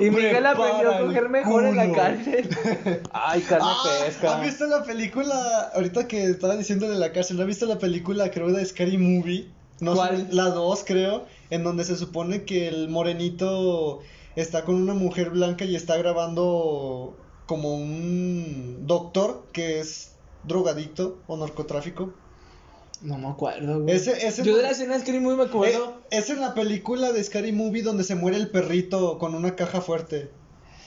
y 0.00 0.10
Miguel 0.10 0.46
aprendió 0.46 0.90
a 0.92 0.98
coger 1.00 1.28
mejor 1.28 1.64
en 1.66 1.76
la 1.76 1.92
cárcel. 1.92 2.48
Ay, 3.12 3.40
carne 3.42 3.66
Ah, 3.68 3.82
fresca. 4.00 4.36
¿Has 4.36 4.42
visto 4.44 4.66
la 4.66 4.84
película? 4.84 5.70
Ahorita 5.74 6.06
que 6.06 6.24
estaba 6.24 6.56
diciendo 6.56 6.88
de 6.88 6.96
la 6.98 7.12
cárcel, 7.12 7.40
¿has 7.40 7.46
visto 7.46 7.66
la 7.66 7.78
película, 7.78 8.30
creo, 8.30 8.52
de 8.52 8.64
Scary 8.64 8.98
Movie? 8.98 9.48
No 9.80 9.94
¿Cuál? 9.94 10.28
sé, 10.28 10.34
la 10.34 10.44
2, 10.50 10.84
creo, 10.86 11.24
en 11.50 11.64
donde 11.64 11.84
se 11.84 11.96
supone 11.96 12.44
que 12.44 12.68
el 12.68 12.88
morenito 12.88 14.00
está 14.36 14.64
con 14.64 14.76
una 14.76 14.94
mujer 14.94 15.30
blanca 15.30 15.64
y 15.64 15.74
está 15.74 15.96
grabando 15.96 17.16
como 17.46 17.74
un 17.74 18.86
doctor 18.86 19.46
que 19.52 19.80
es 19.80 20.12
drogadicto 20.44 21.18
o 21.26 21.36
narcotráfico. 21.36 22.12
No 23.02 23.18
me 23.18 23.28
acuerdo, 23.28 23.82
güey. 23.82 23.94
Ese- 23.94 24.26
ese 24.26 24.42
Yo 24.42 24.56
de 24.56 24.62
la 24.62 24.70
escena 24.70 24.94
de 24.94 25.00
Scream 25.00 25.22
Movie 25.22 25.36
me 25.36 25.44
acuerdo. 25.44 26.00
Eh, 26.10 26.18
es 26.18 26.30
en 26.30 26.40
la 26.40 26.54
película 26.54 27.12
de 27.12 27.22
Scary 27.22 27.52
Movie 27.52 27.82
donde 27.82 28.04
se 28.04 28.14
muere 28.14 28.36
el 28.38 28.48
perrito 28.50 29.18
con 29.18 29.34
una 29.34 29.54
caja 29.56 29.80
fuerte. 29.80 30.30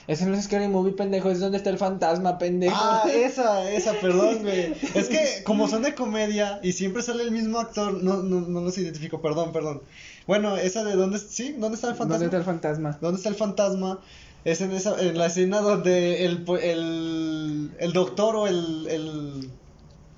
Ese 0.08 0.24
no 0.24 0.34
es 0.34 0.44
Scary 0.46 0.68
Movie, 0.68 0.94
pendejo. 0.94 1.30
Es 1.30 1.38
donde 1.38 1.58
está 1.58 1.68
el 1.70 1.76
fantasma, 1.78 2.38
pendejo. 2.38 2.74
Ah, 2.76 3.04
esa, 3.14 3.70
esa, 3.70 3.92
perdón, 4.00 4.38
güey. 4.42 4.74
Es 4.94 5.08
que 5.08 5.42
como 5.44 5.68
son 5.68 5.82
de 5.82 5.94
comedia 5.94 6.60
y 6.62 6.72
siempre 6.72 7.02
sale 7.02 7.22
el 7.22 7.30
mismo 7.30 7.60
actor, 7.60 8.02
no, 8.02 8.22
no, 8.22 8.40
no 8.40 8.60
los 8.62 8.76
identifico, 8.78 9.20
perdón, 9.20 9.52
perdón. 9.52 9.82
Bueno, 10.26 10.56
esa 10.56 10.82
de 10.84 10.94
dónde, 10.96 11.18
sí, 11.18 11.54
¿dónde 11.58 11.76
está 11.76 11.88
el 11.88 11.94
fantasma? 11.94 12.14
¿Dónde 12.14 12.24
está 12.26 12.36
el 12.38 12.44
fantasma? 12.44 12.98
¿Dónde 13.00 13.16
está 13.18 13.28
el 13.28 13.34
fantasma? 13.34 14.00
Es 14.44 14.60
en 14.62 14.72
esa, 14.72 14.98
en 15.00 15.18
la 15.18 15.26
escena 15.26 15.60
donde 15.60 16.24
el, 16.24 16.44
el, 16.62 17.70
el 17.78 17.92
doctor 17.92 18.34
o 18.36 18.46
el, 18.46 18.86
el, 18.88 19.50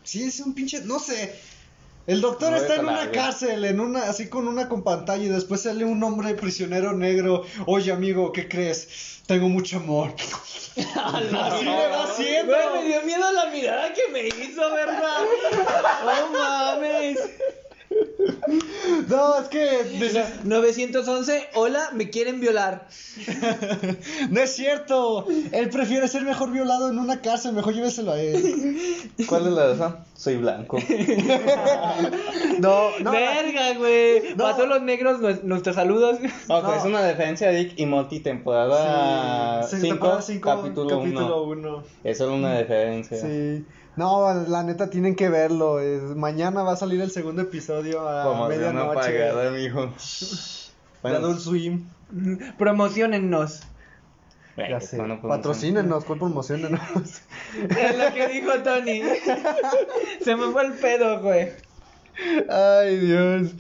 sí, 0.05 0.22
es 0.24 0.38
un 0.40 0.55
pinche, 0.55 0.83
no 0.85 0.98
sé. 1.00 1.33
El 2.11 2.20
doctor 2.20 2.51
No 2.51 2.57
está 2.57 2.75
en 2.75 2.88
una 2.88 3.09
cárcel, 3.12 3.64
en 3.64 3.79
una, 3.79 4.03
así 4.03 4.29
con 4.29 4.49
una 4.49 4.68
con 4.68 4.83
pantalla 4.83 5.23
y 5.23 5.29
después 5.29 5.62
sale 5.62 5.85
un 5.85 6.03
hombre 6.03 6.35
prisionero 6.35 6.92
negro. 6.92 7.44
Oye, 7.66 7.92
amigo, 7.92 8.33
¿qué 8.33 8.49
crees? 8.49 9.20
Tengo 9.27 9.49
mucho 9.49 9.77
amor. 9.77 10.12
Así 10.16 11.64
le 11.64 11.88
va 11.88 12.03
haciendo. 12.03 12.53
Me 12.75 12.85
dio 12.85 13.03
miedo 13.03 13.31
la 13.31 13.46
mirada 13.46 13.92
que 13.92 14.09
me 14.11 14.27
hizo, 14.27 14.73
¿verdad? 14.73 15.18
No 16.05 16.33
mames. 16.37 17.16
No, 19.09 19.40
es 19.40 19.48
que 19.48 19.85
dice, 19.98 20.24
911, 20.44 21.48
hola, 21.55 21.90
me 21.92 22.11
quieren 22.11 22.40
violar. 22.40 22.87
no 24.31 24.40
es 24.40 24.55
cierto. 24.55 25.26
Él 25.53 25.68
prefiere 25.70 26.07
ser 26.09 26.22
mejor 26.22 26.50
violado 26.53 26.88
en 26.90 26.98
una 26.98 27.20
cárcel, 27.20 27.53
mejor 27.53 27.74
lléveselo 27.74 28.12
a 28.12 28.20
él. 28.20 28.79
¿Cuál 29.29 29.46
es 29.48 29.53
la 29.53 29.66
de 29.68 29.74
esa? 29.74 30.05
Soy 30.14 30.37
blanco. 30.37 30.79
No, 32.61 32.90
no. 33.00 33.12
Verga, 33.12 33.74
güey. 33.79 34.31
No. 34.37 34.44
Para 34.44 34.57
todos 34.57 34.68
los 34.68 34.83
negros, 34.83 35.20
nues- 35.20 35.42
nuestros 35.42 35.76
saludos. 35.76 36.18
Ok, 36.48 36.62
No. 36.64 36.74
es 36.74 36.85
una 36.85 37.03
defensa 37.03 37.46
de 37.46 37.57
Dick 37.64 37.72
y 37.79 37.87
Morty 37.87 38.20
temporada 38.20 39.62
Sí, 39.62 39.76
5, 39.81 39.88
temporada 39.88 40.22
cinco, 40.22 40.50
capítulo 40.50 40.98
1. 40.98 41.05
capítulo 41.05 41.42
uno. 41.44 41.83
Es 42.05 42.18
solo 42.18 42.35
una 42.35 42.59
diferencia. 42.59 43.16
Sí. 43.16 43.64
No, 43.96 44.33
la 44.48 44.62
neta 44.62 44.88
tienen 44.90 45.14
que 45.16 45.29
verlo. 45.29 45.81
es- 45.81 46.03
mañana 46.16 46.62
va 46.62 46.72
a 46.72 46.76
salir 46.76 47.00
el 47.00 47.11
segundo 47.11 47.42
episodio 47.42 48.09
a 48.09 48.24
medianoche. 48.48 48.94
Bueno, 51.03 51.16
Adult 51.18 51.40
Swim. 51.40 51.87
Promocionennos. 52.59 53.61
Ya 54.57 54.81
sé. 54.81 54.96
Patrocínenos, 55.38 56.05
¿cuál 56.05 56.18
promocionenos? 56.18 56.81
Es 57.55 57.98
lo 57.98 58.12
que 58.14 58.29
dijo 58.29 58.53
Tony. 58.62 59.03
Se 60.22 60.37
me 60.37 60.50
fue 60.53 60.66
el 60.66 60.72
pedo, 60.74 61.20
güey. 61.22 61.48
Ay, 62.50 62.98
Dios. 62.98 63.53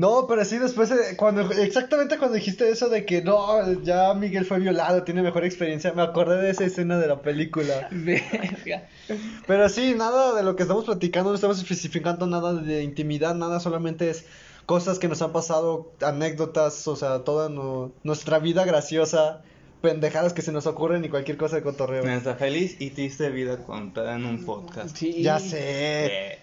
No, 0.00 0.26
pero 0.26 0.44
sí, 0.46 0.56
después, 0.56 0.90
cuando, 1.18 1.50
exactamente 1.52 2.16
cuando 2.16 2.36
dijiste 2.36 2.70
eso 2.70 2.88
de 2.88 3.04
que 3.04 3.20
no, 3.20 3.82
ya 3.82 4.14
Miguel 4.14 4.46
fue 4.46 4.58
violado, 4.58 5.02
tiene 5.04 5.20
mejor 5.20 5.44
experiencia, 5.44 5.92
me 5.92 6.00
acordé 6.00 6.40
de 6.40 6.50
esa 6.50 6.64
escena 6.64 6.98
de 6.98 7.06
la 7.06 7.20
película. 7.20 7.86
Verga. 7.90 8.88
Pero 9.46 9.68
sí, 9.68 9.94
nada 9.94 10.34
de 10.34 10.42
lo 10.42 10.56
que 10.56 10.62
estamos 10.62 10.86
platicando, 10.86 11.28
no 11.28 11.34
estamos 11.34 11.58
especificando 11.58 12.26
nada 12.26 12.54
de 12.54 12.82
intimidad, 12.82 13.34
nada, 13.34 13.60
solamente 13.60 14.08
es 14.08 14.24
cosas 14.64 14.98
que 14.98 15.08
nos 15.08 15.20
han 15.20 15.32
pasado, 15.32 15.92
anécdotas, 16.00 16.88
o 16.88 16.96
sea, 16.96 17.18
toda 17.24 17.50
nu- 17.50 17.92
nuestra 18.02 18.38
vida 18.38 18.64
graciosa, 18.64 19.42
pendejadas 19.80 20.32
que 20.32 20.42
se 20.42 20.52
nos 20.52 20.66
ocurren 20.66 21.04
y 21.04 21.08
cualquier 21.08 21.36
cosa 21.36 21.56
de 21.56 21.62
cotorreo. 21.62 22.04
Nuestra 22.04 22.34
feliz 22.34 22.76
y 22.80 22.90
triste 22.90 23.30
vida 23.30 23.56
contada 23.64 24.16
en 24.16 24.24
un 24.26 24.44
podcast. 24.44 24.96
Sí. 24.96 25.22
Ya 25.22 25.38
sé. 25.38 26.06
Eh, 26.06 26.38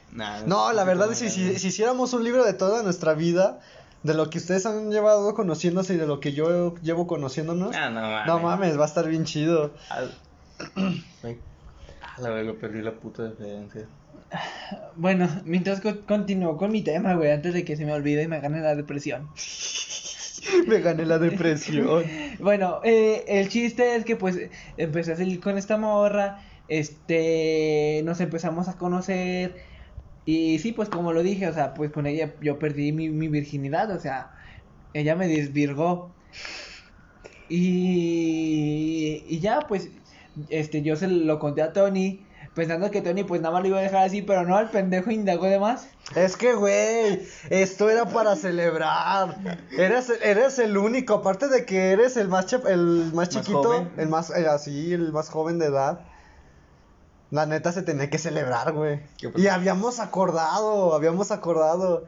No, 0.45 0.71
la 0.73 0.84
verdad 0.84 1.12
es 1.12 1.21
que 1.21 1.30
si, 1.30 1.58
si 1.60 1.67
hiciéramos 1.67 2.13
un 2.13 2.23
libro 2.23 2.43
de 2.45 2.54
toda 2.54 2.82
nuestra 2.84 3.13
vida, 3.13 3.60
de 4.04 4.13
lo 4.13 4.30
que 4.30 4.38
ustedes 4.38 4.65
han 4.65 4.91
llevado 4.91 5.34
conociéndose 5.36 5.93
y 5.95 5.97
de 5.97 6.08
lo 6.08 6.19
que 6.19 6.34
yo 6.34 6.76
llevo 6.82 7.08
conociéndonos, 7.08 7.76
Ah, 7.76 7.89
no 7.89 8.02
mames. 8.02 8.28
no 8.28 8.39
mames, 8.39 8.80
va 8.80 8.84
a 8.84 8.88
estar 8.88 9.08
bien 9.08 9.26
chido. 9.26 9.71
Al- 9.89 10.13
A 12.15 12.21
la 12.21 12.30
verga, 12.30 12.54
perdí 12.60 12.82
la 12.82 12.93
puta 12.93 13.23
referencia. 13.30 13.88
Bueno, 14.95 15.30
mientras 15.45 15.80
co- 15.82 16.02
continúo 16.08 16.58
con 16.58 16.71
mi 16.71 16.82
tema, 16.82 17.13
güey, 17.13 17.32
antes 17.32 17.54
de 17.54 17.63
que 17.63 17.78
se 17.78 17.86
me 17.86 17.93
olvide 17.93 18.23
y 18.23 18.28
me 18.28 18.39
gane 18.39 18.60
la 18.62 18.76
depresión. 18.76 19.30
Me 20.68 20.80
gané 20.82 21.06
la 21.06 21.20
depresión. 21.20 22.04
Bueno, 22.40 22.80
eh, 22.84 23.26
el 23.28 23.50
chiste 23.50 23.96
es 23.96 24.06
que 24.06 24.16
pues 24.16 24.38
empecé 24.78 25.14
a 25.14 25.16
salir 25.16 25.40
con 25.40 25.58
esta 25.58 25.78
morra, 25.78 26.38
este, 26.68 28.02
nos 28.06 28.20
empezamos 28.22 28.68
a 28.68 28.78
conocer 28.78 29.56
y 30.26 30.60
sí, 30.60 30.74
pues 30.74 30.90
como 30.90 31.14
lo 31.14 31.24
dije, 31.24 31.48
o 31.48 31.54
sea, 31.54 31.74
pues 31.74 31.92
con 31.92 32.08
ella 32.08 32.36
yo 32.42 32.60
perdí 32.60 32.92
mi, 32.94 33.10
mi 33.10 33.30
virginidad, 33.30 33.92
o 33.92 34.00
sea, 34.00 34.32
ella 34.94 35.16
me 35.16 35.28
desvirgó. 35.28 36.18
Y, 37.50 39.24
y 39.28 39.40
ya, 39.40 39.68
pues, 39.68 39.90
este, 40.50 40.82
yo 40.82 40.96
se 40.96 41.08
lo 41.08 41.40
conté 41.40 41.62
a 41.62 41.74
Tony, 41.74 42.28
pensando 42.54 42.92
que 42.92 43.02
Tony 43.02 43.24
pues 43.24 43.42
nada 43.42 43.54
más 43.54 43.64
lo 43.64 43.70
iba 43.70 43.80
a 43.80 43.82
dejar 43.82 44.06
así, 44.06 44.22
pero 44.22 44.46
no, 44.46 44.60
el 44.60 44.70
pendejo 44.70 45.12
indagó 45.12 45.46
de 45.46 45.60
más. 45.60 45.97
Es 46.15 46.38
que, 46.38 46.54
güey, 46.54 47.28
esto 47.50 47.89
era 47.89 48.06
para 48.06 48.36
celebrar. 48.36 49.38
Eres, 49.72 50.12
eres 50.22 50.58
el 50.58 50.78
único, 50.78 51.15
aparte 51.15 51.48
de 51.48 51.65
que 51.65 51.91
eres 51.91 52.15
el 52.15 52.30
más, 52.30 52.52
el 52.54 53.12
más 53.13 53.30
chiquito, 53.30 53.63
joven. 53.63 53.91
el 53.98 54.08
más, 54.08 54.30
eh, 54.30 54.48
así, 54.48 54.93
el 54.93 55.12
más 55.12 55.30
joven 55.30 55.60
de 55.60 55.65
edad. 55.65 56.06
La 57.30 57.46
neta 57.46 57.74
se 57.74 57.84
tenía 57.84 58.10
que 58.10 58.17
celebrar, 58.20 58.72
güey. 58.72 59.02
Y 59.36 59.48
habíamos 59.48 60.00
acordado, 60.00 60.93
habíamos 60.93 61.32
acordado. 61.32 62.06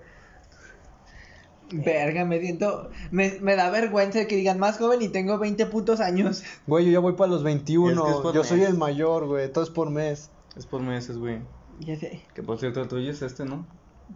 Verga, 1.72 2.26
me 2.26 2.40
siento, 2.40 2.90
me, 3.12 3.38
me 3.42 3.56
da 3.56 3.70
vergüenza 3.70 4.26
que 4.26 4.38
digan 4.38 4.58
más 4.60 4.78
joven 4.78 5.02
y 5.02 5.10
tengo 5.10 5.38
20 5.38 5.66
putos 5.68 6.00
años. 6.00 6.44
Güey, 6.68 6.86
yo 6.86 6.92
ya 6.94 7.00
voy 7.00 7.14
para 7.14 7.30
los 7.32 7.40
Es 7.40 7.44
21. 7.44 8.04
que 8.04 8.12
es 8.12 8.18
por 8.18 8.34
yo 8.34 8.44
soy 8.46 8.64
el 8.64 8.78
mayor, 8.78 9.28
güey. 9.28 9.52
Todo 9.52 9.64
es 9.64 9.70
por 9.70 9.90
mes. 9.90 10.32
Es 10.56 10.66
por 10.66 10.82
meses, 10.82 11.18
güey. 11.18 11.42
Ya 11.80 11.96
sé. 11.98 12.22
Que 12.34 12.42
por 12.42 12.58
cierto, 12.58 12.82
el 12.82 12.88
tuyo 12.88 13.12
es 13.12 13.22
este, 13.22 13.46
¿no? 13.46 13.68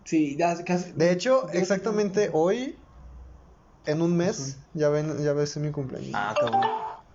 Sí, 0.06 0.38
ya 0.38 0.64
casi. 0.64 0.92
De 0.94 1.12
hecho, 1.12 1.50
exactamente 1.52 2.30
hoy, 2.34 2.86
en 3.86 4.02
un 4.02 4.16
mes, 4.18 4.58
ya 4.74 4.90
ven, 4.90 5.24
ya 5.24 5.34
ves 5.34 5.58
mi 5.58 5.72
cumpleaños. 5.72 6.12
Ah, 6.14 6.36
cabrón. 6.40 6.68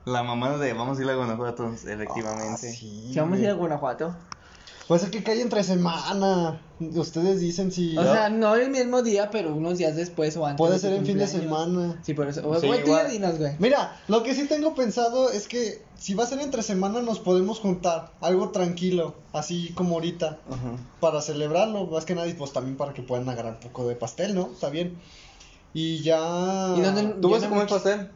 La 0.04 0.22
mamada 0.22 0.58
de 0.58 0.72
vamos 0.72 0.98
a 0.98 1.02
ir 1.02 1.10
a 1.10 1.14
Guanajuato, 1.14 1.68
efectivamente. 1.68 2.52
Ah, 2.52 2.56
sí, 2.56 3.12
Si 3.12 3.18
vamos 3.18 3.38
a 3.38 3.42
ir 3.42 3.48
a. 3.48 3.52
Guanajuato. 3.54 4.16
Puede 4.88 5.02
ser 5.02 5.10
que 5.10 5.22
cae 5.22 5.40
entre 5.42 5.62
semana. 5.62 6.62
Ustedes 6.80 7.40
dicen 7.40 7.70
si. 7.70 7.96
O 7.98 8.02
sea, 8.02 8.30
no 8.30 8.54
el 8.56 8.70
mismo 8.70 9.02
día, 9.02 9.30
pero 9.30 9.54
unos 9.54 9.76
días 9.78 9.94
después 9.96 10.36
o 10.36 10.46
antes. 10.46 10.56
Puede 10.58 10.72
de 10.74 10.78
ser 10.78 10.92
en 10.94 11.04
fin 11.04 11.18
de 11.18 11.26
semana. 11.26 12.00
Sí, 12.02 12.14
por 12.14 12.26
eso. 12.28 12.48
O, 12.48 12.58
Sí, 12.58 12.66
güey, 12.68 12.82
tú 12.84 12.90
ya 12.90 13.04
dinos, 13.04 13.36
güey. 13.38 13.52
Mira, 13.58 14.00
lo 14.08 14.22
que 14.22 14.34
sí 14.34 14.46
tengo 14.48 14.74
pensado 14.74 15.30
es 15.30 15.46
que 15.46 15.82
si 15.98 16.14
va 16.14 16.24
a 16.24 16.26
ser 16.26 16.40
entre 16.40 16.62
semana 16.62 17.02
nos 17.02 17.18
podemos 17.18 17.60
juntar. 17.60 18.12
Algo 18.20 18.48
tranquilo, 18.50 19.14
así 19.32 19.72
como 19.74 19.94
ahorita. 19.96 20.38
Ajá. 20.48 20.76
Para 21.00 21.20
celebrarlo, 21.20 21.86
más 21.86 22.04
que 22.06 22.14
nada, 22.14 22.26
y 22.26 22.32
pues 22.34 22.52
también 22.52 22.76
para 22.76 22.94
que 22.94 23.02
puedan 23.02 23.28
agarrar 23.28 23.54
un 23.54 23.60
poco 23.60 23.86
de 23.88 23.94
pastel, 23.94 24.34
¿no? 24.34 24.48
Está 24.52 24.70
bien. 24.70 24.96
Y 25.74 26.00
ya. 26.02 26.74
¿Y 26.76 26.80
dónde- 26.80 27.14
¿Tú 27.20 27.28
vas 27.30 27.42
a 27.42 27.48
comer 27.50 27.64
me- 27.64 27.70
pastel? 27.70 28.10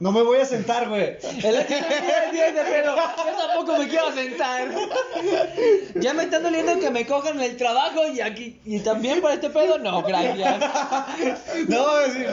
No 0.00 0.12
me 0.12 0.22
voy 0.22 0.38
a 0.40 0.46
sentar, 0.46 0.88
güey. 0.88 1.18
El 1.44 1.56
ese 1.56 1.74
pedo, 1.74 2.96
Yo 2.96 3.46
tampoco 3.46 3.76
me 3.78 3.86
quiero 3.88 4.10
sentar. 4.12 4.68
Ya 5.96 6.14
me 6.14 6.22
están 6.24 6.42
doliendo 6.42 6.78
que 6.80 6.90
me 6.90 7.04
cojan 7.06 7.38
el 7.40 7.56
trabajo 7.58 8.06
y 8.06 8.20
aquí. 8.22 8.58
Y 8.64 8.80
también 8.80 9.20
por 9.20 9.30
este 9.30 9.50
pedo, 9.50 9.78
no, 9.78 10.02
gracias. 10.02 10.58
No, 11.68 11.84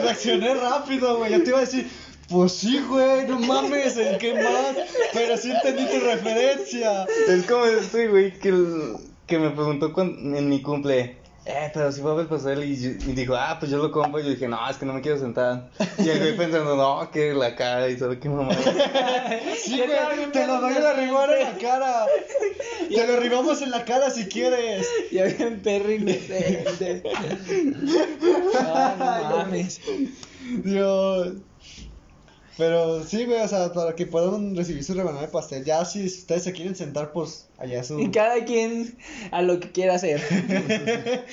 reaccioné 0.02 0.54
rápido, 0.54 1.18
güey. 1.18 1.32
Yo 1.32 1.42
te 1.42 1.50
iba 1.50 1.58
a 1.58 1.62
decir, 1.62 1.86
pues 2.30 2.52
sí, 2.52 2.78
güey, 2.88 3.26
no 3.26 3.38
mames, 3.38 3.96
¿en 3.98 4.16
qué 4.18 4.34
más? 4.34 4.74
Pero 5.12 5.36
sí 5.36 5.50
entendí 5.50 5.84
tu 5.86 6.00
referencia. 6.00 7.04
Es 7.28 7.44
como 7.46 7.66
estoy, 7.66 8.06
güey, 8.08 8.32
que, 8.38 8.48
el- 8.48 8.96
que 9.26 9.38
me 9.38 9.50
preguntó 9.50 9.92
en 10.00 10.48
mi 10.48 10.62
cumple. 10.62 11.16
Eh, 11.50 11.70
pero 11.72 11.90
si 11.90 12.02
fue 12.02 12.10
a 12.10 12.14
ver 12.14 12.24
el 12.24 12.28
pastel 12.28 12.62
y, 12.62 12.72
y 12.74 13.12
dijo, 13.14 13.34
ah, 13.34 13.56
pues 13.58 13.70
yo 13.70 13.78
lo 13.78 13.90
compro. 13.90 14.20
Y 14.20 14.24
yo 14.24 14.30
dije, 14.30 14.46
no, 14.46 14.68
es 14.68 14.76
que 14.76 14.84
no 14.84 14.92
me 14.92 15.00
quiero 15.00 15.18
sentar. 15.18 15.70
Y 15.98 16.08
el 16.08 16.18
güey 16.18 16.36
pensando, 16.36 16.76
no, 16.76 17.10
que 17.10 17.32
la 17.32 17.56
cara 17.56 17.88
y 17.88 17.96
sabe 17.96 18.18
qué 18.18 18.28
mamá. 18.28 18.52
Sí, 19.56 19.78
güey, 19.78 20.30
te 20.30 20.46
lo 20.46 20.60
doy 20.60 20.74
a 20.74 20.90
arribar 20.90 21.30
en 21.32 21.44
la 21.44 21.58
cara. 21.58 22.06
Te 22.88 23.06
lo 23.06 23.14
arribamos 23.14 23.62
en 23.62 23.70
la 23.70 23.84
cara 23.84 24.10
si 24.10 24.26
quieres. 24.26 24.86
Ya 25.10 25.24
bien 25.24 25.60
perro 25.62 25.90
inocente. 25.90 27.02
No, 28.52 28.96
no 28.96 29.36
mames. 29.36 29.80
Dios. 30.64 31.32
Pero 32.58 33.04
sí, 33.04 33.24
güey, 33.24 33.40
o 33.40 33.48
sea, 33.48 33.72
para 33.72 33.94
que 33.94 34.04
puedan 34.04 34.56
recibir 34.56 34.82
su 34.82 34.92
rebanada 34.92 35.22
de 35.22 35.28
pastel. 35.28 35.64
Ya 35.64 35.84
si 35.84 36.04
ustedes 36.06 36.42
se 36.42 36.52
quieren 36.52 36.74
sentar, 36.74 37.12
pues 37.12 37.46
allá 37.56 37.84
su. 37.84 38.00
Y 38.00 38.10
cada 38.10 38.44
quien 38.44 38.98
a 39.30 39.42
lo 39.42 39.60
que 39.60 39.70
quiera 39.70 39.94
hacer. 39.94 40.20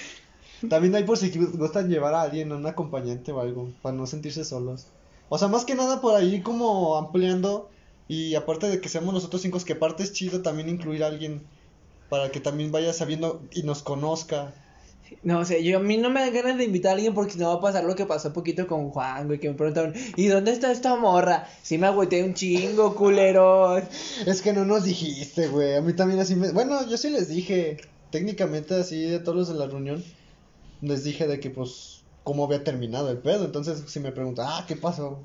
También 0.69 0.95
hay 0.95 1.03
por 1.03 1.17
si 1.17 1.31
gustan 1.31 1.89
llevar 1.89 2.13
a 2.13 2.21
alguien, 2.21 2.51
a 2.51 2.55
un 2.55 2.67
acompañante 2.67 3.31
o 3.31 3.41
algo, 3.41 3.71
para 3.81 3.95
no 3.95 4.05
sentirse 4.05 4.45
solos. 4.45 4.85
O 5.27 5.39
sea, 5.39 5.47
más 5.47 5.65
que 5.65 5.73
nada 5.73 5.99
por 5.99 6.15
ahí 6.15 6.41
como 6.41 6.95
ampliando. 6.95 7.69
Y 8.07 8.35
aparte 8.35 8.69
de 8.69 8.79
que 8.79 8.87
seamos 8.87 9.11
nosotros 9.11 9.41
cinco, 9.41 9.59
que 9.65 9.73
aparte 9.73 10.03
es 10.03 10.13
chido 10.13 10.43
también 10.43 10.69
incluir 10.69 11.03
a 11.03 11.07
alguien 11.07 11.41
para 12.07 12.29
que 12.29 12.39
también 12.39 12.71
vaya 12.71 12.93
sabiendo 12.93 13.41
y 13.51 13.63
nos 13.63 13.81
conozca. 13.81 14.53
No 15.23 15.45
sé, 15.45 15.63
yo 15.63 15.77
a 15.77 15.81
mí 15.81 15.97
no 15.97 16.09
me 16.09 16.21
dan 16.21 16.33
ganas 16.33 16.57
de 16.57 16.65
invitar 16.65 16.91
a 16.91 16.93
alguien 16.95 17.13
porque 17.13 17.35
no 17.37 17.49
va 17.49 17.55
a 17.55 17.61
pasar 17.61 17.83
lo 17.83 17.95
que 17.95 18.05
pasó 18.05 18.33
poquito 18.33 18.67
con 18.67 18.89
Juan, 18.89 19.27
güey, 19.27 19.39
que 19.39 19.49
me 19.49 19.55
preguntaron, 19.55 19.93
¿y 20.15 20.27
dónde 20.27 20.51
está 20.51 20.71
esta 20.71 20.95
morra? 20.95 21.47
Sí 21.63 21.77
me 21.77 21.87
agüité 21.87 22.23
un 22.23 22.33
chingo, 22.33 22.95
culeros. 22.97 23.83
Es 24.25 24.41
que 24.41 24.53
no 24.53 24.65
nos 24.65 24.83
dijiste, 24.83 25.47
güey. 25.47 25.75
A 25.75 25.81
mí 25.81 25.93
también 25.93 26.19
así 26.19 26.35
me... 26.35 26.51
Bueno, 26.51 26.87
yo 26.87 26.97
sí 26.97 27.09
les 27.09 27.29
dije, 27.29 27.77
técnicamente 28.11 28.75
así 28.75 29.13
a 29.13 29.23
todos 29.23 29.37
los 29.37 29.47
de 29.49 29.55
la 29.55 29.67
reunión, 29.67 30.03
les 30.81 31.03
dije 31.03 31.27
de 31.27 31.39
que 31.39 31.49
pues 31.49 32.03
cómo 32.23 32.43
había 32.43 32.63
terminado 32.63 33.09
el 33.09 33.19
pedo. 33.19 33.45
Entonces 33.45 33.83
si 33.87 33.99
me 33.99 34.11
preguntan, 34.11 34.47
ah, 34.49 34.65
¿qué 34.67 34.75
pasó? 34.75 35.19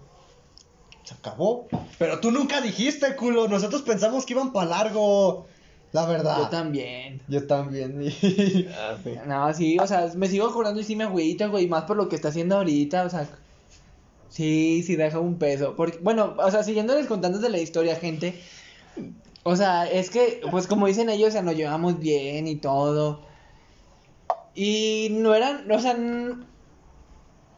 Se 1.04 1.14
acabó. 1.14 1.66
Pero 1.98 2.20
tú 2.20 2.30
nunca 2.30 2.60
dijiste, 2.60 3.16
culo. 3.16 3.48
Nosotros 3.48 3.82
pensamos 3.82 4.24
que 4.24 4.34
iban 4.34 4.52
para 4.52 4.70
largo. 4.70 5.46
La 5.92 6.06
verdad. 6.06 6.38
Yo 6.38 6.48
también. 6.48 7.22
Yo 7.28 7.46
también. 7.46 8.00
Ah, 8.76 8.96
sí. 9.02 9.14
No, 9.26 9.52
sí, 9.54 9.78
o 9.78 9.86
sea, 9.86 10.10
me 10.16 10.28
sigo 10.28 10.46
acordando 10.46 10.80
y 10.80 10.84
sí 10.84 10.94
me 10.96 11.04
agüita, 11.04 11.46
güey, 11.48 11.66
más 11.68 11.84
por 11.84 11.96
lo 11.96 12.08
que 12.08 12.16
está 12.16 12.28
haciendo 12.28 12.56
ahorita, 12.56 13.04
o 13.04 13.10
sea, 13.10 13.28
sí, 14.28 14.82
sí 14.86 14.96
deja 14.96 15.18
un 15.18 15.38
peso. 15.38 15.74
Porque, 15.76 15.98
bueno, 16.00 16.36
o 16.38 16.50
sea, 16.50 16.62
siguiéndoles 16.62 17.06
contando 17.06 17.38
de 17.38 17.48
la 17.50 17.58
historia, 17.58 17.96
gente, 17.96 18.40
o 19.42 19.56
sea, 19.56 19.90
es 19.90 20.10
que, 20.10 20.40
pues 20.50 20.66
como 20.66 20.86
dicen 20.86 21.08
ellos, 21.08 21.30
o 21.30 21.32
sea, 21.32 21.42
nos 21.42 21.56
llevamos 21.56 21.98
bien 21.98 22.46
y 22.46 22.56
todo. 22.56 23.22
Y 24.54 25.08
no 25.12 25.34
eran, 25.34 25.70
o 25.70 25.78
sea, 25.80 25.92
n- 25.92 26.44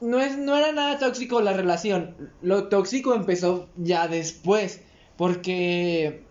no, 0.01 0.21
es, 0.21 0.39
no 0.39 0.57
era 0.57 0.73
nada 0.73 0.99
tóxico 0.99 1.41
la 1.41 1.53
relación. 1.53 2.33
Lo 2.41 2.69
tóxico 2.69 3.15
empezó 3.15 3.69
ya 3.77 4.09
después, 4.09 4.83
porque 5.17 6.25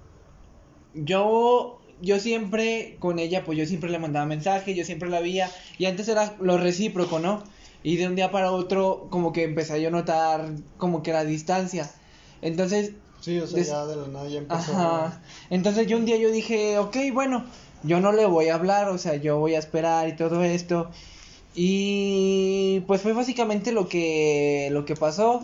yo, 0.93 1.80
yo 2.02 2.20
siempre 2.20 2.97
con 2.99 3.20
ella, 3.20 3.43
pues 3.43 3.58
yo 3.58 3.66
siempre 3.66 3.89
le 3.89 3.99
mandaba 3.99 4.26
mensajes, 4.26 4.76
yo 4.76 4.86
siempre 4.86 5.10
la 5.10 5.20
veía, 5.20 5.49
y 5.78 5.86
antes 5.86 6.08
era 6.08 6.36
lo 6.41 6.58
recíproco, 6.58 7.20
¿no? 7.20 7.43
Y 7.84 7.97
de 7.97 8.08
un 8.08 8.16
día 8.16 8.32
para 8.32 8.52
otro, 8.52 9.08
como 9.10 9.32
que 9.34 9.43
empecé 9.43 9.82
yo 9.82 9.88
a 9.88 9.91
notar 9.91 10.54
como 10.78 11.02
que 11.04 11.14
la 11.14 11.24
distancia. 11.26 11.89
Entonces, 12.41 12.91
sí, 13.20 13.39
o 13.39 13.47
sea, 13.47 13.58
Des- 13.58 13.68
ya 13.68 13.86
de 13.86 13.95
la 13.95 14.08
nada 14.08 14.28
ya 14.30 14.39
empezó. 14.39 14.72
Ajá. 14.74 15.22
Entonces 15.49 15.88
yo 15.88 15.97
un 15.97 16.06
día 16.06 16.18
yo 16.18 16.32
dije, 16.32 16.78
ok, 16.78 16.97
bueno, 17.14 17.45
yo 17.84 17.99
no 17.99 18.12
le 18.12 18.26
voy 18.26 18.49
a 18.49 18.56
hablar, 18.56 18.89
o 18.89 18.97
sea, 18.97 19.16
yo 19.16 19.39
voy 19.39 19.56
a 19.56 19.60
esperar 19.60 20.08
y 20.08 20.16
todo 20.16 20.43
esto. 20.43 20.91
Y 21.54 22.82
pues 22.88 23.02
fue 23.02 23.14
básicamente 23.14 23.72
lo 23.72 23.89
que 23.89 24.70
lo 24.72 24.86
que 24.86 24.95
pasó 24.95 25.43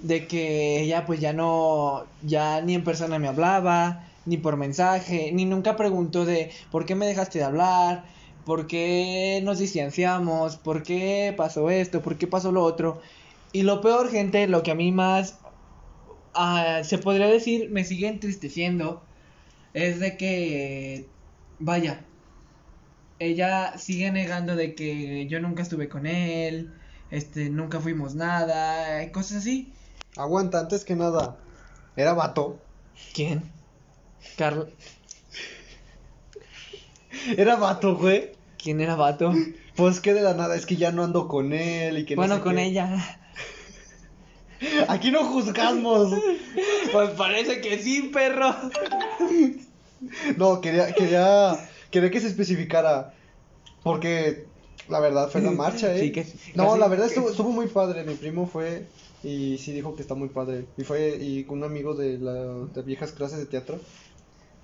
de 0.00 0.26
que 0.26 0.80
ella 0.82 1.06
pues 1.06 1.20
ya 1.20 1.32
no 1.32 2.04
ya 2.22 2.60
ni 2.62 2.74
en 2.74 2.84
persona 2.84 3.18
me 3.18 3.28
hablaba, 3.28 4.08
ni 4.26 4.36
por 4.36 4.56
mensaje, 4.56 5.30
ni 5.32 5.44
nunca 5.44 5.76
preguntó 5.76 6.24
de 6.24 6.50
por 6.70 6.84
qué 6.86 6.94
me 6.94 7.06
dejaste 7.06 7.38
de 7.38 7.44
hablar, 7.44 8.04
por 8.44 8.66
qué 8.66 9.40
nos 9.44 9.58
distanciamos, 9.58 10.56
por 10.56 10.82
qué 10.82 11.34
pasó 11.36 11.70
esto, 11.70 12.02
por 12.02 12.18
qué 12.18 12.26
pasó 12.26 12.52
lo 12.52 12.62
otro. 12.62 13.00
Y 13.52 13.62
lo 13.62 13.80
peor, 13.80 14.10
gente, 14.10 14.46
lo 14.48 14.62
que 14.62 14.72
a 14.72 14.74
mí 14.74 14.92
más 14.92 15.38
ah, 16.34 16.82
se 16.84 16.98
podría 16.98 17.26
decir 17.26 17.70
me 17.70 17.84
sigue 17.84 18.08
entristeciendo 18.08 19.02
es 19.74 20.00
de 20.00 20.16
que 20.16 21.06
vaya 21.58 22.04
ella 23.18 23.78
sigue 23.78 24.10
negando 24.10 24.56
de 24.56 24.74
que 24.74 25.26
yo 25.26 25.40
nunca 25.40 25.62
estuve 25.62 25.88
con 25.88 26.06
él 26.06 26.74
este 27.10 27.48
nunca 27.48 27.80
fuimos 27.80 28.14
nada 28.14 29.10
cosas 29.12 29.38
así 29.38 29.72
Aguanta, 30.16 30.60
antes 30.60 30.84
que 30.84 30.96
nada. 30.96 31.36
Era 31.94 32.14
vato. 32.14 32.58
quién 33.12 33.55
Carl 34.36 34.68
Era 37.36 37.56
vato, 37.56 37.96
güey. 37.96 38.30
quién 38.62 38.80
era 38.80 38.94
vato 38.96 39.32
Pues 39.76 40.00
que 40.00 40.14
de 40.14 40.22
la 40.22 40.34
nada, 40.34 40.56
es 40.56 40.66
que 40.66 40.76
ya 40.76 40.92
no 40.92 41.04
ando 41.04 41.28
con 41.28 41.52
él 41.52 41.98
y 41.98 42.04
que 42.04 42.14
no 42.16 42.22
bueno 42.22 42.36
sé 42.36 42.40
con 42.42 42.56
qué. 42.56 42.64
ella 42.64 43.20
Aquí 44.88 45.10
no 45.10 45.22
juzgamos. 45.24 46.14
pues 46.92 47.10
parece 47.10 47.60
que 47.60 47.78
sí 47.78 48.10
perro 48.12 48.54
No, 50.36 50.60
quería, 50.60 50.92
quería, 50.92 51.68
quería 51.90 52.10
que 52.10 52.20
se 52.20 52.26
especificara. 52.28 53.12
Porque 53.82 54.46
la 54.88 54.98
verdad 55.00 55.30
fue 55.30 55.40
la 55.42 55.50
marcha, 55.52 55.94
eh. 55.94 56.00
Sí, 56.00 56.12
que- 56.12 56.26
no, 56.54 56.66
casi- 56.68 56.80
la 56.80 56.88
verdad 56.88 57.06
estuvo, 57.06 57.30
estuvo 57.30 57.50
muy 57.50 57.66
padre. 57.66 58.02
Mi 58.04 58.14
primo 58.14 58.46
fue 58.46 58.86
y 59.22 59.58
sí 59.58 59.72
dijo 59.72 59.94
que 59.94 60.02
está 60.02 60.14
muy 60.14 60.28
padre. 60.28 60.64
Y 60.76 60.84
fue 60.84 61.16
y 61.20 61.44
con 61.44 61.58
un 61.58 61.64
amigo 61.64 61.94
de 61.94 62.18
las 62.18 62.74
de 62.74 62.82
viejas 62.82 63.12
clases 63.12 63.38
de 63.38 63.46
teatro. 63.46 63.78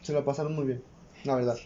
Se 0.03 0.13
la 0.13 0.25
pasaron 0.25 0.55
muy 0.55 0.67
bien, 0.67 0.83
la 1.25 1.37
verdad. 1.37 1.57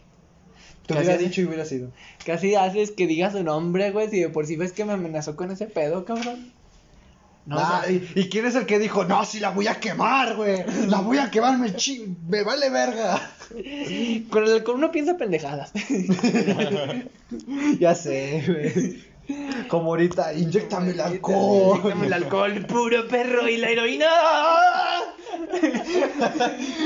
Te 0.87 0.95
Casi 0.95 1.07
hubiera 1.07 1.18
dicho 1.22 1.41
y 1.41 1.45
hubiera 1.47 1.64
sido. 1.64 1.91
casi 2.24 2.55
haces 2.55 2.93
que 2.93 3.07
diga 3.09 3.32
su 3.32 3.43
nombre 3.43 3.91
güey 3.91 4.09
si 4.09 4.20
de 4.20 4.28
por 4.28 4.47
sí 4.47 4.55
ves 4.57 4.72
que 4.72 4.84
me 4.84 4.93
amenazó 4.93 5.34
con 5.34 5.51
ese 5.51 5.66
pedo 5.66 6.05
cabrón 6.05 6.53
no 7.45 7.57
o 7.57 7.59
sea, 7.61 7.91
y, 7.91 8.09
y 8.16 8.28
quién 8.28 8.45
es 8.47 8.57
el 8.57 8.66
que 8.66 8.80
dijo, 8.80 9.05
no, 9.05 9.24
si 9.24 9.39
la 9.39 9.51
voy 9.51 9.68
a 9.68 9.78
quemar, 9.78 10.34
güey. 10.34 10.64
La 10.89 11.01
voy 11.01 11.18
a 11.18 11.30
quemar, 11.30 11.57
me, 11.57 11.72
chi- 11.76 12.05
me 12.28 12.43
vale 12.43 12.70
verga. 12.70 13.20
con 14.30 14.43
el 14.45 14.53
alcohol 14.53 14.76
uno 14.78 14.91
piensa 14.91 15.16
pendejadas 15.16 15.72
ya 17.78 17.95
sé, 17.95 18.43
güy. 19.26 19.66
Como 19.68 19.91
ahorita, 19.91 20.34
inyectame 20.34 20.91
el 20.91 21.01
alcohol. 21.01 21.80
Dame 21.89 22.07
el 22.07 22.12
alcohol 22.12 22.66
puro 22.66 23.07
perro 23.09 23.49
y 23.49 23.57
la 23.59 23.70
heroína. 23.70 24.07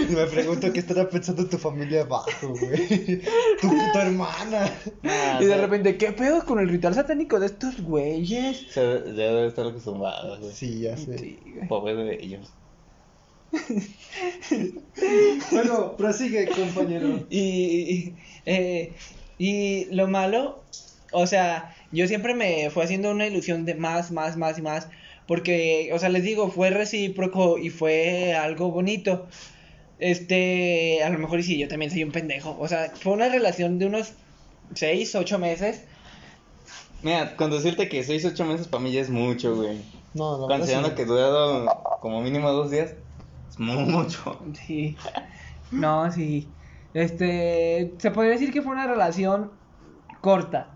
Y 0.09 0.13
me 0.15 0.27
pregunto 0.27 0.73
qué 0.73 0.81
estará 0.81 1.09
pensando 1.09 1.47
tu 1.47 1.59
familia 1.59 2.03
abajo, 2.03 2.49
güey. 2.49 3.21
Tu 3.61 3.69
puta 3.69 4.03
hermana. 4.03 4.73
Ah, 5.05 5.39
Y 5.41 5.45
de 5.47 5.57
repente, 5.57 5.97
¿qué 5.97 6.13
pedo 6.13 6.45
con 6.45 6.59
el 6.59 6.69
ritual 6.69 6.95
satánico 6.95 7.39
de 7.41 7.47
estos 7.47 7.81
güeyes? 7.81 8.67
Se 8.71 8.81
debe 8.81 9.47
estar 9.47 9.67
acostumbrado, 9.67 10.39
güey. 10.39 10.53
Sí, 10.53 10.81
ya 10.81 10.97
sé. 10.97 11.19
Sí. 11.19 11.39
Pobre 11.69 11.95
de 11.95 12.15
ellos. 12.23 12.53
Bueno, 15.51 15.97
prosigue, 15.97 16.49
compañero. 16.49 17.27
Y, 17.31 17.41
y, 17.41 18.17
eh, 18.47 18.93
y 19.39 19.87
lo 19.87 20.07
malo, 20.07 20.63
o 21.13 21.27
sea, 21.27 21.75
yo 21.93 22.07
siempre 22.07 22.35
me 22.35 22.71
fue 22.71 22.85
haciendo 22.85 23.11
una 23.11 23.27
ilusión 23.27 23.65
de 23.65 23.75
más, 23.75 24.11
más, 24.11 24.37
más 24.37 24.59
y 24.59 24.63
más. 24.63 24.89
Porque, 25.31 25.93
o 25.95 25.99
sea, 26.01 26.09
les 26.09 26.25
digo, 26.25 26.51
fue 26.51 26.71
recíproco 26.71 27.57
y 27.57 27.71
fue 27.71 28.35
algo 28.35 28.73
bonito. 28.73 29.29
Este, 30.01 31.05
a 31.05 31.09
lo 31.09 31.21
mejor 31.21 31.39
y 31.39 31.45
sí, 31.45 31.57
yo 31.57 31.69
también 31.69 31.93
soy 31.93 32.03
un 32.03 32.11
pendejo. 32.11 32.57
O 32.59 32.67
sea, 32.67 32.91
fue 33.01 33.13
una 33.13 33.29
relación 33.29 33.79
de 33.79 33.87
unos 33.87 34.15
6, 34.75 35.15
8 35.15 35.39
meses. 35.39 35.85
Mira, 37.05 37.37
con 37.37 37.53
decirte 37.53 37.89
que 37.89 38.03
6, 38.03 38.25
8 38.25 38.45
meses 38.45 38.67
para 38.67 38.83
mí 38.83 38.91
ya 38.91 39.03
es 39.03 39.09
mucho, 39.09 39.55
güey. 39.55 39.81
No, 40.15 40.49
la 40.49 40.57
Considerando 40.57 40.89
sí. 40.89 40.95
que 40.97 41.05
durado 41.05 41.81
como 42.01 42.23
mínimo 42.23 42.51
dos 42.51 42.73
días, 42.73 42.95
es 43.51 43.59
mucho. 43.61 44.37
Sí. 44.67 44.97
No, 45.71 46.11
sí. 46.11 46.49
Este, 46.93 47.95
se 47.99 48.11
podría 48.11 48.33
decir 48.33 48.53
que 48.53 48.63
fue 48.63 48.73
una 48.73 48.89
relación 48.89 49.53
corta. 50.23 50.71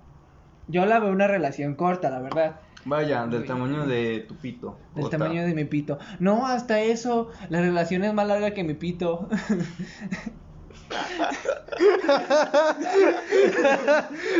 Yo 0.68 0.86
la 0.86 1.00
veo 1.00 1.10
una 1.10 1.26
relación 1.26 1.74
corta, 1.74 2.08
la 2.08 2.20
verdad. 2.20 2.60
Vaya, 2.84 3.26
del 3.26 3.44
tamaño 3.46 3.86
de 3.86 4.24
tu 4.28 4.36
pito. 4.36 4.76
Del 4.94 5.04
Ota. 5.04 5.18
tamaño 5.18 5.44
de 5.44 5.54
mi 5.54 5.64
pito. 5.64 5.98
No, 6.18 6.46
hasta 6.46 6.80
eso. 6.80 7.30
La 7.48 7.60
relación 7.60 8.04
es 8.04 8.12
más 8.12 8.26
larga 8.26 8.52
que 8.52 8.64
mi 8.64 8.74
pito. 8.74 9.28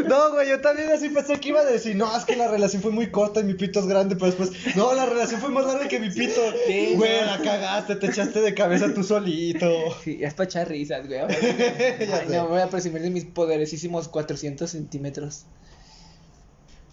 No, 0.07 0.31
güey, 0.33 0.49
yo 0.49 0.61
también 0.61 0.91
así 0.91 1.09
pensé 1.09 1.41
que 1.41 1.49
iba 1.49 1.61
a 1.61 1.65
decir, 1.65 1.97
no, 1.97 2.15
es 2.17 2.25
que 2.25 2.37
la 2.37 2.49
relación 2.49 2.83
fue 2.83 2.91
muy 2.91 3.11
corta 3.11 3.41
y 3.41 3.45
mi 3.45 3.55
pito 3.55 3.81
es 3.81 3.87
grande, 3.87 4.17
pero 4.17 4.27
después, 4.27 4.53
no, 4.77 4.93
la 4.95 5.07
relación 5.07 5.41
fue 5.41 5.51
más 5.51 5.67
larga 5.67 5.89
que 5.89 5.99
mi 5.99 6.11
pito. 6.11 6.41
Sí, 6.67 6.95
güey, 6.97 7.21
no. 7.21 7.27
la 7.27 7.41
cagaste, 7.43 7.97
te 7.97 8.07
echaste 8.07 8.41
de 8.41 8.55
cabeza 8.55 8.93
tú 8.95 9.03
solito. 9.03 9.69
Sí, 10.03 10.19
es 10.21 10.35
para 10.35 10.45
echar 10.45 10.69
risas, 10.69 11.07
güey. 11.07 11.21
Ay, 11.21 12.29
no, 12.29 12.49
voy 12.49 12.61
a 12.61 12.69
presumir 12.69 13.03
de 13.03 13.11
mis 13.11 13.25
poderosísimos 13.25 14.09
400 14.09 14.71
centímetros. 14.71 15.47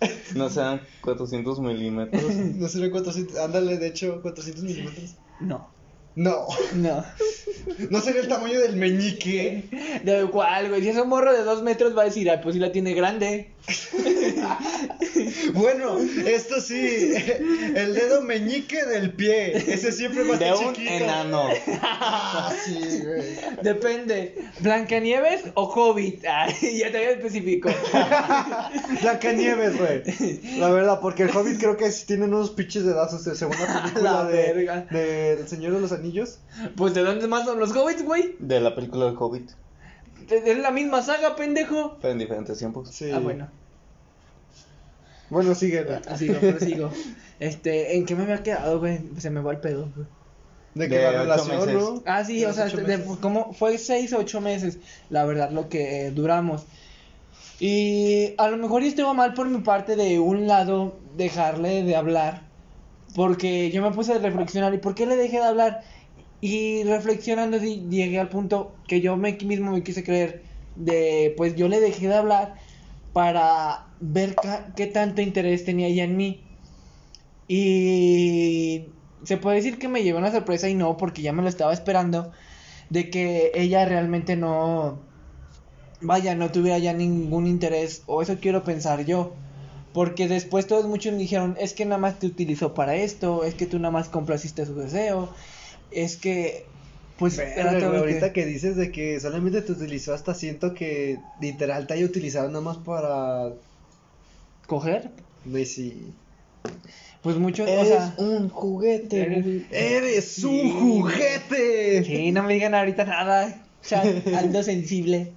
No 0.35 0.49
sean 0.49 0.81
400 1.01 1.59
milímetros. 1.59 2.23
No 2.55 2.67
será 2.67 2.89
400. 2.89 3.37
Ándale, 3.37 3.77
de 3.77 3.87
hecho, 3.87 4.21
400 4.21 4.63
milímetros. 4.63 5.15
No. 5.39 5.69
No. 6.15 6.47
No. 6.75 7.05
No 7.89 8.01
sería 8.01 8.21
el 8.21 8.27
tamaño 8.27 8.59
del 8.59 8.75
meñique. 8.75 9.63
¿De 10.03 10.27
cuál, 10.29 10.69
güey? 10.69 10.81
Si 10.81 10.89
es 10.89 10.97
un 10.97 11.07
morro 11.07 11.31
de 11.31 11.43
dos 11.43 11.63
metros 11.63 11.97
va 11.97 12.01
a 12.01 12.05
decir, 12.05 12.29
ah, 12.29 12.41
pues 12.41 12.53
sí 12.53 12.59
la 12.59 12.71
tiene 12.71 12.93
grande. 12.93 13.51
Bueno, 15.53 15.97
esto 16.25 16.59
sí. 16.61 17.13
El 17.75 17.93
dedo 17.93 18.21
meñique 18.21 18.85
del 18.85 19.13
pie. 19.13 19.55
Ese 19.57 19.91
siempre 19.91 20.23
va 20.23 20.35
a 20.35 20.37
De 20.37 20.49
estar 20.49 20.67
un 20.67 20.73
chiquito. 20.73 20.93
enano. 20.93 21.47
Ah, 21.81 22.53
sí, 22.65 22.79
güey. 23.03 23.35
Depende. 23.61 24.35
¿Blancanieves 24.59 25.43
o 25.55 25.63
Hobbit? 25.65 26.23
Ay, 26.29 26.79
ya 26.79 26.91
te 26.91 26.97
había 26.97 27.11
especifico. 27.11 27.69
Blancanieves, 29.01 29.77
güey. 29.77 30.59
La 30.59 30.69
verdad, 30.69 30.99
porque 31.01 31.23
el 31.23 31.29
Hobbit 31.35 31.59
creo 31.59 31.77
que 31.77 31.91
sí 31.91 32.05
tienen 32.05 32.33
unos 32.33 32.51
pinches 32.51 32.83
dedazos 32.85 33.23
de 33.25 33.35
segunda 33.35 33.81
película 33.83 34.11
La 34.11 34.23
de, 34.25 34.53
verga. 34.53 34.85
de 34.89 35.33
El 35.33 35.47
Señor 35.47 35.73
de 35.73 35.81
los 35.81 35.91
Anillos. 35.91 36.39
Pues 36.75 36.93
¿de 36.93 37.01
dónde 37.03 37.27
más 37.27 37.45
son 37.45 37.59
los 37.59 37.71
Hobbits, 37.75 38.03
güey? 38.03 38.35
De 38.39 38.59
la 38.59 38.75
película 38.75 39.05
del 39.05 39.15
Hobbit. 39.17 39.51
Es 40.29 40.57
la 40.57 40.71
misma 40.71 41.01
saga, 41.01 41.35
pendejo. 41.35 41.97
Pero 42.01 42.13
en 42.13 42.19
diferentes 42.19 42.57
tiempos. 42.57 42.89
Sí. 42.89 43.11
Ah, 43.11 43.19
bueno. 43.19 43.49
Bueno, 45.29 45.55
sigue. 45.55 45.85
Sigo, 46.17 46.39
prosigo. 46.39 46.91
Este, 47.39 47.95
¿en 47.95 48.05
qué 48.05 48.15
me 48.15 48.23
había 48.23 48.43
quedado, 48.43 48.79
güey? 48.79 48.99
Se 49.17 49.29
me 49.29 49.39
va 49.41 49.51
el 49.53 49.59
pedo, 49.59 49.89
güey. 49.95 50.07
De 50.75 50.87
que 50.87 50.97
De 50.97 51.03
la 51.03 51.11
relación, 51.23 51.57
meses. 51.59 51.73
¿no? 51.73 52.03
Ah, 52.05 52.23
sí, 52.23 52.39
De 52.39 52.45
o 52.47 52.53
sea, 52.53 52.65
de- 52.67 53.03
como 53.21 53.53
fue 53.53 53.77
seis 53.77 54.13
o 54.13 54.19
ocho 54.19 54.41
meses, 54.41 54.77
la 55.09 55.25
verdad, 55.25 55.51
lo 55.51 55.67
que 55.69 56.07
eh, 56.07 56.11
duramos. 56.11 56.65
Y 57.59 58.33
a 58.37 58.47
lo 58.49 58.57
mejor 58.57 58.83
estuvo 58.83 59.13
mal 59.13 59.33
por 59.33 59.47
mi 59.49 59.59
parte 59.61 59.95
de 59.95 60.19
un 60.19 60.47
lado 60.47 60.97
dejarle 61.15 61.83
de 61.83 61.95
hablar, 61.95 62.43
porque 63.15 63.69
yo 63.71 63.81
me 63.81 63.91
puse 63.91 64.13
a 64.13 64.17
reflexionar, 64.17 64.73
¿y 64.73 64.77
por 64.79 64.95
qué 64.95 65.05
le 65.05 65.15
dejé 65.15 65.37
de 65.37 65.45
hablar? 65.45 65.83
Y 66.41 66.83
reflexionando 66.83 67.59
llegué 67.59 68.19
al 68.19 68.29
punto 68.29 68.75
que 68.87 68.99
yo 68.99 69.15
me, 69.15 69.33
mismo 69.45 69.71
me 69.71 69.83
quise 69.83 70.03
creer, 70.03 70.43
de 70.75 71.33
pues 71.37 71.55
yo 71.55 71.67
le 71.67 71.79
dejé 71.79 72.07
de 72.07 72.15
hablar 72.15 72.55
para 73.13 73.85
ver 73.99 74.35
qué 74.75 74.87
tanto 74.87 75.21
interés 75.21 75.63
tenía 75.63 75.87
ella 75.87 76.03
en 76.03 76.17
mí. 76.17 76.43
Y 77.47 78.85
se 79.23 79.37
puede 79.37 79.57
decir 79.57 79.77
que 79.77 79.87
me 79.87 80.03
llevó 80.03 80.19
una 80.19 80.31
sorpresa 80.31 80.67
y 80.67 80.73
no, 80.73 80.97
porque 80.97 81.21
ya 81.21 81.33
me 81.33 81.43
lo 81.43 81.49
estaba 81.49 81.73
esperando, 81.73 82.31
de 82.89 83.09
que 83.09 83.51
ella 83.53 83.85
realmente 83.85 84.35
no, 84.35 84.99
vaya, 86.01 86.33
no 86.35 86.51
tuviera 86.51 86.79
ya 86.79 86.93
ningún 86.93 87.45
interés, 87.47 88.03
o 88.07 88.21
eso 88.21 88.37
quiero 88.41 88.63
pensar 88.63 89.05
yo. 89.05 89.33
Porque 89.93 90.27
después 90.27 90.67
todos 90.67 90.85
muchos 90.85 91.11
me 91.11 91.19
dijeron, 91.19 91.57
es 91.59 91.73
que 91.73 91.85
nada 91.85 91.99
más 91.99 92.17
te 92.19 92.27
utilizó 92.27 92.73
para 92.73 92.95
esto, 92.95 93.43
es 93.43 93.55
que 93.55 93.65
tú 93.65 93.77
nada 93.77 93.91
más 93.91 94.07
complaciste 94.07 94.65
su 94.65 94.73
deseo, 94.75 95.29
es 95.91 96.17
que, 96.17 96.65
pues, 97.17 97.39
que- 97.39 97.61
ahorita 97.61 98.33
que 98.33 98.45
dices 98.45 98.75
de 98.75 98.91
que 98.91 99.19
solamente 99.19 99.61
te 99.61 99.71
utilizó, 99.71 100.13
hasta 100.13 100.33
siento 100.33 100.73
que 100.73 101.19
literal 101.39 101.87
te 101.87 101.93
haya 101.95 102.05
utilizado 102.05 102.47
nada 102.49 102.61
más 102.61 102.77
para. 102.77 103.49
coger, 104.67 105.11
sí. 105.65 106.13
pues 107.21 107.35
muchos, 107.35 107.67
o 107.67 107.71
Eres 107.71 107.87
sea, 107.87 108.13
un 108.17 108.49
juguete. 108.49 109.21
eres- 109.21 109.43
güey. 109.43 109.65
¡Eres 109.71 110.43
un 110.43 110.71
juguete! 110.79 112.03
Sí, 112.05 112.31
no 112.31 112.41
me 112.43 112.53
digan 112.53 112.73
ahorita 112.73 113.03
nada. 113.05 113.65
Chat, 113.83 114.05
ando 114.35 114.63
sensible. 114.63 115.33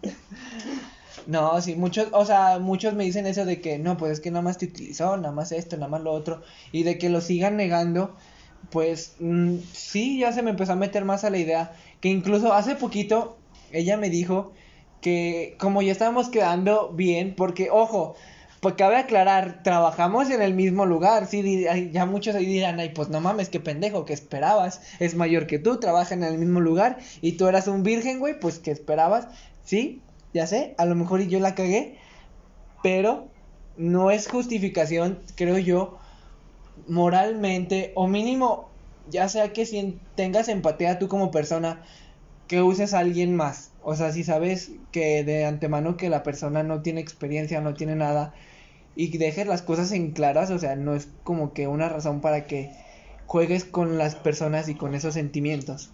No, 1.26 1.60
sí, 1.62 1.74
muchos, 1.74 2.08
o 2.12 2.24
sea, 2.26 2.58
muchos 2.58 2.94
me 2.94 3.04
dicen 3.04 3.26
eso 3.26 3.44
de 3.46 3.60
que 3.60 3.78
no, 3.78 3.96
pues 3.96 4.12
es 4.12 4.20
que 4.20 4.30
nada 4.30 4.42
más 4.42 4.58
te 4.58 4.66
utilizó, 4.66 5.16
nada 5.16 5.32
más 5.32 5.52
esto, 5.52 5.76
nada 5.76 5.88
más 5.88 6.02
lo 6.02 6.12
otro, 6.12 6.42
y 6.70 6.82
de 6.82 6.98
que 6.98 7.08
lo 7.08 7.20
sigan 7.22 7.56
negando, 7.56 8.14
pues 8.70 9.16
mm, 9.20 9.58
sí, 9.72 10.18
ya 10.18 10.32
se 10.32 10.42
me 10.42 10.50
empezó 10.50 10.72
a 10.72 10.76
meter 10.76 11.04
más 11.04 11.24
a 11.24 11.30
la 11.30 11.38
idea, 11.38 11.72
que 12.00 12.08
incluso 12.08 12.52
hace 12.52 12.74
poquito 12.74 13.38
ella 13.72 13.96
me 13.96 14.10
dijo 14.10 14.52
que 15.00 15.56
como 15.58 15.82
ya 15.82 15.92
estábamos 15.92 16.28
quedando 16.28 16.90
bien, 16.92 17.34
porque 17.36 17.68
ojo, 17.70 18.14
pues 18.60 18.76
cabe 18.76 18.96
aclarar, 18.96 19.62
trabajamos 19.62 20.30
en 20.30 20.40
el 20.40 20.54
mismo 20.54 20.86
lugar, 20.86 21.26
sí, 21.26 21.66
ya 21.92 22.06
muchos 22.06 22.34
ahí 22.34 22.46
dirán, 22.46 22.80
ay, 22.80 22.88
pues 22.94 23.10
no 23.10 23.20
mames, 23.20 23.50
qué 23.50 23.60
pendejo, 23.60 24.06
¿qué 24.06 24.14
esperabas? 24.14 24.80
Es 25.00 25.14
mayor 25.14 25.46
que 25.46 25.58
tú, 25.58 25.78
trabaja 25.78 26.14
en 26.14 26.24
el 26.24 26.38
mismo 26.38 26.60
lugar, 26.60 26.96
y 27.20 27.32
tú 27.32 27.46
eras 27.46 27.68
un 27.68 27.82
virgen, 27.82 28.20
güey, 28.20 28.40
pues 28.40 28.58
¿qué 28.58 28.70
esperabas? 28.70 29.28
Sí, 29.62 30.00
ya 30.32 30.46
sé, 30.46 30.74
a 30.78 30.86
lo 30.86 30.94
mejor 30.94 31.20
yo 31.20 31.40
la 31.40 31.54
cagué, 31.54 31.98
pero 32.82 33.28
no 33.76 34.10
es 34.10 34.28
justificación, 34.28 35.20
creo 35.36 35.58
yo, 35.58 35.98
moralmente, 36.86 37.92
o 37.94 38.06
mínimo, 38.06 38.70
ya 39.10 39.28
sea 39.28 39.52
que 39.52 39.66
si 39.66 39.98
tengas 40.14 40.48
empatía 40.48 40.98
tú 40.98 41.08
como 41.08 41.30
persona, 41.30 41.82
que 42.48 42.62
uses 42.62 42.94
a 42.94 43.00
alguien 43.00 43.36
más. 43.36 43.70
O 43.82 43.96
sea, 43.96 44.12
si 44.12 44.24
sabes 44.24 44.72
que 44.92 45.24
de 45.24 45.44
antemano 45.44 45.96
que 45.96 46.08
la 46.08 46.22
persona 46.22 46.62
no 46.62 46.82
tiene 46.82 47.00
experiencia, 47.00 47.60
no 47.60 47.74
tiene 47.74 47.96
nada, 47.96 48.34
y 48.96 49.16
dejes 49.18 49.46
las 49.46 49.62
cosas 49.62 49.92
en 49.92 50.12
claras, 50.12 50.50
o 50.50 50.58
sea, 50.58 50.76
no 50.76 50.94
es 50.94 51.08
como 51.24 51.52
que 51.52 51.66
una 51.66 51.88
razón 51.88 52.20
para 52.20 52.46
que 52.46 52.70
juegues 53.26 53.64
con 53.64 53.98
las 53.98 54.14
personas 54.14 54.68
y 54.68 54.74
con 54.74 54.94
esos 54.94 55.14
sentimientos. 55.14 55.90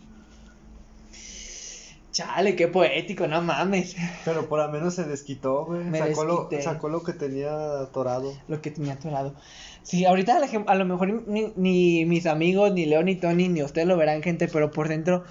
Chale, 2.12 2.56
qué 2.56 2.66
poético, 2.66 3.28
no 3.28 3.40
mames. 3.40 3.96
Pero 4.24 4.48
por 4.48 4.58
lo 4.58 4.68
menos 4.68 4.94
se 4.94 5.04
desquitó, 5.04 5.64
güey. 5.64 5.90
Sacó 5.92 6.48
sacó 6.60 6.88
lo 6.88 7.02
que 7.04 7.12
tenía 7.12 7.80
atorado. 7.80 8.34
Lo 8.48 8.60
que 8.60 8.72
tenía 8.72 8.94
atorado. 8.94 9.34
Sí, 9.82 10.04
ahorita 10.04 10.40
a 10.66 10.74
lo 10.74 10.84
mejor 10.84 11.26
ni, 11.26 11.52
ni 11.56 12.04
mis 12.04 12.26
amigos, 12.26 12.72
ni 12.72 12.86
Leo, 12.86 13.02
ni 13.02 13.16
Tony, 13.16 13.48
ni 13.48 13.62
ustedes 13.62 13.88
lo 13.88 13.96
verán, 13.96 14.22
gente, 14.22 14.48
pero 14.48 14.70
por 14.70 14.88
dentro 14.88 15.24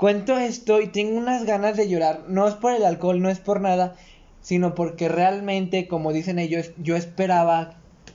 cuento 0.00 0.38
esto 0.38 0.80
y 0.80 0.86
tengo 0.86 1.18
unas 1.18 1.44
ganas 1.44 1.76
de 1.76 1.86
llorar. 1.86 2.24
No 2.26 2.48
es 2.48 2.54
por 2.54 2.72
el 2.72 2.86
alcohol, 2.86 3.20
no 3.20 3.28
es 3.28 3.38
por 3.38 3.60
nada, 3.60 3.96
sino 4.40 4.74
porque 4.74 5.10
realmente, 5.10 5.88
como 5.88 6.14
dicen 6.14 6.38
ellos, 6.38 6.72
yo 6.78 6.96
esperaba 6.96 7.74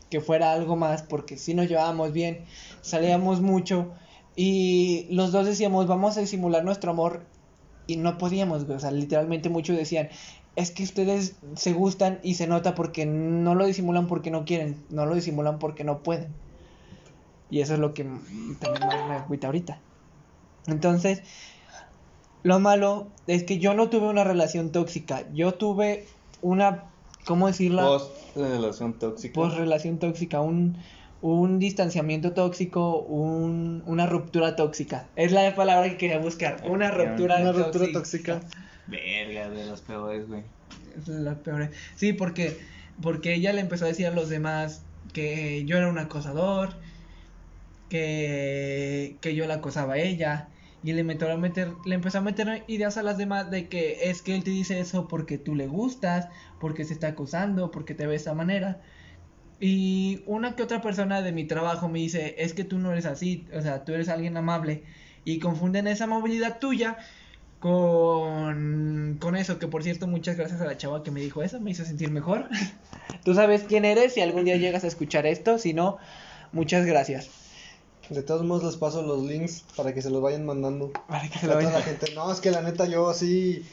que 0.09 0.19
fuera 0.19 0.51
algo 0.51 0.75
más, 0.75 1.03
porque 1.03 1.37
si 1.37 1.53
nos 1.53 1.69
llevábamos 1.69 2.11
bien, 2.11 2.43
salíamos 2.81 3.41
mucho 3.41 3.91
y 4.35 5.05
los 5.11 5.31
dos 5.31 5.45
decíamos, 5.45 5.85
vamos 5.85 6.17
a 6.17 6.21
disimular 6.21 6.65
nuestro 6.65 6.89
amor 6.89 7.21
y 7.85 7.97
no 7.97 8.17
podíamos, 8.17 8.63
o 8.63 8.79
sea, 8.79 8.89
literalmente 8.89 9.49
muchos 9.49 9.77
decían, 9.77 10.09
es 10.55 10.71
que 10.71 10.83
ustedes 10.83 11.35
se 11.55 11.73
gustan 11.73 12.19
y 12.23 12.35
se 12.35 12.47
nota 12.47 12.75
porque 12.75 13.05
no 13.05 13.55
lo 13.55 13.65
disimulan 13.65 14.07
porque 14.07 14.31
no 14.31 14.45
quieren, 14.45 14.83
no 14.89 15.05
lo 15.05 15.15
disimulan 15.15 15.59
porque 15.59 15.83
no 15.83 15.99
pueden. 15.99 16.27
Y 17.49 17.59
eso 17.59 17.73
es 17.73 17.79
lo 17.79 17.93
que 17.93 18.03
también 18.59 18.87
más 18.87 19.07
me 19.07 19.15
agüita 19.15 19.47
ahorita. 19.47 19.79
Entonces, 20.67 21.21
lo 22.43 22.59
malo 22.59 23.07
es 23.27 23.43
que 23.43 23.59
yo 23.59 23.73
no 23.73 23.89
tuve 23.89 24.07
una 24.07 24.23
relación 24.23 24.71
tóxica, 24.71 25.25
yo 25.33 25.53
tuve 25.53 26.07
una, 26.41 26.85
¿cómo 27.25 27.47
decirla? 27.47 27.83
Post 27.83 28.11
relación 28.35 28.93
tóxica. 28.93 29.33
Post 29.33 29.57
relación 29.57 29.99
tóxica, 29.99 30.41
un, 30.41 30.77
un 31.21 31.59
distanciamiento 31.59 32.33
tóxico, 32.33 32.99
un, 32.99 33.83
una 33.85 34.05
ruptura 34.05 34.55
tóxica. 34.55 35.07
Es 35.15 35.31
la 35.31 35.53
palabra 35.53 35.89
que 35.89 35.97
quería 35.97 36.19
buscar, 36.19 36.63
una 36.67 36.91
ruptura 36.91 37.41
Una 37.41 37.51
ruptura 37.51 37.87
tóxica. 37.91 38.41
Verga, 38.87 39.49
de 39.49 39.65
los 39.65 39.81
peores, 39.81 40.27
güey. 40.27 40.43
Es 40.97 41.07
la 41.07 41.35
peor. 41.35 41.69
Sí, 41.95 42.13
porque, 42.13 42.57
porque 43.01 43.33
ella 43.33 43.53
le 43.53 43.61
empezó 43.61 43.85
a 43.85 43.89
decir 43.89 44.07
a 44.07 44.11
los 44.11 44.29
demás 44.29 44.83
que 45.13 45.63
yo 45.65 45.77
era 45.77 45.89
un 45.89 45.97
acosador, 45.97 46.75
que, 47.89 49.17
que 49.21 49.35
yo 49.35 49.47
la 49.47 49.55
acosaba 49.55 49.93
a 49.93 49.97
ella. 49.97 50.49
Y 50.83 50.93
le, 50.93 51.03
metió 51.03 51.31
a 51.31 51.37
meter, 51.37 51.71
le 51.83 51.95
empezó 51.95 52.19
a 52.19 52.21
meter 52.21 52.63
ideas 52.67 52.97
a 52.97 53.03
las 53.03 53.17
demás 53.17 53.49
de 53.49 53.67
que 53.69 54.09
es 54.09 54.21
que 54.21 54.35
él 54.35 54.43
te 54.43 54.51
dice 54.51 54.79
eso 54.79 55.07
porque 55.07 55.39
tú 55.39 55.55
le 55.55 55.65
gustas, 55.65 56.27
porque 56.59 56.85
se 56.85 56.93
está 56.93 57.07
acosando, 57.07 57.71
porque 57.71 57.95
te 57.95 58.05
ve 58.05 58.11
de 58.11 58.17
esa 58.17 58.35
manera. 58.35 58.81
Y 59.59 60.21
una 60.27 60.55
que 60.55 60.61
otra 60.61 60.81
persona 60.81 61.23
de 61.23 61.31
mi 61.31 61.45
trabajo 61.45 61.87
me 61.89 61.99
dice, 61.99 62.35
es 62.37 62.53
que 62.53 62.65
tú 62.65 62.77
no 62.77 62.91
eres 62.91 63.07
así, 63.07 63.47
o 63.51 63.61
sea, 63.61 63.83
tú 63.83 63.93
eres 63.93 64.09
alguien 64.09 64.37
amable. 64.37 64.83
Y 65.23 65.39
confunden 65.39 65.87
esa 65.87 66.03
amabilidad 66.03 66.59
tuya 66.59 66.97
con, 67.65 69.17
con 69.19 69.35
eso, 69.35 69.57
que 69.57 69.67
por 69.67 69.81
cierto, 69.81 70.05
muchas 70.05 70.37
gracias 70.37 70.61
a 70.61 70.65
la 70.65 70.77
chava 70.77 71.01
que 71.01 71.09
me 71.09 71.19
dijo 71.19 71.41
eso, 71.41 71.59
me 71.59 71.71
hizo 71.71 71.83
sentir 71.83 72.11
mejor. 72.11 72.47
Tú 73.25 73.33
sabes 73.33 73.63
quién 73.67 73.85
eres 73.85 74.13
si 74.13 74.21
algún 74.21 74.45
día 74.45 74.55
llegas 74.57 74.83
a 74.83 74.87
escuchar 74.87 75.25
esto, 75.25 75.57
si 75.57 75.73
no, 75.73 75.97
muchas 76.51 76.85
gracias. 76.85 77.27
De 78.11 78.21
todos 78.21 78.43
modos 78.43 78.65
les 78.65 78.75
paso 78.75 79.01
los 79.01 79.23
links 79.23 79.65
para 79.75 79.95
que 79.95 80.03
se 80.03 80.11
los 80.11 80.21
vayan 80.21 80.45
mandando. 80.45 80.91
Para 81.07 81.27
que 81.27 81.39
se 81.39 81.47
A 81.47 81.55
lo 81.55 81.59
toda 81.59 81.71
la 81.71 81.81
gente. 81.81 82.13
No, 82.13 82.31
es 82.31 82.39
que 82.39 82.51
la 82.51 82.61
neta 82.61 82.85
yo 82.85 83.09
así. 83.09 83.65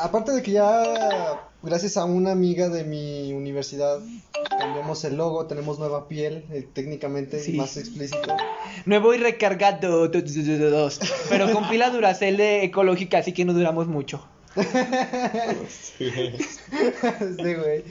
Aparte 0.00 0.30
de 0.30 0.42
que 0.42 0.52
ya, 0.52 1.45
gracias 1.62 1.96
a 1.96 2.04
una 2.04 2.32
amiga 2.32 2.68
de 2.68 2.84
mi 2.84 3.32
universidad, 3.32 4.00
cambiamos 4.58 5.04
el 5.04 5.16
logo, 5.16 5.46
tenemos 5.46 5.78
nueva 5.78 6.08
piel, 6.08 6.44
eh, 6.50 6.66
técnicamente 6.72 7.40
Sí. 7.40 7.52
más 7.54 7.76
explícito. 7.76 8.36
Nuevo 8.84 9.12
y 9.14 9.18
recargado, 9.18 10.08
dos. 10.08 11.00
pero 11.28 11.50
con 11.52 11.68
pila 11.70 11.90
Duracell 11.90 12.36
de 12.36 12.64
ecológica, 12.64 13.18
así 13.18 13.32
que 13.32 13.44
no 13.44 13.52
duramos 13.52 13.86
mucho. 13.88 14.26
sí, 15.68 16.10
güey. 17.54 17.84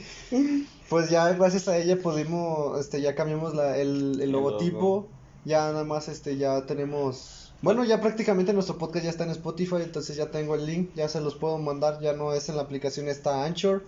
pues 0.88 1.10
ya 1.10 1.32
gracias 1.32 1.68
a 1.68 1.76
ella 1.78 1.96
pudimos, 1.98 2.80
este, 2.80 3.00
ya 3.00 3.14
cambiamos 3.14 3.54
la, 3.54 3.76
el, 3.78 4.14
el 4.16 4.20
El 4.22 4.30
logotipo, 4.32 4.78
logo. 4.78 5.08
ya 5.44 5.60
nada 5.72 5.84
más, 5.84 6.08
este, 6.08 6.36
ya 6.36 6.66
tenemos, 6.66 7.45
bueno, 7.62 7.84
ya 7.84 8.00
prácticamente 8.00 8.52
nuestro 8.52 8.76
podcast 8.78 9.04
ya 9.04 9.10
está 9.10 9.24
en 9.24 9.30
Spotify, 9.30 9.76
entonces 9.82 10.16
ya 10.16 10.26
tengo 10.30 10.54
el 10.54 10.66
link, 10.66 10.90
ya 10.94 11.08
se 11.08 11.20
los 11.20 11.34
puedo 11.34 11.58
mandar, 11.58 12.00
ya 12.00 12.12
no 12.12 12.32
es 12.32 12.48
en 12.48 12.56
la 12.56 12.62
aplicación, 12.62 13.08
está 13.08 13.44
Anchor, 13.44 13.84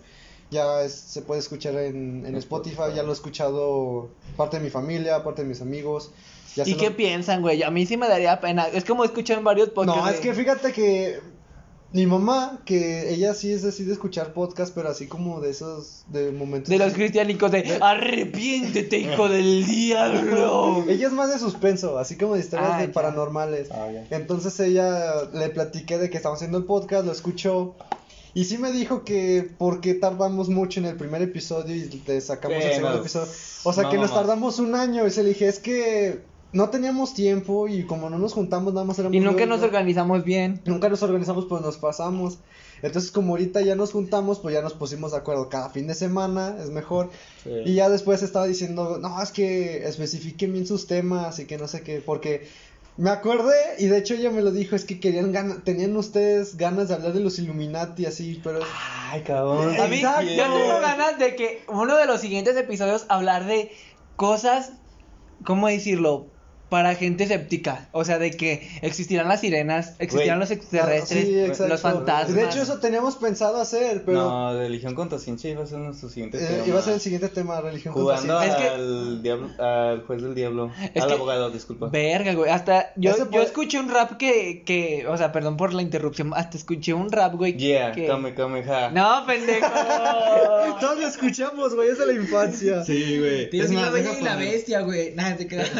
ya 0.51 0.81
es- 0.83 0.93
se 0.93 1.21
puede 1.21 1.39
escuchar 1.39 1.75
en, 1.75 2.25
en 2.25 2.35
Spotify, 2.35 2.71
Spotify. 2.73 2.95
ya 2.97 3.03
lo 3.03 3.09
he 3.11 3.13
escuchado 3.13 4.09
parte 4.35 4.57
de 4.57 4.63
mi 4.63 4.69
familia, 4.69 5.23
parte 5.23 5.43
de 5.43 5.47
mis 5.47 5.61
amigos. 5.61 6.11
Ya 6.55 6.63
¿Y 6.67 6.73
qué 6.75 6.89
lo- 6.89 6.95
piensan, 6.97 7.41
güey? 7.41 7.61
A 7.61 7.69
mí 7.69 7.85
sí 7.85 7.95
me 7.95 8.07
daría 8.07 8.41
pena. 8.41 8.67
Es 8.67 8.83
como 8.83 9.03
escuchar 9.05 9.37
en 9.37 9.43
varios 9.43 9.69
podcasts. 9.69 10.01
No, 10.03 10.09
es 10.09 10.19
que 10.19 10.33
fíjate 10.33 10.73
que 10.73 11.19
mi 11.91 12.05
mamá, 12.05 12.61
que 12.65 13.11
ella 13.11 13.33
sí 13.33 13.51
es 13.51 13.65
así 13.65 13.83
de 13.83 13.93
escuchar 13.93 14.33
podcast, 14.33 14.73
pero 14.75 14.89
así 14.89 15.07
como 15.07 15.41
de 15.41 15.49
esos, 15.49 16.03
de 16.09 16.31
momentos. 16.31 16.69
De 16.69 16.77
los 16.77 16.93
cristianicos 16.93 17.51
de 17.51 17.79
arrepiéntete, 17.81 18.99
hijo 18.99 19.27
del 19.27 19.65
diablo. 19.65 20.85
Ella 20.89 21.07
es 21.07 21.13
más 21.13 21.33
de 21.33 21.39
suspenso, 21.39 21.97
así 21.97 22.15
como 22.15 22.35
de 22.35 22.41
historias 22.41 22.71
Ah, 22.73 22.79
de 22.81 22.87
ya. 22.87 22.93
paranormales. 22.93 23.71
Ah. 23.71 23.87
Entonces 24.11 24.59
ella 24.59 25.25
le 25.33 25.49
platiqué 25.49 25.97
de 25.97 26.09
que 26.11 26.17
estamos 26.17 26.37
haciendo 26.37 26.59
el 26.59 26.65
podcast, 26.65 27.05
lo 27.05 27.11
escuchó. 27.11 27.75
Y 28.35 28.45
sí 28.45 28.59
me 28.59 28.71
dijo 28.71 29.03
que 29.03 29.49
porque 29.57 29.95
tardamos 29.95 30.49
mucho 30.49 30.79
en 30.79 30.85
el 30.85 30.95
primer 30.95 31.23
episodio 31.23 31.75
y 31.75 31.87
te 31.87 32.21
sacamos 32.21 32.63
el 32.63 32.73
segundo 32.73 32.89
no, 32.91 32.99
episodio. 32.99 33.27
O 33.63 33.73
sea 33.73 33.83
no 33.85 33.89
que 33.89 33.97
nos 33.97 34.13
tardamos 34.13 34.59
un 34.59 34.75
año. 34.75 35.07
Y 35.07 35.11
se 35.11 35.23
le 35.23 35.29
dije, 35.29 35.47
es 35.47 35.57
que 35.57 36.19
no 36.51 36.69
teníamos 36.69 37.13
tiempo 37.13 37.67
y 37.67 37.83
como 37.85 38.09
no 38.09 38.17
nos 38.17 38.33
juntamos, 38.33 38.73
nada 38.73 38.85
más 38.85 38.97
éramos 38.99 39.15
Y 39.15 39.19
nunca 39.19 39.41
yo 39.41 39.45
nos 39.47 39.61
organizamos 39.61 40.23
bien. 40.23 40.61
Nunca 40.65 40.89
nos 40.89 41.03
organizamos, 41.03 41.45
pues 41.45 41.61
nos 41.61 41.77
pasamos. 41.77 42.39
Entonces, 42.81 43.11
como 43.11 43.33
ahorita 43.33 43.61
ya 43.61 43.75
nos 43.75 43.91
juntamos, 43.91 44.39
pues 44.39 44.53
ya 44.55 44.61
nos 44.61 44.73
pusimos 44.73 45.11
de 45.11 45.17
acuerdo. 45.17 45.49
Cada 45.49 45.69
fin 45.69 45.85
de 45.85 45.93
semana 45.95 46.55
es 46.63 46.69
mejor. 46.69 47.09
Sí. 47.43 47.49
Y 47.65 47.73
ya 47.75 47.89
después 47.89 48.23
estaba 48.23 48.47
diciendo, 48.47 48.97
no, 48.99 49.21
es 49.21 49.31
que 49.31 49.85
especifiquen 49.85 50.53
bien 50.53 50.65
sus 50.65 50.87
temas 50.87 51.39
y 51.39 51.45
que 51.45 51.57
no 51.57 51.67
sé 51.67 51.81
qué. 51.83 52.01
Porque 52.03 52.47
me 52.97 53.09
acordé, 53.09 53.53
y 53.77 53.85
de 53.87 53.97
hecho 53.97 54.13
ella 54.13 54.31
me 54.31 54.41
lo 54.41 54.51
dijo, 54.51 54.75
es 54.75 54.85
que 54.85 54.99
querían 54.99 55.31
gana- 55.31 55.61
tenían 55.63 55.95
ustedes 55.97 56.55
ganas 56.57 56.87
de 56.87 56.95
hablar 56.95 57.13
de 57.13 57.19
los 57.19 57.37
Illuminati 57.37 58.05
así, 58.05 58.39
pero. 58.43 58.59
Ay, 59.11 59.21
cabrón. 59.23 59.75
A 59.79 59.87
mí, 59.87 59.97
Exacto. 59.97 60.23
yo 60.31 60.43
tengo 60.43 60.79
ganas 60.81 61.19
de 61.19 61.35
que 61.35 61.61
uno 61.67 61.95
de 61.97 62.05
los 62.05 62.21
siguientes 62.21 62.55
episodios 62.57 63.05
hablar 63.09 63.45
de 63.45 63.71
cosas, 64.15 64.71
¿cómo 65.45 65.67
decirlo? 65.67 66.27
Para 66.69 66.93
gente 66.95 67.23
escéptica. 67.23 67.89
O 67.91 68.05
sea, 68.05 68.19
de 68.19 68.31
que 68.31 68.69
existirán 68.81 69.27
las 69.27 69.41
sirenas, 69.41 69.95
existirán 69.99 70.39
los 70.39 70.51
extraterrestres, 70.51 71.25
Sí, 71.25 71.39
exacto. 71.39 71.67
los 71.67 71.81
fantasmas. 71.81 72.35
De 72.35 72.45
hecho, 72.45 72.61
eso 72.61 72.79
teníamos 72.79 73.15
pensado 73.15 73.59
hacer, 73.59 74.03
pero. 74.05 74.19
No, 74.23 74.57
religión 74.57 74.93
contra 74.93 75.17
ciencia 75.17 75.49
iba 75.49 75.63
a 75.63 75.67
ser 75.67 75.79
nuestro 75.79 76.09
siguiente 76.09 76.37
eh, 76.37 76.45
tema. 76.47 76.67
iba 76.67 76.79
a 76.79 76.81
ser 76.83 76.93
el 76.93 76.99
siguiente 77.01 77.29
tema, 77.29 77.59
religión 77.61 77.93
contra 77.93 78.17
Jugando 78.17 78.39
ciencia. 78.41 78.57
Es 78.59 78.63
que- 78.63 78.75
al 78.75 79.23
diablo, 79.23 79.49
al 79.63 80.01
juez 80.03 80.21
del 80.21 80.35
diablo, 80.35 80.71
Es 80.93 81.01
al 81.01 81.07
que- 81.07 81.13
abogado, 81.15 81.49
disculpa. 81.49 81.87
Verga, 81.89 82.33
güey. 82.35 82.51
Hasta 82.51 82.93
yo, 82.95 83.11
escuché 83.41 83.79
un 83.79 83.89
rap 83.89 84.17
que, 84.17 84.63
que, 84.63 85.05
o 85.07 85.17
sea, 85.17 85.31
perdón 85.31 85.57
por 85.57 85.73
la 85.73 85.81
interrupción, 85.81 86.31
hasta 86.35 86.55
escuché 86.57 86.93
un 86.93 87.11
rap, 87.11 87.33
güey. 87.35 87.57
Yeah, 87.57 87.93
que... 87.93 88.07
come, 88.07 88.35
come, 88.35 88.63
ja. 88.63 88.91
No, 88.91 89.25
pendejo. 89.25 89.65
Todos 90.79 90.99
lo 90.99 91.07
escuchamos, 91.07 91.73
güey, 91.75 91.89
es 91.89 91.97
de 91.97 92.05
la 92.05 92.13
infancia. 92.13 92.83
Sí, 92.85 93.17
güey. 93.17 93.49
Tío, 93.49 93.63
Es 93.63 93.69
sí, 93.69 93.75
más, 93.75 93.85
la 93.85 93.89
bella 93.91 94.19
y 94.19 94.23
la 94.23 94.35
bestia, 94.35 94.81
güey. 94.81 95.13
Nada, 95.15 95.35
te 95.35 95.47
creas. 95.47 95.71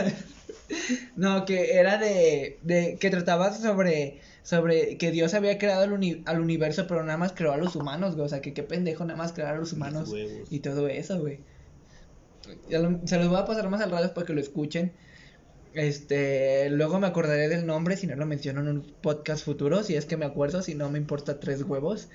No, 1.15 1.45
que 1.45 1.73
era 1.73 1.97
de, 1.97 2.59
de 2.63 2.97
que 2.99 3.09
trataba 3.09 3.53
sobre 3.53 4.19
sobre 4.43 4.97
que 4.97 5.11
Dios 5.11 5.33
había 5.33 5.57
creado 5.57 5.83
al, 5.83 5.93
uni- 5.93 6.23
al 6.25 6.39
universo, 6.41 6.85
pero 6.87 7.03
nada 7.03 7.17
más 7.17 7.33
creó 7.33 7.51
a 7.51 7.57
los 7.57 7.75
humanos, 7.75 8.15
güey. 8.15 8.25
O 8.25 8.29
sea, 8.29 8.41
que 8.41 8.53
qué 8.53 8.63
pendejo 8.63 9.03
nada 9.05 9.17
más 9.17 9.33
crear 9.33 9.55
a 9.55 9.57
los 9.57 9.73
humanos 9.73 10.09
y 10.49 10.59
todo 10.59 10.87
eso, 10.87 11.19
güey. 11.19 11.39
Lo- 12.69 12.99
se 13.05 13.17
los 13.17 13.27
voy 13.29 13.37
a 13.37 13.45
pasar 13.45 13.69
más 13.69 13.81
al 13.81 13.91
radio 13.91 14.13
para 14.13 14.25
que 14.25 14.33
lo 14.33 14.41
escuchen. 14.41 14.91
Este, 15.73 16.67
luego 16.71 16.99
me 16.99 17.05
acordaré 17.07 17.47
del 17.47 17.65
nombre 17.67 17.95
si 17.95 18.07
no 18.07 18.15
lo 18.15 18.25
menciono 18.25 18.61
en 18.61 18.69
un 18.69 18.81
podcast 19.01 19.45
futuro, 19.45 19.83
si 19.83 19.95
es 19.95 20.05
que 20.05 20.17
me 20.17 20.25
acuerdo, 20.25 20.63
si 20.63 20.73
no 20.73 20.89
me 20.89 20.97
importa 20.97 21.39
tres 21.39 21.61
huevos. 21.61 22.09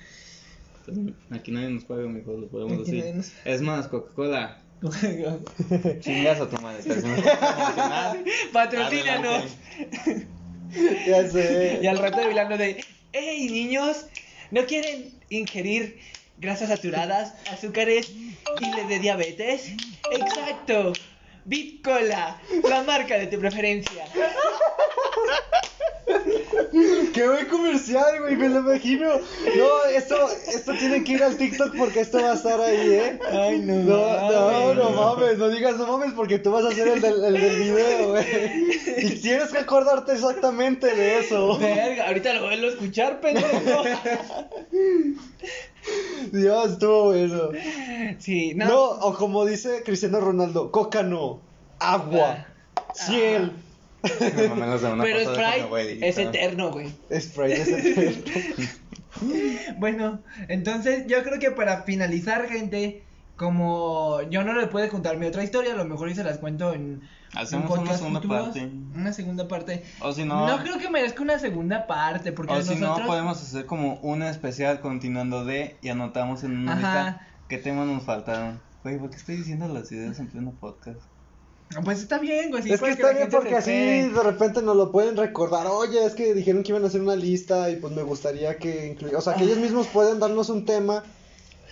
Aquí 1.31 1.51
nadie 1.51 1.69
nos 1.69 1.85
paga, 1.85 2.03
mijo, 2.07 2.33
lo 2.33 2.47
podemos 2.47 2.81
Aquí 2.81 2.91
decir. 2.91 3.15
nos- 3.15 3.31
Es 3.45 3.61
más, 3.61 3.87
Coca-Cola. 3.87 4.61
Chingas 6.01 6.41
a 6.41 6.49
tu 6.49 6.61
madre. 6.61 6.83
Patrocínanos. 8.53 9.57
Ya 11.07 11.29
sé. 11.29 11.79
Y 11.81 11.87
al 11.87 11.97
rato 11.99 12.17
de 12.17 12.25
hablando 12.25 12.57
de, 12.57 12.83
hey 13.13 13.47
niños, 13.49 14.07
¿no 14.51 14.65
quieren 14.65 15.13
ingerir 15.29 16.01
grasas 16.37 16.67
saturadas, 16.67 17.33
azúcares 17.49 18.09
y 18.09 18.75
les 18.75 18.89
de 18.89 18.99
diabetes? 18.99 19.71
Exacto, 20.11 20.91
Bitcola, 21.45 22.41
la 22.67 22.83
marca 22.83 23.17
de 23.17 23.27
tu 23.27 23.39
preferencia. 23.39 24.05
Qué 27.15 27.25
buen 27.25 27.45
comercial, 27.45 28.19
güey, 28.19 28.35
me 28.35 28.49
lo 28.49 28.59
imagino. 28.59 29.07
No, 29.07 29.85
esto, 29.89 30.17
esto 30.53 30.73
tiene 30.73 31.01
que 31.01 31.13
ir 31.13 31.23
al 31.23 31.37
TikTok 31.37 31.73
porque 31.77 32.01
esto 32.01 32.21
va 32.21 32.31
a 32.31 32.33
estar 32.33 32.59
ahí, 32.59 32.89
¿eh? 32.91 33.19
Ay, 33.31 33.59
no 33.59 33.75
No, 33.75 34.31
no, 34.31 34.73
no 34.73 34.89
mames, 34.89 35.37
no 35.37 35.47
digas 35.47 35.77
no 35.77 35.87
mames 35.87 36.11
porque 36.13 36.39
tú 36.39 36.51
vas 36.51 36.65
a 36.65 36.67
hacer 36.67 36.89
el 36.89 36.99
del, 36.99 37.23
el 37.23 37.33
del 37.39 37.55
video, 37.55 38.09
güey. 38.09 38.25
Y 38.97 39.11
tienes 39.21 39.49
que 39.53 39.59
acordarte 39.59 40.11
exactamente 40.11 40.93
de 40.93 41.19
eso. 41.19 41.57
Verga, 41.57 42.07
ahorita 42.07 42.33
lo 42.33 42.47
vuelvo 42.47 42.65
a 42.65 42.69
escuchar, 42.71 43.21
pendejo. 43.21 43.61
Dios, 46.33 46.71
estuvo 46.71 47.05
bueno. 47.13 47.51
Sí, 48.19 48.53
no. 48.55 48.65
No, 48.65 48.83
o 48.89 49.13
como 49.13 49.45
dice 49.45 49.83
Cristiano 49.85 50.19
Ronaldo, 50.19 50.69
coca 50.69 51.01
no, 51.01 51.39
agua, 51.79 52.45
ciel. 52.93 53.53
La 54.59 54.77
semana 54.77 55.03
pero 55.03 55.33
Sprite 55.33 56.07
es 56.07 56.17
eterno, 56.17 56.71
güey. 56.71 56.89
Sprite 57.19 57.61
es 57.61 57.67
eterno. 57.67 58.23
Bueno, 59.77 60.19
entonces 60.49 61.05
yo 61.07 61.23
creo 61.23 61.39
que 61.39 61.49
para 61.49 61.83
finalizar, 61.83 62.49
gente, 62.49 63.01
como 63.37 64.21
yo 64.29 64.43
no 64.43 64.53
le 64.53 64.67
puedo 64.67 64.89
contar 64.89 65.15
mi 65.17 65.25
otra 65.25 65.41
historia, 65.41 65.73
a 65.73 65.77
lo 65.77 65.85
mejor 65.85 66.09
y 66.09 66.15
se 66.15 66.23
las 66.25 66.37
cuento 66.37 66.73
en 66.73 67.01
Hacemos 67.33 67.71
en 67.73 67.79
una 67.79 67.97
segunda 67.97 68.21
futuros. 68.21 68.43
parte. 68.43 68.69
Una 68.93 69.13
segunda 69.13 69.47
parte. 69.47 69.83
O 70.01 70.11
si 70.13 70.25
no, 70.25 70.47
No 70.47 70.61
creo 70.63 70.77
que 70.77 70.89
merezca 70.89 71.21
una 71.21 71.39
segunda 71.39 71.87
parte, 71.87 72.31
porque 72.31 72.53
o 72.53 72.61
si 72.61 72.75
nosotros... 72.75 72.99
no 72.99 73.07
podemos 73.07 73.41
hacer 73.41 73.65
como 73.65 73.95
una 74.01 74.29
especial 74.29 74.79
continuando 74.79 75.43
de 75.45 75.77
y 75.81 75.89
anotamos 75.89 76.43
en 76.43 76.57
una 76.57 76.73
Ajá. 76.73 76.79
lista 76.81 77.27
qué 77.49 77.57
temas 77.57 77.87
nos 77.87 78.03
faltaron. 78.03 78.59
Güey, 78.83 78.99
¿por 78.99 79.09
qué 79.09 79.17
estoy 79.17 79.37
diciendo 79.37 79.67
las 79.67 79.91
ideas 79.91 80.19
en 80.19 80.27
pleno 80.27 80.51
podcast? 80.51 81.01
Pues 81.83 81.99
está 81.99 82.19
bien, 82.19 82.51
güey. 82.51 82.63
sí, 82.63 82.71
es 82.71 82.79
que 82.81 82.91
está 82.91 83.11
bien 83.11 83.29
porque 83.29 83.55
así 83.55 83.71
de 83.71 84.23
repente 84.23 84.61
nos 84.61 84.77
lo 84.77 84.91
pueden 84.91 85.17
recordar. 85.17 85.67
Oye, 85.67 86.05
es 86.05 86.13
que 86.13 86.33
dijeron 86.33 86.63
que 86.63 86.69
iban 86.71 86.83
a 86.83 86.87
hacer 86.87 87.01
una 87.01 87.15
lista 87.15 87.69
y 87.69 87.75
pues 87.77 87.93
me 87.93 88.03
gustaría 88.03 88.57
que 88.57 88.87
incluya. 88.87 89.17
O 89.17 89.21
sea, 89.21 89.33
que 89.33 89.43
ellos 89.43 89.57
mismos 89.57 89.87
pueden 89.87 90.19
darnos 90.19 90.49
un 90.49 90.65
tema 90.65 91.03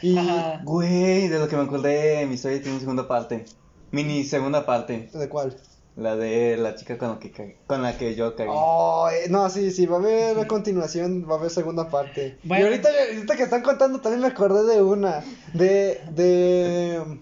y. 0.02 0.18
Ajá. 0.18 0.62
Güey, 0.64 1.28
de 1.30 1.40
lo 1.40 1.48
que 1.48 1.56
me 1.56 1.64
acordé, 1.64 2.26
mi 2.26 2.36
historia 2.36 2.62
tiene 2.62 2.80
segunda 2.80 3.08
parte. 3.08 3.46
Mini 3.92 4.24
segunda 4.24 4.66
parte. 4.66 5.10
¿De 5.14 5.30
cuál? 5.30 5.56
La 5.96 6.16
de 6.16 6.58
la 6.58 6.74
chica 6.76 6.98
con 6.98 7.10
la 7.10 7.20
que, 7.20 7.32
cagué- 7.32 7.56
con 7.68 7.84
la 7.84 7.96
que 7.96 8.16
yo 8.16 8.36
cagué. 8.36 8.50
Oh, 8.52 9.08
eh, 9.12 9.30
no, 9.30 9.48
sí, 9.52 9.70
sí, 9.70 9.86
va 9.86 9.98
a 9.98 10.00
haber 10.00 10.40
a 10.40 10.48
continuación, 10.48 11.28
va 11.30 11.36
a 11.36 11.38
haber 11.38 11.52
segunda 11.52 11.88
parte. 11.90 12.40
Bueno. 12.44 12.64
Y 12.66 12.68
ahorita, 12.68 12.90
ahorita 13.14 13.38
que 13.38 13.44
están 13.44 13.62
contando 13.62 14.02
también 14.02 14.22
me 14.22 14.28
acordé 14.28 14.74
de 14.74 14.82
una. 14.82 15.24
De. 15.54 16.02
de. 16.16 17.20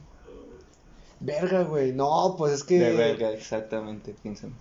Verga, 1.21 1.63
güey. 1.63 1.93
No, 1.93 2.35
pues 2.37 2.51
es 2.53 2.63
que. 2.63 2.79
De 2.79 2.93
verga, 2.93 3.31
exactamente, 3.31 4.13
piensen. 4.21 4.53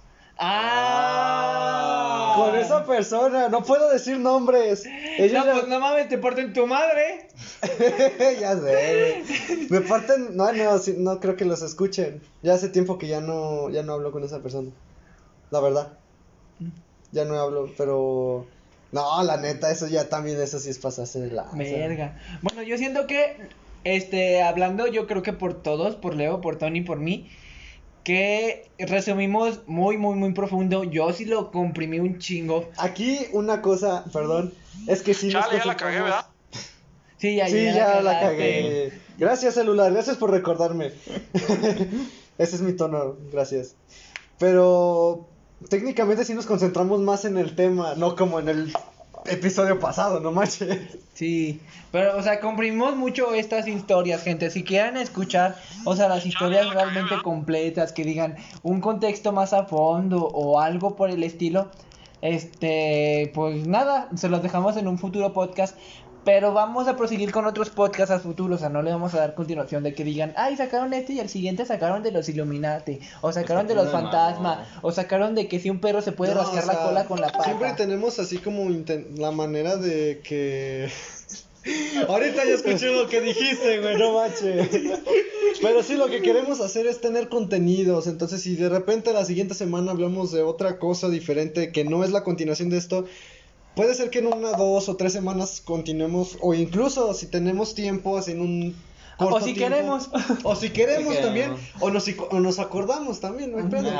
¡Ah! 0.92 2.34
Con 2.36 2.54
esa 2.56 2.84
persona, 2.86 3.48
no 3.48 3.62
puedo 3.62 3.90
decir 3.90 4.18
nombres. 4.18 4.84
Ellos 5.18 5.32
No, 5.44 5.44
ya- 5.46 5.52
pues 5.54 5.68
no 5.68 5.80
mames, 5.80 6.08
te 6.08 6.18
porten 6.18 6.52
tu 6.52 6.66
madre. 6.66 7.28
ya 8.40 8.56
sé, 8.56 9.24
güey. 9.48 9.66
Me 9.70 9.80
parten. 9.82 10.36
No, 10.36 10.52
no, 10.52 10.78
sí, 10.78 10.94
no 10.96 11.20
creo 11.20 11.36
que 11.36 11.44
los 11.44 11.62
escuchen. 11.62 12.22
Ya 12.42 12.54
hace 12.54 12.68
tiempo 12.68 12.98
que 12.98 13.08
ya 13.08 13.20
no, 13.20 13.68
ya 13.70 13.82
no 13.82 13.92
hablo 13.94 14.12
con 14.12 14.24
esa 14.24 14.40
persona. 14.40 14.70
La 15.50 15.60
verdad. 15.60 15.92
Ya 17.12 17.24
no 17.24 17.38
hablo, 17.38 17.70
pero. 17.76 18.46
No, 18.92 19.22
la 19.22 19.36
neta, 19.36 19.70
eso 19.70 19.86
ya 19.86 20.08
también, 20.08 20.40
eso 20.40 20.58
sí 20.58 20.68
es 20.70 20.78
pasarse 20.78 21.20
de 21.20 21.30
la. 21.30 21.44
Verga. 21.54 22.18
Bueno, 22.42 22.62
yo 22.62 22.76
siento 22.76 23.06
que, 23.06 23.36
este, 23.84 24.42
hablando, 24.42 24.86
yo 24.86 25.06
creo 25.06 25.22
que 25.22 25.32
por 25.32 25.62
todos, 25.62 25.96
por 25.96 26.14
Leo, 26.14 26.40
por 26.40 26.56
Tony, 26.56 26.80
por 26.80 26.98
mí, 26.98 27.30
que 28.04 28.70
resumimos 28.78 29.60
muy, 29.66 29.96
muy, 29.96 30.16
muy 30.16 30.32
profundo. 30.32 30.84
Yo 30.84 31.12
sí 31.12 31.24
lo 31.24 31.50
comprimí 31.50 32.00
un 32.00 32.18
chingo. 32.18 32.68
Aquí 32.78 33.26
una 33.32 33.62
cosa, 33.62 34.04
perdón, 34.12 34.52
es 34.86 35.02
que 35.02 35.14
sí 35.14 35.28
nos 35.28 35.44
Chale, 35.44 35.58
ya 35.58 35.64
la 35.66 35.76
cagué, 35.76 36.00
¿verdad? 36.00 36.26
Sí, 37.18 37.36
ya, 37.36 37.48
Sí, 37.48 37.64
ya 37.64 38.00
la 38.00 38.20
cagué. 38.20 38.92
Gracias, 39.18 39.54
celular, 39.54 39.92
gracias 39.92 40.16
por 40.16 40.30
recordarme. 40.30 40.92
Ese 42.38 42.56
es 42.56 42.62
mi 42.62 42.72
tono, 42.72 43.16
gracias. 43.30 43.74
Pero 44.38 45.28
técnicamente 45.68 46.24
sí 46.24 46.32
nos 46.32 46.46
concentramos 46.46 47.00
más 47.00 47.26
en 47.26 47.36
el 47.36 47.54
tema, 47.54 47.94
no 47.96 48.16
como 48.16 48.40
en 48.40 48.48
el 48.48 48.72
episodio 49.26 49.78
pasado, 49.78 50.20
no 50.20 50.32
manches. 50.32 50.98
Sí, 51.14 51.60
pero, 51.92 52.16
o 52.16 52.22
sea, 52.22 52.40
comprimimos 52.40 52.96
mucho 52.96 53.34
estas 53.34 53.68
historias, 53.68 54.22
gente. 54.22 54.50
Si 54.50 54.64
quieren 54.64 54.96
escuchar, 54.96 55.56
o 55.84 55.94
sea, 55.94 56.08
las 56.08 56.24
historias 56.24 56.72
realmente 56.72 57.14
completas, 57.22 57.92
que 57.92 58.04
digan 58.04 58.36
un 58.62 58.80
contexto 58.80 59.32
más 59.32 59.52
a 59.52 59.64
fondo 59.64 60.26
o 60.26 60.60
algo 60.60 60.96
por 60.96 61.10
el 61.10 61.22
estilo, 61.22 61.70
este, 62.22 63.30
pues 63.34 63.66
nada, 63.66 64.08
se 64.14 64.28
los 64.28 64.42
dejamos 64.42 64.76
en 64.76 64.88
un 64.88 64.98
futuro 64.98 65.32
podcast. 65.32 65.76
Pero 66.24 66.52
vamos 66.52 66.86
a 66.86 66.96
proseguir 66.96 67.32
con 67.32 67.46
otros 67.46 67.70
podcasts 67.70 68.10
a 68.14 68.20
futuro, 68.20 68.56
o 68.56 68.58
sea, 68.58 68.68
no 68.68 68.82
le 68.82 68.90
vamos 68.90 69.14
a 69.14 69.18
dar 69.18 69.34
continuación 69.34 69.82
de 69.82 69.94
que 69.94 70.04
digan, 70.04 70.34
ay, 70.36 70.56
sacaron 70.56 70.92
este 70.92 71.14
y 71.14 71.20
el 71.20 71.30
siguiente 71.30 71.64
sacaron 71.64 72.02
de 72.02 72.12
los 72.12 72.28
Illuminati, 72.28 73.00
o 73.22 73.32
sacaron 73.32 73.66
de 73.66 73.74
los 73.74 73.90
fantasmas, 73.90 74.68
o 74.82 74.92
sacaron 74.92 75.34
de 75.34 75.48
que 75.48 75.60
si 75.60 75.70
un 75.70 75.80
perro 75.80 76.02
se 76.02 76.12
puede 76.12 76.34
No, 76.34 76.42
rascar 76.42 76.64
o 76.64 76.66
la 76.66 76.74
cola 76.84 77.04
con 77.04 77.20
la 77.20 77.28
pata. 77.28 77.44
Siempre 77.44 77.72
tenemos 77.72 78.18
así 78.18 78.38
como 78.38 78.68
la 79.16 79.30
manera 79.30 79.76
de 79.76 80.20
que. 80.22 80.90
Ahorita 82.08 82.44
ya 82.44 82.54
escuché 82.54 82.90
lo 82.94 83.06
que 83.06 83.20
dijiste, 83.20 83.80
güey, 83.80 83.96
no 83.98 84.14
manches. 84.14 84.68
Pero 85.60 85.82
sí, 85.82 85.94
lo 85.94 86.08
que 86.08 86.22
queremos 86.22 86.60
hacer 86.60 86.86
es 86.86 87.02
tener 87.02 87.28
contenidos. 87.28 88.06
Entonces, 88.06 88.42
si 88.42 88.56
de 88.56 88.70
repente 88.70 89.12
la 89.12 89.26
siguiente 89.26 89.54
semana 89.54 89.92
hablamos 89.92 90.32
de 90.32 90.42
otra 90.42 90.78
cosa 90.78 91.10
diferente 91.10 91.70
que 91.70 91.84
no 91.84 92.02
es 92.02 92.12
la 92.12 92.24
continuación 92.24 92.70
de 92.70 92.78
esto, 92.78 93.04
puede 93.74 93.94
ser 93.94 94.10
que 94.10 94.18
en 94.20 94.26
una, 94.26 94.52
dos 94.52 94.88
o 94.88 94.96
tres 94.96 95.12
semanas 95.12 95.62
continuemos. 95.64 96.36
O 96.40 96.54
incluso 96.54 97.14
si 97.14 97.26
tenemos 97.26 97.74
tiempo, 97.74 98.16
así 98.18 98.32
en 98.32 98.40
un. 98.40 98.76
corto 99.18 99.36
O 99.36 99.40
si 99.40 99.52
tiempo, 99.54 99.74
queremos. 99.74 100.10
O 100.44 100.56
si 100.56 100.70
queremos 100.70 101.14
Si 101.14 101.22
también. 101.22 101.54
O 101.80 101.90
nos, 101.90 102.06
o 102.30 102.40
nos 102.40 102.58
acordamos 102.58 103.20
también, 103.20 103.52
no 103.52 103.58
hay 103.58 103.64
pedo. 103.64 103.90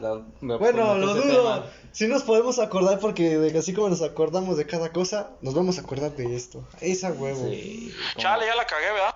Lo- 0.00 0.24
lo 0.40 0.58
Bueno, 0.58 0.94
lo 0.96 1.14
dudo. 1.14 1.64
Si 1.92 2.08
nos 2.08 2.22
podemos 2.24 2.58
acordar 2.58 2.98
porque 2.98 3.38
de 3.38 3.52
que 3.52 3.58
así 3.58 3.72
como 3.72 3.88
nos 3.88 4.02
acordamos 4.02 4.56
de 4.56 4.66
cada 4.66 4.92
cosa, 4.92 5.30
nos 5.42 5.54
vamos 5.54 5.78
a 5.78 5.82
acordar 5.82 6.16
de 6.16 6.34
esto. 6.34 6.64
Esa 6.80 7.12
huevo. 7.12 7.46
Sí, 7.48 7.92
Chale, 8.16 8.46
ya 8.46 8.54
la 8.56 8.66
cagué, 8.66 8.86
¿verdad? 8.92 9.14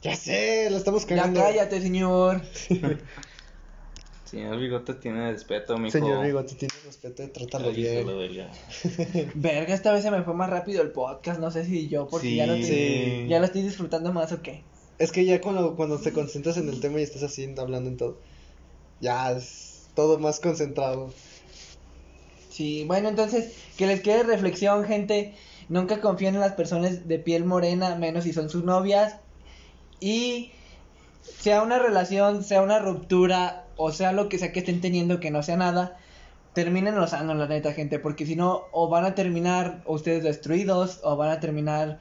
Ya 0.00 0.14
sé, 0.14 0.70
la 0.70 0.78
estamos 0.78 1.02
Ya 1.06 1.16
cagando. 1.16 1.40
cállate, 1.40 1.80
señor. 1.82 2.40
Señor 4.30 4.58
Bigote 4.58 4.92
tiene 4.94 5.32
respeto, 5.32 5.78
mijo. 5.78 5.92
Señor 5.92 6.22
Bigote, 6.24 6.54
tiene 6.54 6.74
respeto 6.84 7.22
y 7.22 7.28
trátalo 7.28 7.72
bien. 7.72 8.06
verga. 8.06 8.50
Verga, 9.34 9.74
esta 9.74 9.90
vez 9.92 10.02
se 10.02 10.10
me 10.10 10.22
fue 10.22 10.34
más 10.34 10.50
rápido 10.50 10.82
el 10.82 10.90
podcast, 10.90 11.40
no 11.40 11.50
sé 11.50 11.64
si 11.64 11.88
yo, 11.88 12.08
porque 12.08 12.34
ya, 12.34 12.46
lo 12.46 12.54
estoy, 12.54 12.76
Sí. 12.76 13.26
ya 13.28 13.38
lo 13.38 13.46
estoy 13.46 13.62
disfrutando 13.62 14.12
más 14.12 14.32
o 14.32 14.42
qué. 14.42 14.62
Es 14.98 15.12
que 15.12 15.24
ya 15.24 15.40
cuando, 15.40 15.76
cuando 15.76 15.98
te 15.98 16.12
concentras 16.12 16.58
en 16.58 16.68
el 16.68 16.80
tema 16.80 17.00
y 17.00 17.04
estás 17.04 17.22
así 17.22 17.54
hablando 17.56 17.88
en 17.88 17.96
todo, 17.96 18.18
ya 19.00 19.30
es 19.32 19.88
todo 19.94 20.18
más 20.18 20.40
concentrado. 20.40 21.10
Sí, 22.50 22.84
bueno, 22.86 23.08
entonces, 23.08 23.54
que 23.76 23.86
les 23.86 24.00
quede 24.00 24.24
reflexión, 24.24 24.84
gente. 24.84 25.34
Nunca 25.68 26.00
confíen 26.00 26.34
en 26.34 26.40
las 26.40 26.52
personas 26.52 27.06
de 27.08 27.18
piel 27.18 27.44
morena, 27.44 27.94
menos 27.94 28.24
si 28.24 28.32
son 28.32 28.50
sus 28.50 28.64
novias. 28.64 29.16
Y 30.00 30.50
sea 31.22 31.62
una 31.62 31.78
relación, 31.78 32.42
sea 32.42 32.60
una 32.62 32.78
ruptura, 32.78 33.67
o 33.78 33.92
sea 33.92 34.12
lo 34.12 34.28
que 34.28 34.38
sea 34.38 34.52
que 34.52 34.58
estén 34.58 34.82
teniendo, 34.82 35.20
que 35.20 35.30
no 35.30 35.42
sea 35.42 35.56
nada, 35.56 35.96
terminen 36.52 36.96
los 36.96 37.10
sano, 37.10 37.34
la 37.34 37.46
neta, 37.46 37.72
gente. 37.72 37.98
Porque 37.98 38.26
si 38.26 38.36
no, 38.36 38.64
o 38.72 38.88
van 38.88 39.04
a 39.04 39.14
terminar 39.14 39.82
ustedes 39.86 40.24
destruidos, 40.24 41.00
o 41.02 41.16
van 41.16 41.30
a 41.30 41.40
terminar 41.40 42.00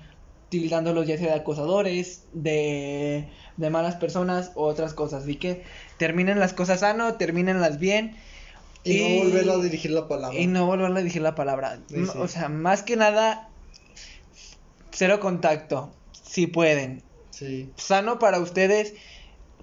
tildándolos 0.49 1.07
ya 1.07 1.17
sea 1.17 1.27
de 1.27 1.39
acosadores, 1.39 2.25
de, 2.33 3.29
de 3.57 3.69
malas 3.69 3.95
personas, 3.95 4.51
o 4.55 4.65
otras 4.65 4.93
cosas. 4.93 5.23
Así 5.23 5.35
que 5.35 5.63
terminen 5.97 6.39
las 6.39 6.53
cosas 6.53 6.79
sano, 6.79 7.13
terminenlas 7.13 7.79
bien. 7.79 8.17
Y, 8.83 9.19
no 9.19 9.25
volver 9.25 9.49
a 9.49 9.57
dirigir 9.57 9.91
la 9.91 10.07
palabra. 10.07 10.37
Y 10.37 10.47
no 10.47 10.65
volverle 10.65 11.01
a 11.01 11.03
decir 11.03 11.21
la 11.21 11.35
palabra. 11.35 11.79
Sí, 11.87 11.95
M- 11.95 12.07
sí. 12.07 12.17
O 12.17 12.27
sea, 12.27 12.49
más 12.49 12.81
que 12.81 12.95
nada, 12.95 13.49
cero 14.91 15.19
contacto, 15.19 15.93
si 16.11 16.47
pueden. 16.47 17.03
Sí. 17.29 17.69
Sano 17.75 18.17
para 18.17 18.39
ustedes, 18.39 18.95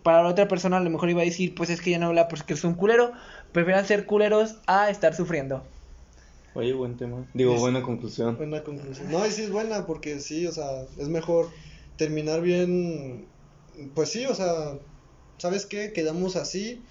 para 0.04 0.22
la 0.22 0.28
otra 0.28 0.46
persona 0.46 0.76
a 0.76 0.80
lo 0.80 0.90
mejor 0.90 1.10
iba 1.10 1.22
a 1.22 1.24
decir, 1.24 1.54
pues 1.56 1.70
es 1.70 1.80
que 1.80 1.90
ya 1.90 1.98
no 1.98 2.06
habla 2.06 2.28
porque 2.28 2.54
es 2.54 2.62
un 2.62 2.74
culero. 2.74 3.12
Prefieran 3.52 3.86
ser 3.86 4.06
culeros 4.06 4.56
a 4.68 4.90
estar 4.90 5.14
sufriendo. 5.14 5.64
Oye, 6.54 6.72
buen 6.72 6.96
tema. 6.96 7.26
Digo, 7.34 7.54
Es- 7.54 7.60
buena 7.60 7.82
conclusión. 7.82 8.36
Buena 8.36 8.62
conclusión. 8.62 9.10
No, 9.10 9.26
y 9.26 9.30
sí 9.32 9.42
es 9.42 9.50
buena 9.50 9.86
porque 9.86 10.20
sí, 10.20 10.46
o 10.46 10.52
sea, 10.52 10.82
es 10.98 11.08
mejor 11.08 11.48
terminar 11.96 12.42
bien. 12.42 13.28
Pues 13.94 14.10
sí, 14.10 14.24
o 14.26 14.34
sea, 14.34 14.78
¿sabes 15.38 15.66
qué? 15.66 15.92
Quedamos 15.92 16.36
así, 16.36 16.84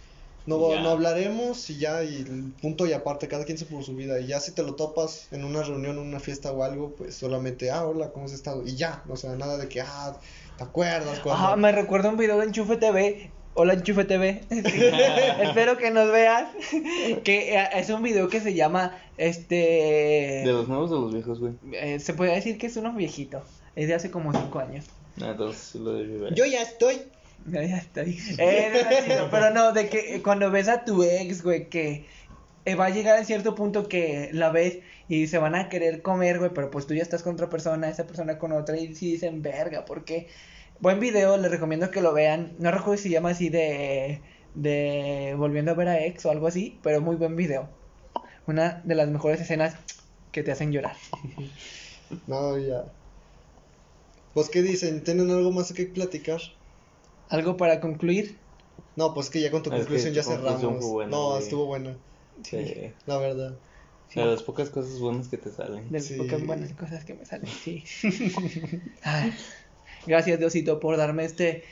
no, 0.45 0.57
no 0.57 0.89
hablaremos 0.89 1.69
y 1.69 1.77
ya, 1.79 2.03
y 2.03 2.25
punto 2.61 2.85
y 2.85 2.91
aparte, 2.91 3.29
cada 3.29 3.45
quien 3.45 3.57
se 3.57 3.65
por 3.65 3.83
su 3.83 3.95
vida. 3.95 4.19
Y 4.19 4.27
ya 4.27 4.41
si 4.41 4.53
te 4.53 4.63
lo 4.63 4.75
topas 4.75 5.31
en 5.31 5.45
una 5.45 5.63
reunión, 5.63 5.97
en 5.97 6.03
una 6.07 6.19
fiesta 6.19 6.51
o 6.51 6.63
algo, 6.63 6.93
pues 6.95 7.15
solamente, 7.15 7.71
ah, 7.71 7.85
hola, 7.85 8.11
¿cómo 8.11 8.25
has 8.25 8.33
estado? 8.33 8.63
Y 8.67 8.75
ya, 8.75 9.03
o 9.07 9.15
sea, 9.15 9.35
nada 9.37 9.57
de 9.57 9.69
que, 9.69 9.79
ah, 9.81 10.19
¿te 10.57 10.63
acuerdas? 10.63 11.19
Cuando... 11.19 11.47
Ah, 11.47 11.55
me 11.55 11.71
recuerda 11.71 12.09
un 12.09 12.17
video 12.17 12.37
de 12.39 12.45
Enchufe 12.45 12.77
TV. 12.77 13.31
Hola 13.55 13.73
Enchufe 13.73 14.05
TV. 14.05 14.41
Espero 14.49 15.77
que 15.77 15.91
nos 15.91 16.11
veas. 16.11 16.47
que 17.23 17.55
eh, 17.55 17.69
es 17.73 17.89
un 17.89 18.01
video 18.01 18.27
que 18.27 18.39
se 18.39 18.53
llama 18.53 18.97
este 19.17 19.55
De 20.45 20.51
los 20.51 20.67
nuevos 20.67 20.91
o 20.91 20.95
de 20.95 21.01
los 21.01 21.13
viejos, 21.13 21.39
güey. 21.39 21.53
eh, 21.73 21.99
se 21.99 22.13
puede 22.13 22.33
decir 22.33 22.57
que 22.57 22.67
es 22.67 22.77
uno 22.77 22.93
viejito. 22.93 23.43
Es 23.75 23.87
de 23.87 23.95
hace 23.95 24.11
como 24.11 24.33
cinco 24.33 24.59
años. 24.59 24.85
Ah, 25.21 25.29
entonces 25.31 25.61
sí 25.61 25.79
lo 25.79 25.93
debí 25.93 26.17
ver. 26.17 26.33
Yo 26.33 26.45
ya 26.45 26.61
estoy. 26.61 27.01
Ya, 27.45 27.63
ya 27.63 27.77
estoy. 27.77 28.17
Eh, 28.37 29.17
no, 29.19 29.29
pero 29.29 29.51
no, 29.51 29.73
de 29.73 29.89
que 29.89 30.21
cuando 30.23 30.49
ves 30.49 30.69
a 30.69 30.85
tu 30.85 31.03
ex, 31.03 31.43
güey, 31.43 31.69
que 31.69 32.05
eh, 32.65 32.75
va 32.75 32.85
a 32.85 32.89
llegar 32.89 33.17
a 33.17 33.25
cierto 33.25 33.55
punto 33.55 33.87
que 33.87 34.29
la 34.33 34.49
ves 34.51 34.79
y 35.09 35.27
se 35.27 35.37
van 35.37 35.55
a 35.55 35.69
querer 35.69 36.01
comer, 36.01 36.39
güey, 36.39 36.51
pero 36.53 36.71
pues 36.71 36.87
tú 36.87 36.93
ya 36.93 37.01
estás 37.03 37.23
con 37.23 37.33
otra 37.33 37.49
persona, 37.49 37.89
esa 37.89 38.07
persona 38.07 38.37
con 38.37 38.51
otra, 38.53 38.77
y 38.77 38.95
si 38.95 39.11
dicen, 39.11 39.41
verga, 39.41 39.85
porque 39.85 40.27
buen 40.79 40.99
video, 40.99 41.37
les 41.37 41.51
recomiendo 41.51 41.91
que 41.91 42.01
lo 42.01 42.13
vean. 42.13 42.53
No 42.59 42.71
recuerdo 42.71 42.97
si 42.97 43.03
se 43.03 43.09
llama 43.09 43.29
así 43.31 43.49
de, 43.49 44.21
de 44.55 45.35
Volviendo 45.37 45.71
a 45.71 45.75
ver 45.75 45.87
a 45.89 46.05
ex 46.05 46.25
o 46.25 46.31
algo 46.31 46.47
así, 46.47 46.79
pero 46.83 47.01
muy 47.01 47.15
buen 47.15 47.35
video. 47.35 47.67
Una 48.47 48.81
de 48.83 48.95
las 48.95 49.07
mejores 49.09 49.39
escenas 49.41 49.75
que 50.31 50.43
te 50.43 50.51
hacen 50.51 50.71
llorar. 50.71 50.95
No, 52.27 52.57
ya. 52.59 52.83
¿Vos 54.35 54.49
qué 54.49 54.61
dicen? 54.61 55.03
¿Tienen 55.03 55.31
algo 55.31 55.51
más 55.51 55.73
que 55.73 55.85
platicar? 55.87 56.39
¿Algo 57.29 57.57
para 57.57 57.79
concluir? 57.79 58.37
No, 58.95 59.15
pues 59.15 59.31
que 59.31 59.41
ya 59.41 59.49
con 59.49 59.63
tu 59.63 59.71
Es 59.71 59.75
que 59.77 59.79
conclusión 59.81 60.13
ya 60.13 60.21
cerramos. 60.21 60.85
buena, 60.85 61.09
no, 61.09 61.29
güey. 61.31 61.43
estuvo 61.43 61.65
buena, 61.65 61.95
Sí. 62.43 62.91
la 63.05 63.17
verdad. 63.17 63.55
Sí. 64.09 64.19
De 64.19 64.25
las 64.25 64.43
pocas 64.43 64.69
cosas 64.69 64.99
buenas 64.99 65.27
que 65.27 65.37
te 65.37 65.51
salen. 65.51 65.85
De 65.89 65.99
las 65.99 66.05
Sí. 66.07 66.15
pocas 66.15 66.45
buenas 66.45 66.73
cosas 66.73 67.03
que 67.05 67.13
me 67.13 67.25
salen, 67.25 67.47
sí. 67.47 67.83
Ay, 69.03 69.33
gracias, 70.05 70.39
Diosito, 70.39 70.79
por 70.79 70.97
darme 70.97 71.25
este 71.25 71.63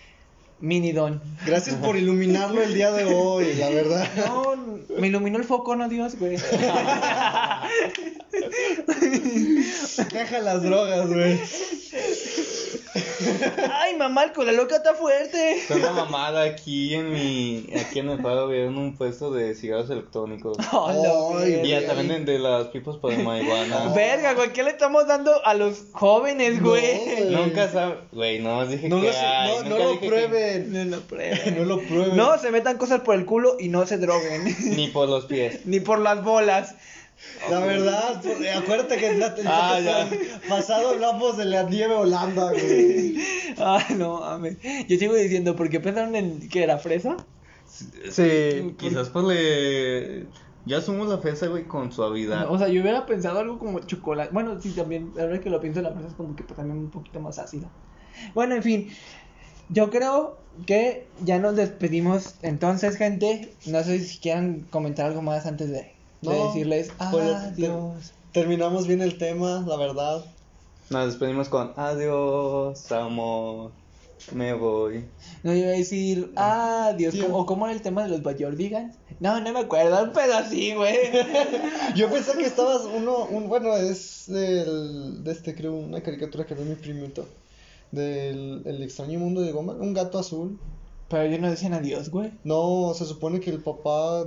mini 0.60 0.92
don. 0.92 1.22
Gracias 1.46 1.76
por 1.76 1.98
iluminarlo 1.98 2.62
el 2.62 2.74
día 2.74 2.92
de 2.92 3.06
hoy, 3.06 3.54
la 3.56 3.70
verdad. 3.70 4.08
No, 4.16 4.56
me 4.98 5.08
iluminó 5.08 5.38
el 5.38 5.44
foco, 5.44 5.76
no 5.76 5.90
Dios, 5.90 6.18
güey. 6.20 6.38
Deja 10.12 10.40
las 10.40 10.64
drogas, 10.64 11.08
güey. 11.08 11.40
Ay, 13.74 13.96
mamá, 13.98 14.24
el 14.26 14.32
cola 14.34 14.52
loca 14.52 14.76
está 14.78 14.94
fuerte. 14.94 15.58
Está 15.58 15.76
una 15.76 15.92
mamada 15.92 16.44
aquí 16.44 16.94
en 16.94 17.12
mi. 17.12 17.68
Aquí 17.80 18.00
en 18.00 18.10
el 18.10 18.22
pago 18.22 18.48
vieron 18.48 18.78
un 18.78 18.96
puesto 18.96 19.32
de 19.32 19.54
cigarros 19.56 19.90
electrónicos. 19.90 20.58
Oh, 20.74 20.90
la 20.92 21.44
Ay, 21.44 21.52
verga. 21.52 21.68
Y 21.68 21.74
hasta 21.74 21.94
venden 21.94 22.26
de 22.26 22.40
las 22.40 22.68
pipas 22.68 22.96
para 22.98 23.18
marihuana. 23.18 23.94
Verga, 23.94 24.34
güey, 24.34 24.54
¿qué 24.54 24.64
le 24.64 24.70
estamos 24.72 25.06
dando 25.08 25.46
a 25.46 25.54
los 25.54 25.84
jóvenes, 25.92 26.62
No, 26.62 26.70
güey? 26.70 27.26
Nunca 27.30 27.70
sabe. 27.70 27.96
Güey, 28.12 28.40
no 28.40 28.66
dije 28.66 28.88
No, 28.90 29.02
que 29.02 29.08
lo, 29.12 29.64
no, 29.64 29.70
no 29.70 29.78
lo 29.78 29.88
dije 29.90 30.00
que- 30.00 30.08
prueben. 30.08 30.74
No 30.74 30.96
lo 30.96 31.02
prueben. 31.02 31.58
No 31.58 31.66
lo 31.66 31.80
prueben. 31.82 32.16
No 32.18 32.38
se 32.40 32.52
metan 32.52 32.78
cosas 32.78 33.02
por 33.02 33.16
el 33.16 33.26
culo 33.26 33.58
y 33.60 33.68
no 33.68 33.86
se 33.86 33.98
droguen. 33.98 34.56
Ni 34.76 34.88
por 34.88 35.10
los 35.10 35.26
pies. 35.26 35.60
Ni 35.66 35.80
por 35.82 36.00
las 36.00 36.24
bolas. 36.24 36.76
La 37.50 37.60
verdad, 37.60 38.22
por- 38.22 38.48
acuérdate 38.48 38.98
que 38.98 39.08
en 39.12 39.16
el 39.22 39.32
Ah, 39.48 40.08
pasado 40.50 40.90
hablamos 40.90 41.38
de 41.38 41.46
la 41.46 41.64
nieve 41.64 41.94
Holanda, 41.96 42.52
güey. 42.52 43.18
Ay, 43.58 43.84
no, 43.98 44.20
mames. 44.20 44.58
Yo 44.88 44.98
sigo 44.98 45.16
diciendo, 45.16 45.56
¿por 45.56 45.70
qué 45.70 45.80
pensaron 45.80 46.16
en 46.16 46.50
que 46.50 46.64
era 46.64 46.78
fresa? 46.78 47.18
Sí. 48.12 48.76
Quizás 48.78 49.10
pues 49.10 49.26
le. 49.26 50.28
Ya 50.66 50.78
asumo 50.78 51.06
la 51.06 51.18
fresa, 51.18 51.48
güey, 51.48 51.64
con 51.68 51.92
suavidad. 51.92 52.46
O 52.52 52.58
sea, 52.60 52.68
yo 52.68 52.82
hubiera 52.84 53.08
pensado 53.08 53.40
algo 53.40 53.58
como 53.58 53.80
chocolate. 53.80 54.30
Bueno, 54.32 54.62
sí, 54.62 54.70
también, 54.72 55.12
la 55.16 55.26
verdad 55.26 55.42
que 55.42 55.50
lo 55.50 55.60
pienso, 55.60 55.82
la 55.82 55.92
fresa 55.92 56.10
es 56.10 56.14
como 56.14 56.36
que 56.36 56.44
pues, 56.44 56.56
también 56.56 56.78
un 56.78 56.92
poquito 56.92 57.20
más 57.20 57.40
ácida. 57.40 57.68
Bueno, 58.36 58.54
en 58.54 58.62
fin, 58.62 58.90
yo 59.70 59.90
creo 59.90 60.38
que 60.68 61.08
ya 61.24 61.40
nos 61.40 61.56
despedimos. 61.56 62.36
Entonces, 62.44 62.98
gente, 62.98 63.56
no 63.66 63.84
sé 63.84 64.00
si 64.02 64.20
quieran 64.20 64.68
comentar 64.70 65.08
algo 65.08 65.24
más 65.24 65.48
antes 65.48 65.72
de, 65.72 65.96
de 66.22 66.30
No, 66.30 66.48
decirles 66.48 66.92
pues, 67.12 67.36
adiós. 67.36 68.14
Terminamos 68.32 68.88
bien 68.88 69.02
el 69.02 69.18
tema, 69.18 69.64
la 69.68 69.76
verdad. 69.78 70.24
Nos 70.90 71.06
despedimos 71.08 71.50
con 71.50 71.74
adiós, 71.78 72.92
amor. 72.92 73.72
Me 74.34 74.54
voy. 74.54 75.04
No 75.42 75.54
iba 75.56 75.70
a 75.70 75.72
decir 75.72 76.32
adiós. 76.36 77.16
Como- 77.16 77.40
o 77.40 77.46
como 77.48 77.66
era 77.66 77.74
el 77.74 77.82
tema 77.82 78.04
de 78.04 78.10
los 78.10 78.22
Bayordigans. 78.22 78.96
No, 79.20 79.40
no 79.42 79.52
me 79.52 79.60
acuerdo, 79.62 80.04
un 80.04 80.12
pedo 80.14 80.36
así, 80.38 80.74
güey. 80.76 80.96
Yo 81.96 82.10
pensé 82.10 82.38
que 82.38 82.46
estabas 82.46 82.84
uno, 82.86 83.26
un, 83.26 83.50
bueno, 83.50 83.76
es 83.76 84.26
del, 84.28 85.24
de 85.24 85.32
este, 85.32 85.56
creo, 85.56 85.74
una 85.74 86.02
caricatura 86.02 86.46
que 86.46 86.54
ve 86.54 86.64
mi 86.66 86.76
primito. 86.76 87.26
Del 87.92 88.62
el 88.66 88.84
extraño 88.84 89.20
mundo 89.20 89.42
de 89.42 89.52
Goma, 89.52 89.74
un 89.74 89.94
gato 89.94 90.20
azul. 90.20 90.60
Pero 91.10 91.24
ellos 91.24 91.40
no 91.42 91.50
decían 91.50 91.74
adiós, 91.74 92.10
güey. 92.10 92.32
No, 92.44 92.94
se 92.96 93.06
supone 93.06 93.40
que 93.40 93.50
el 93.50 93.60
papá. 93.62 94.26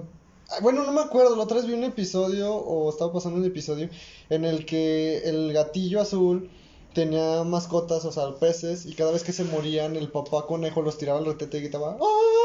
Ah, 0.51 0.57
Bueno, 0.63 0.83
no 0.85 0.93
me 0.93 1.01
acuerdo, 1.01 1.37
la 1.37 1.43
otra 1.45 1.57
vez 1.57 1.67
vi 1.67 1.73
un 1.75 1.85
episodio, 1.85 2.55
o 2.55 2.91
estaba 2.91 3.13
pasando 3.13 3.39
un 3.39 3.45
episodio, 3.45 3.89
en 4.31 4.45
el 4.45 4.67
que 4.67 5.19
el 5.29 5.53
gatillo 5.53 6.01
azul 6.01 6.51
tenía 6.93 7.43
mascotas, 7.45 8.05
o 8.05 8.13
sea, 8.13 8.35
peces, 8.39 8.87
y 8.87 8.95
cada 8.95 9.11
vez 9.13 9.25
que 9.25 9.33
se 9.33 9.45
morían, 9.45 9.97
el 9.97 10.09
papá 10.09 10.47
conejo 10.47 10.83
los 10.83 10.97
tiraba 10.99 11.19
al 11.19 11.27
retete 11.27 11.59
y 11.59 11.63
gritaba: 11.63 11.97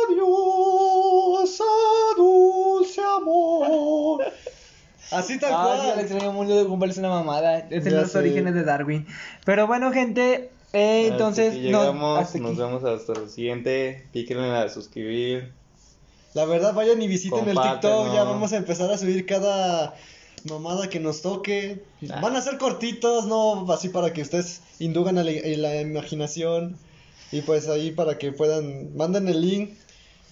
¡Adiós, 0.10 1.62
a 1.62 2.16
dulce 2.18 3.02
amor! 3.18 4.24
Así 5.12 5.40
tal 5.40 5.52
Ah, 5.54 5.76
sí, 5.82 5.88
el 5.88 5.94
cual. 5.94 6.00
extraño 6.06 6.32
mundo 6.34 6.56
de 6.56 6.64
Gumball 6.66 6.92
es 6.92 6.98
una 7.00 7.10
mamada. 7.10 7.58
Es 7.72 7.86
en 7.88 7.96
los 7.96 8.12
sé. 8.12 8.20
orígenes 8.20 8.54
de 8.54 8.64
Darwin. 8.64 9.08
Pero 9.44 9.66
bueno, 9.66 9.92
gente, 9.92 10.52
eh, 10.72 11.08
entonces. 11.08 11.48
Hasta 11.48 11.60
aquí 11.60 11.72
no, 11.72 11.80
llegamos, 11.82 12.20
hasta 12.20 12.38
nos 12.38 12.52
aquí. 12.52 12.60
vemos 12.60 12.84
hasta 12.84 13.14
el 13.20 13.30
siguiente. 13.30 14.08
Píquenle 14.14 14.52
a 14.56 14.70
suscribir. 14.70 15.52
La 16.34 16.46
verdad, 16.46 16.74
vayan 16.74 17.02
y 17.02 17.08
visiten 17.08 17.48
el 17.48 17.58
TikTok. 17.58 18.14
Ya 18.14 18.24
vamos 18.24 18.54
a 18.54 18.58
empezar 18.58 18.92
a 18.92 18.98
subir 18.98 19.26
cada 19.26 19.96
mamada 20.50 20.90
que 20.90 21.00
nos 21.00 21.22
toque. 21.22 21.84
Ah. 22.10 22.20
Van 22.22 22.36
a 22.36 22.42
ser 22.42 22.58
cortitos, 22.58 23.26
no 23.26 23.72
así 23.72 23.90
para 23.90 24.14
que 24.14 24.22
ustedes 24.22 24.62
indugan 24.80 25.18
a 25.18 25.24
la, 25.24 25.32
a 25.32 25.58
la 25.58 25.82
imaginación. 25.82 26.78
Y 27.32 27.42
pues 27.42 27.68
ahí 27.68 27.92
para 27.92 28.18
que 28.18 28.32
puedan, 28.32 28.96
manden 28.96 29.28
el 29.28 29.42
link. 29.42 29.72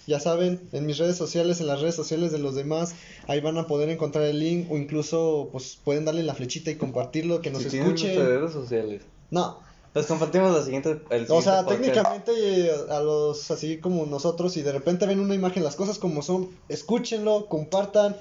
Ya 0.06 0.20
saben, 0.20 0.58
en 0.72 0.86
mis 0.86 0.96
redes 0.96 1.16
sociales, 1.16 1.60
en 1.60 1.66
las 1.66 1.82
redes 1.82 1.94
sociales 1.94 2.32
de 2.32 2.38
los 2.38 2.54
demás, 2.54 2.94
ahí 3.26 3.40
van 3.42 3.58
a 3.58 3.66
poder 3.66 3.90
encontrar 3.90 4.24
el 4.24 4.40
link 4.40 4.70
o 4.70 4.78
incluso 4.78 5.50
pues 5.52 5.78
pueden 5.84 6.06
darle 6.06 6.22
la 6.22 6.34
flechita 6.34 6.70
y 6.70 6.76
compartirlo, 6.76 7.42
que 7.42 7.50
nos 7.50 7.62
si 7.64 7.76
escuchen. 7.76 8.16
redes 8.16 8.52
sociales. 8.52 9.02
No, 9.30 9.58
Los 9.98 10.06
compartimos 10.06 10.54
la 10.56 10.62
siguiente, 10.62 11.00
el 11.10 11.26
o 11.28 11.42
sea, 11.42 11.64
siguiente 11.64 11.90
podcast. 11.90 12.24
técnicamente 12.24 12.66
eh, 12.66 12.72
a 12.88 13.00
los 13.00 13.50
así 13.50 13.78
como 13.78 14.06
nosotros, 14.06 14.52
si 14.52 14.62
de 14.62 14.70
repente 14.70 15.06
ven 15.06 15.18
una 15.18 15.34
imagen, 15.34 15.64
las 15.64 15.74
cosas 15.74 15.98
como 15.98 16.22
son, 16.22 16.50
escúchenlo, 16.68 17.46
compartan, 17.46 18.16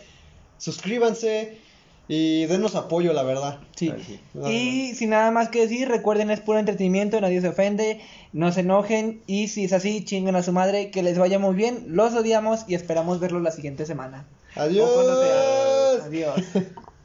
suscríbanse 0.58 1.60
y 2.08 2.48
denos 2.48 2.74
apoyo, 2.74 3.14
la 3.14 3.22
verdad. 3.22 3.60
Sí. 3.76 3.94
Sí. 4.08 4.20
Y 4.50 4.96
sin 4.96 5.12
nada 5.12 5.30
más 5.30 5.50
que 5.50 5.62
decir, 5.62 5.88
recuerden, 5.88 6.32
es 6.32 6.40
puro 6.40 6.58
entretenimiento, 6.58 7.22
nadie 7.22 7.42
se 7.42 7.50
ofende, 7.50 8.02
no 8.34 8.52
se 8.52 8.62
enojen. 8.62 9.22
Y 9.28 9.50
si 9.50 9.66
es 9.66 9.74
así, 9.74 10.04
chinguen 10.04 10.36
a 10.36 10.42
su 10.42 10.54
madre, 10.54 10.90
que 10.90 11.04
les 11.04 11.20
vaya 11.20 11.38
muy 11.38 11.54
bien. 11.54 11.84
Los 11.90 12.16
odiamos 12.16 12.66
y 12.68 12.74
esperamos 12.74 13.20
verlos 13.20 13.44
la 13.44 13.52
siguiente 13.52 13.86
semana. 13.86 14.26
Adiós. 14.56 14.90
Adiós. 16.04 16.42